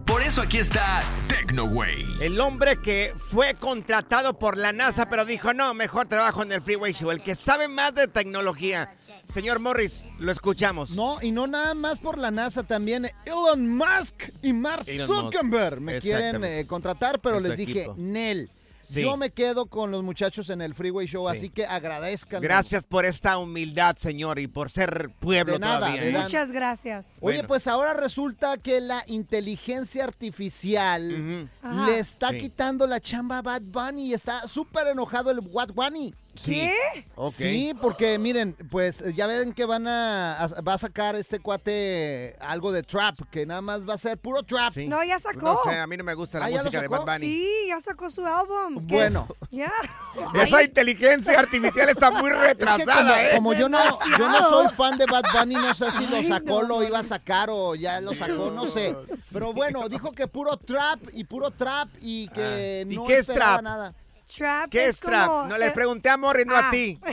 Por 0.06 0.22
eso 0.22 0.42
aquí 0.42 0.58
está 0.58 1.02
TecnoWay. 1.30 2.04
El 2.20 2.40
hombre 2.42 2.76
que 2.84 3.14
fue 3.16 3.54
contratado 3.54 4.38
por 4.38 4.58
la 4.58 4.74
NASA, 4.74 5.08
pero 5.08 5.24
dijo, 5.24 5.54
no, 5.54 5.74
mejor 5.74 6.08
trabajo 6.08 6.44
en 6.44 6.52
el 6.52 6.62
Freeway 6.62 6.92
Show. 6.92 7.12
El 7.12 7.22
que 7.22 7.34
sabe 7.36 7.70
más 7.70 7.96
de 7.96 8.10
tecnología. 8.10 8.94
Señor 9.24 9.60
Morris, 9.60 10.04
lo 10.20 10.34
escuchamos. 10.34 10.92
No, 10.92 11.20
y 11.22 11.32
no 11.32 11.48
nada 11.48 11.74
más 11.74 11.98
por 12.00 12.18
la 12.18 12.30
NASA, 12.30 12.64
también 12.64 13.10
Elon 13.26 13.70
Musk 13.70 14.32
y 14.42 14.52
Mark 14.52 14.84
Elon 14.88 15.08
Musk. 15.08 15.22
Zuckerberg 15.22 15.80
me 15.80 16.02
quieren 16.02 16.44
eh, 16.44 16.66
contratar, 16.68 17.22
pero 17.22 17.40
les 17.40 17.56
dije, 17.56 17.84
equipo. 17.84 17.96
Nel, 17.98 18.50
Sí. 18.82 19.02
yo 19.02 19.16
me 19.18 19.30
quedo 19.30 19.68
con 19.68 19.92
los 19.92 20.04
muchachos 20.04 20.50
en 20.50 20.62
el 20.62 20.74
Freeway 20.74 21.08
Show, 21.08 21.30
Sí. 21.32 21.38
así 21.38 21.50
que 21.50 21.66
agradezcan. 21.66 22.42
Gracias 22.42 22.84
por 22.84 23.06
esta 23.06 23.38
humildad, 23.38 23.96
señor, 23.98 24.40
y 24.40 24.48
por 24.48 24.70
ser 24.70 25.10
pueblo 25.20 25.54
De 25.54 25.60
nada, 25.60 25.80
todavía. 25.80 26.02
de 26.02 26.10
¿eh? 26.10 26.18
Muchas 26.18 26.52
gracias. 26.52 27.18
Oye, 27.22 27.38
Bueno. 27.38 27.48
pues 27.48 27.68
ahora 27.68 27.94
resulta 27.94 28.58
que 28.58 28.82
la 28.82 29.04
inteligencia 29.08 30.04
artificial 30.04 31.50
le 31.86 32.00
está 32.00 32.30
Sí. 32.30 32.40
quitando 32.40 32.88
la 32.88 33.00
chamba 33.00 33.38
a 33.40 33.42
Bad 33.42 33.62
Bunny 33.64 34.08
y 34.10 34.14
está 34.14 34.48
súper 34.48 34.88
enojado 34.88 35.32
el 35.32 35.42
Bad 35.42 35.70
Bunny. 35.74 36.14
Sí. 36.36 36.72
Ok. 37.16 37.32
Sí, 37.34 37.74
porque 37.82 38.18
miren, 38.18 38.56
pues 38.70 39.04
ya 39.16 39.28
ven 39.28 39.54
que 39.54 39.66
van 39.66 39.88
a, 39.88 40.38
a- 40.44 40.62
va 40.62 40.74
a 40.76 40.78
sacar 40.78 41.16
este 41.16 41.40
cuate 41.40 42.36
algo 42.40 42.72
de 42.72 42.84
trap, 42.84 43.20
que 43.30 43.46
nada 43.46 43.62
más 43.62 43.88
va 43.88 43.96
a 43.96 43.98
ser 43.98 44.18
puro 44.18 44.42
trap. 44.44 44.74
Sí. 44.74 44.88
No, 44.88 45.04
ya 45.04 45.20
sacó. 45.20 45.40
No 45.42 45.58
sé, 45.64 45.78
a 45.78 45.86
mí 45.88 45.98
no 45.98 46.04
me 46.04 46.14
gusta 46.14 46.40
la 46.40 46.46
Ah, 46.46 46.50
¿ya 46.50 46.58
lo 46.60 46.64
música 46.64 46.82
de? 46.82 46.88
Bad 46.88 47.06
Bunny. 47.06 47.20
Sí, 47.26 47.50
ya 47.68 47.80
sacó 47.80 48.10
su 48.10 48.26
álbum. 48.26 48.88
¿Qué? 48.88 48.94
Bueno. 48.94 49.28
Ya. 49.52 49.72
Esa 50.42 50.64
inteligencia 50.64 51.38
artificial 51.40 51.90
está 51.90 52.12
muy 52.12 52.30
Es 52.32 52.38
que 52.38 52.44
retrasada, 52.48 52.96
como, 53.04 53.14
¿eh? 53.16 53.32
como 53.36 53.54
yo, 53.54 53.70
no, 53.70 53.80
yo 54.18 54.30
no 54.30 54.40
soy 54.50 54.70
fan 54.70 54.98
de 54.98 55.06
Bad 55.06 55.24
Bunny, 55.34 55.56
no 55.56 55.74
sé 55.74 55.92
si 55.92 56.08
lo 56.08 56.18
Ay, 56.18 56.28
sacó, 56.28 56.46
no, 56.46 56.62
lo 56.64 56.84
iba 56.84 57.00
a 57.00 57.04
sacar 57.04 57.50
o 57.52 57.76
ya 57.76 58.00
lo 58.02 58.14
sacó, 58.14 58.52
no 58.52 58.68
sé. 58.68 58.96
Pero 59.34 59.54
bueno, 59.54 59.88
dijo 59.90 60.12
que 60.12 60.28
puro 60.28 60.58
trap 60.58 61.00
y 61.14 61.24
puro 61.26 61.52
trap 61.52 61.90
y 62.00 62.28
que 62.30 62.86
Ah. 62.88 62.92
¿Y 62.92 62.96
no 62.96 63.06
qué 63.06 63.18
es 63.20 63.28
trap? 63.28 63.62
nada. 63.62 63.94
Trap 64.36 64.70
¿Qué 64.70 64.86
es 64.88 65.00
trap? 65.00 65.28
como- 65.28 65.48
No 65.48 65.58
le 65.58 65.68
eh, 65.68 65.72
pregunté 65.72 66.10
a 66.10 66.18
Morris, 66.18 66.46
no 66.46 66.56
a 66.56 66.68
ah. 66.68 66.72
ti. 66.72 67.00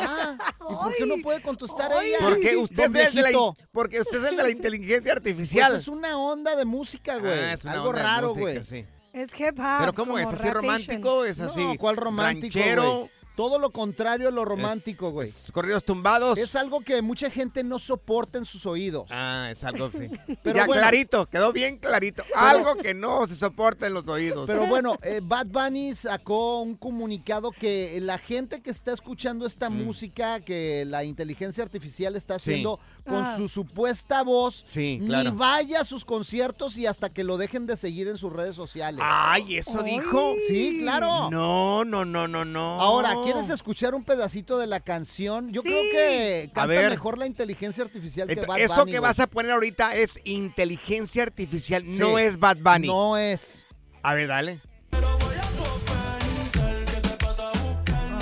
Ah, 0.00 0.36
¿y 0.60 0.74
por 0.74 0.94
qué 0.94 1.06
no 1.06 1.16
puede 1.22 1.40
contestar 1.40 1.90
Ay. 1.92 2.10
ella? 2.10 2.18
Porque 2.20 2.56
usted, 2.56 2.94
es 2.94 3.08
el 3.08 3.14
de 3.14 3.32
la, 3.32 3.52
porque 3.72 4.00
usted 4.00 4.18
es 4.18 4.30
el 4.30 4.36
de 4.36 4.42
la 4.44 4.50
inteligencia 4.50 5.00
Pues 5.00 5.16
artificial. 5.16 5.74
es 5.74 5.88
una 5.88 6.16
onda 6.18 6.54
de 6.54 6.66
música, 6.66 7.16
güey. 7.18 7.32
Ah, 7.32 7.52
es 7.54 7.64
una 7.64 7.72
Algo 7.72 7.88
onda 7.88 8.02
raro, 8.02 8.34
güey. 8.34 8.62
sí. 8.64 8.86
Es 9.12 9.30
hip 9.40 9.58
hop. 9.58 9.78
Pero 9.80 9.94
¿cómo 9.94 10.18
es? 10.18 10.26
¿Así 10.26 10.50
romántico? 10.50 11.24
¿Es 11.24 11.40
así? 11.40 11.64
No, 11.64 11.76
¿cuál 11.78 11.96
romántico, 11.96 12.58
ranchero? 12.58 13.08
Todo 13.38 13.60
lo 13.60 13.70
contrario 13.70 14.26
a 14.26 14.30
lo 14.32 14.44
romántico, 14.44 15.12
güey. 15.12 15.30
Corridos 15.52 15.84
tumbados. 15.84 16.36
Es 16.38 16.56
algo 16.56 16.80
que 16.80 17.00
mucha 17.02 17.30
gente 17.30 17.62
no 17.62 17.78
soporta 17.78 18.36
en 18.36 18.44
sus 18.44 18.66
oídos. 18.66 19.06
Ah, 19.10 19.46
es 19.52 19.62
algo, 19.62 19.92
sí. 19.92 20.10
Pero 20.42 20.56
ya 20.56 20.66
bueno. 20.66 20.82
clarito, 20.82 21.26
quedó 21.26 21.52
bien 21.52 21.78
clarito. 21.78 22.24
Algo 22.34 22.74
que 22.74 22.94
no 22.94 23.28
se 23.28 23.36
soporta 23.36 23.86
en 23.86 23.94
los 23.94 24.08
oídos. 24.08 24.48
Pero 24.48 24.66
bueno, 24.66 24.98
eh, 25.02 25.20
Bad 25.22 25.46
Bunny 25.46 25.94
sacó 25.94 26.62
un 26.62 26.74
comunicado 26.74 27.52
que 27.52 28.00
la 28.02 28.18
gente 28.18 28.60
que 28.60 28.70
está 28.72 28.92
escuchando 28.92 29.46
esta 29.46 29.70
Mm. 29.70 29.84
música 29.84 30.40
que 30.40 30.84
la 30.84 31.04
inteligencia 31.04 31.62
artificial 31.62 32.16
está 32.16 32.40
Sí. 32.40 32.64
Con 33.06 33.22
Ah. 33.24 33.36
su 33.36 33.48
supuesta 33.48 34.22
voz, 34.22 34.62
Sí, 34.64 35.00
claro. 35.04 35.30
ni 35.30 35.36
vaya 35.36 35.80
a 35.80 35.84
sus 35.84 36.04
conciertos 36.04 36.76
y 36.78 36.86
hasta 36.86 37.08
que 37.10 37.24
lo 37.24 37.36
dejen 37.38 37.66
de 37.66 37.76
seguir 37.76 38.08
en 38.08 38.18
sus 38.18 38.32
redes 38.32 38.54
sociales. 38.56 39.00
Ay, 39.02 39.56
¿eso 39.56 39.82
dijo? 39.82 40.34
Sí, 40.48 40.78
claro. 40.82 41.30
No, 41.30 41.84
no, 41.84 42.04
no, 42.04 42.28
no, 42.28 42.44
no. 42.44 42.80
Ahora, 42.80 43.14
¿quieres 43.24 43.50
escuchar 43.50 43.94
un 43.94 44.04
pedacito 44.04 44.58
de 44.58 44.66
la 44.66 44.80
canción? 44.80 45.50
Yo 45.52 45.62
Sí. 45.62 45.68
creo 45.68 45.82
que 45.92 46.42
A 46.50 46.54
canta 46.54 46.66
ver. 46.66 46.90
mejor 46.90 47.18
la 47.18 47.26
inteligencia 47.26 47.84
artificial 47.84 48.28
que 48.28 48.40
Ent- 48.42 48.46
Bad 48.46 48.58
Eso 48.60 48.74
Bunny, 48.76 48.92
que 48.92 48.98
güey. 48.98 49.08
vas 49.08 49.20
a 49.20 49.26
poner 49.26 49.52
ahorita 49.52 49.94
es 49.94 50.20
inteligencia 50.24 51.22
artificial, 51.22 51.82
Sí. 51.84 51.98
no 51.98 52.18
es 52.18 52.38
Bad 52.38 52.58
Bunny. 52.58 52.86
No 52.88 53.16
es. 53.16 53.64
A 54.02 54.14
ver, 54.14 54.28
dale. 54.28 54.58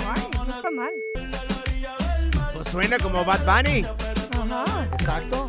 Ay, 0.09 0.23
no 0.33 0.55
está 0.55 0.71
mal. 0.71 0.91
Pues 2.53 2.67
suena 2.69 2.97
como 2.99 3.23
Bad 3.25 3.45
Bunny. 3.45 3.85
Exacto. 4.49 5.47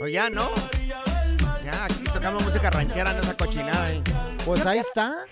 Pues 0.00 0.12
ya, 0.12 0.30
¿no? 0.30 0.48
Tocamos 2.20 2.44
música 2.44 2.68
ranchera 2.70 3.12
en 3.12 3.18
esa 3.22 3.34
cochinada. 3.34 3.92
eh. 3.94 4.02
Pues 4.44 4.66
ahí 4.66 4.78
está. 4.78 5.24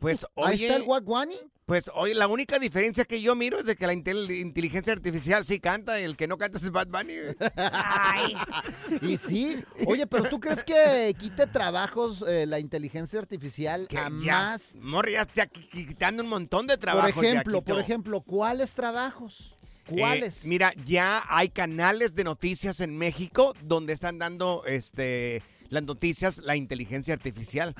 Pues 0.00 0.24
Ahí 0.36 0.54
oye, 0.54 0.64
está 0.66 0.76
el 0.76 0.82
Waguani. 0.84 1.36
pues 1.66 1.90
oye, 1.94 2.14
la 2.14 2.26
única 2.26 2.58
diferencia 2.58 3.04
que 3.04 3.20
yo 3.20 3.34
miro 3.36 3.58
es 3.58 3.66
de 3.66 3.76
que 3.76 3.86
la 3.86 3.92
intel- 3.92 4.34
inteligencia 4.40 4.94
artificial 4.94 5.44
sí 5.44 5.60
canta 5.60 6.00
y 6.00 6.04
el 6.04 6.16
que 6.16 6.26
no 6.26 6.38
canta 6.38 6.56
es 6.56 6.70
Bad 6.70 6.88
Bunny. 6.88 7.14
güey. 7.20 9.12
Y 9.12 9.18
sí. 9.18 9.62
Oye, 9.86 10.06
pero 10.06 10.24
¿tú 10.30 10.40
crees 10.40 10.64
que 10.64 11.14
quite 11.18 11.46
trabajos 11.46 12.24
eh, 12.26 12.46
la 12.46 12.58
inteligencia 12.60 13.18
artificial 13.20 13.86
Que 13.88 13.98
a 13.98 14.10
ya, 14.18 14.40
más? 14.42 14.76
Morri, 14.80 15.12
ya 15.12 15.22
está 15.22 15.44
qui- 15.50 15.68
quitando 15.70 16.22
un 16.22 16.30
montón 16.30 16.66
de 16.66 16.74
Por 16.78 16.80
trabajo. 16.80 17.22
ejemplo, 17.22 17.60
por 17.60 17.78
ejemplo, 17.78 18.20
¿cuáles 18.22 18.74
trabajos? 18.74 19.54
¿Cuáles? 19.86 20.46
Eh, 20.46 20.48
mira, 20.48 20.72
ya 20.84 21.22
hay 21.28 21.50
canales 21.50 22.14
de 22.14 22.24
noticias 22.24 22.80
en 22.80 22.96
México 22.96 23.54
donde 23.62 23.92
están 23.92 24.18
dando 24.18 24.62
este 24.66 25.42
las 25.72 25.82
noticias, 25.84 26.38
la 26.38 26.54
inteligencia 26.54 27.14
artificial. 27.14 27.74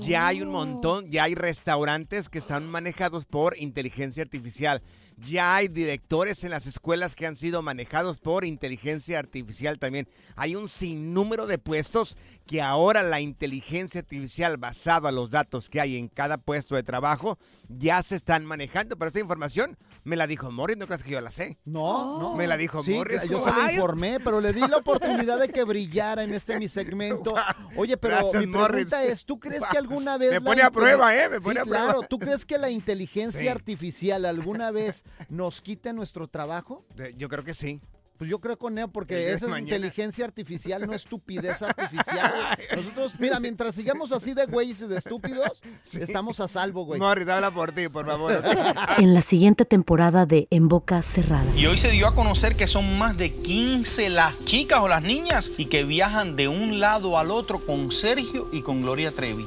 Ya 0.00 0.26
hay 0.26 0.42
un 0.42 0.50
montón, 0.50 1.10
ya 1.10 1.24
hay 1.24 1.34
restaurantes 1.34 2.28
que 2.28 2.38
están 2.38 2.68
manejados 2.68 3.24
por 3.24 3.58
inteligencia 3.58 4.22
artificial. 4.22 4.82
Ya 5.28 5.54
hay 5.56 5.68
directores 5.68 6.42
en 6.44 6.50
las 6.50 6.66
escuelas 6.66 7.14
que 7.14 7.26
han 7.26 7.36
sido 7.36 7.62
manejados 7.62 8.20
por 8.20 8.44
inteligencia 8.44 9.18
artificial 9.18 9.78
también. 9.78 10.08
Hay 10.36 10.56
un 10.56 10.68
sinnúmero 10.68 11.46
de 11.46 11.58
puestos 11.58 12.16
que 12.46 12.60
ahora 12.60 13.02
la 13.02 13.20
inteligencia 13.20 14.00
artificial 14.00 14.56
basado 14.56 15.06
a 15.08 15.12
los 15.12 15.30
datos 15.30 15.68
que 15.70 15.80
hay 15.80 15.96
en 15.96 16.08
cada 16.08 16.38
puesto 16.38 16.74
de 16.74 16.82
trabajo 16.82 17.38
ya 17.68 18.02
se 18.02 18.16
están 18.16 18.44
manejando. 18.44 18.96
Pero 18.96 19.08
esta 19.08 19.20
información 19.20 19.78
me 20.04 20.16
la 20.16 20.26
dijo 20.26 20.50
Morris, 20.50 20.76
no 20.76 20.86
creas 20.86 21.04
que 21.04 21.10
yo 21.12 21.20
la 21.20 21.30
sé. 21.30 21.56
No, 21.64 22.18
no. 22.18 22.34
Me 22.36 22.46
la 22.48 22.56
dijo 22.56 22.82
Sí, 22.82 22.90
Morris. 22.92 23.20
yo 23.30 23.44
se 23.44 23.52
lo 23.52 23.70
informé, 23.70 24.18
pero 24.18 24.40
le 24.40 24.52
di 24.52 24.60
la 24.60 24.78
oportunidad 24.78 25.38
de 25.38 25.48
que 25.48 25.62
brillara 25.62 26.24
en 26.24 26.34
este 26.34 26.58
mi 26.58 26.66
segmento. 26.68 27.34
Oye, 27.76 27.96
pero 27.96 28.16
Gracias, 28.16 28.34
mi 28.42 28.48
pregunta 28.52 28.58
Morris. 28.58 28.92
es, 28.92 29.24
¿tú 29.24 29.38
crees 29.38 29.62
que 29.70 29.78
alguna 29.78 30.18
vez... 30.18 30.30
Me 30.30 30.40
la 30.40 30.44
pone 30.44 30.62
a 30.62 30.70
prueba, 30.72 31.14
¿eh? 31.16 31.28
Me 31.28 31.36
Sí, 31.36 31.42
pone 31.44 31.60
a 31.60 31.62
claro. 31.62 31.88
prueba. 31.90 32.06
¿Tú 32.08 32.18
crees 32.18 32.44
que 32.44 32.58
la 32.58 32.70
inteligencia 32.70 33.40
Sí. 33.40 33.48
artificial 33.48 34.24
alguna 34.24 34.70
vez 34.72 35.04
nos 35.28 35.60
quite 35.60 35.92
nuestro 35.92 36.28
trabajo? 36.28 36.84
De- 36.96 37.14
Yo 37.16 37.28
creo 37.28 37.44
que 37.44 37.54
sí. 37.54 37.80
Pues 38.18 38.30
yo 38.30 38.38
creo 38.38 38.56
con 38.56 38.74
Neo, 38.74 38.84
El 38.86 38.92
porque 38.92 39.32
esa 39.32 39.46
es 39.46 39.50
mañana. 39.50 39.60
inteligencia 39.62 40.24
artificial, 40.24 40.86
no 40.86 40.92
estupidez 40.92 41.60
artificial. 41.62 42.32
Nosotros, 42.76 43.14
mira, 43.18 43.40
mientras 43.40 43.74
sigamos 43.74 44.12
así 44.12 44.32
de 44.32 44.46
güeyes 44.46 44.80
y 44.82 44.86
de 44.86 44.98
estúpidos, 44.98 45.60
estamos 45.92 46.38
a 46.38 46.46
salvo, 46.46 46.84
güey. 46.84 47.00
Morris, 47.00 47.26
habla 47.26 47.50
por 47.50 47.72
ti, 47.72 47.88
por 47.88 48.06
favor. 48.06 48.40
En 48.98 49.12
la 49.14 49.22
siguiente 49.22 49.64
temporada 49.64 50.24
de 50.24 50.46
En 50.50 50.68
Boca 50.68 51.02
Cerrada. 51.02 51.46
Y 51.56 51.66
hoy 51.66 51.78
se 51.78 51.90
dio 51.90 52.06
a 52.06 52.14
conocer 52.14 52.54
que 52.54 52.68
son 52.68 52.96
más 52.96 53.16
de 53.16 53.32
15 53.32 54.08
las 54.10 54.44
chicas 54.44 54.78
o 54.80 54.86
las 54.86 55.02
niñas 55.02 55.50
y 55.58 55.66
que 55.66 55.82
viajan 55.82 56.36
de 56.36 56.46
un 56.46 56.78
lado 56.78 57.18
al 57.18 57.32
otro 57.32 57.66
con 57.66 57.90
Sergio 57.90 58.48
y 58.52 58.62
con 58.62 58.82
Gloria 58.82 59.10
Trevi. 59.10 59.46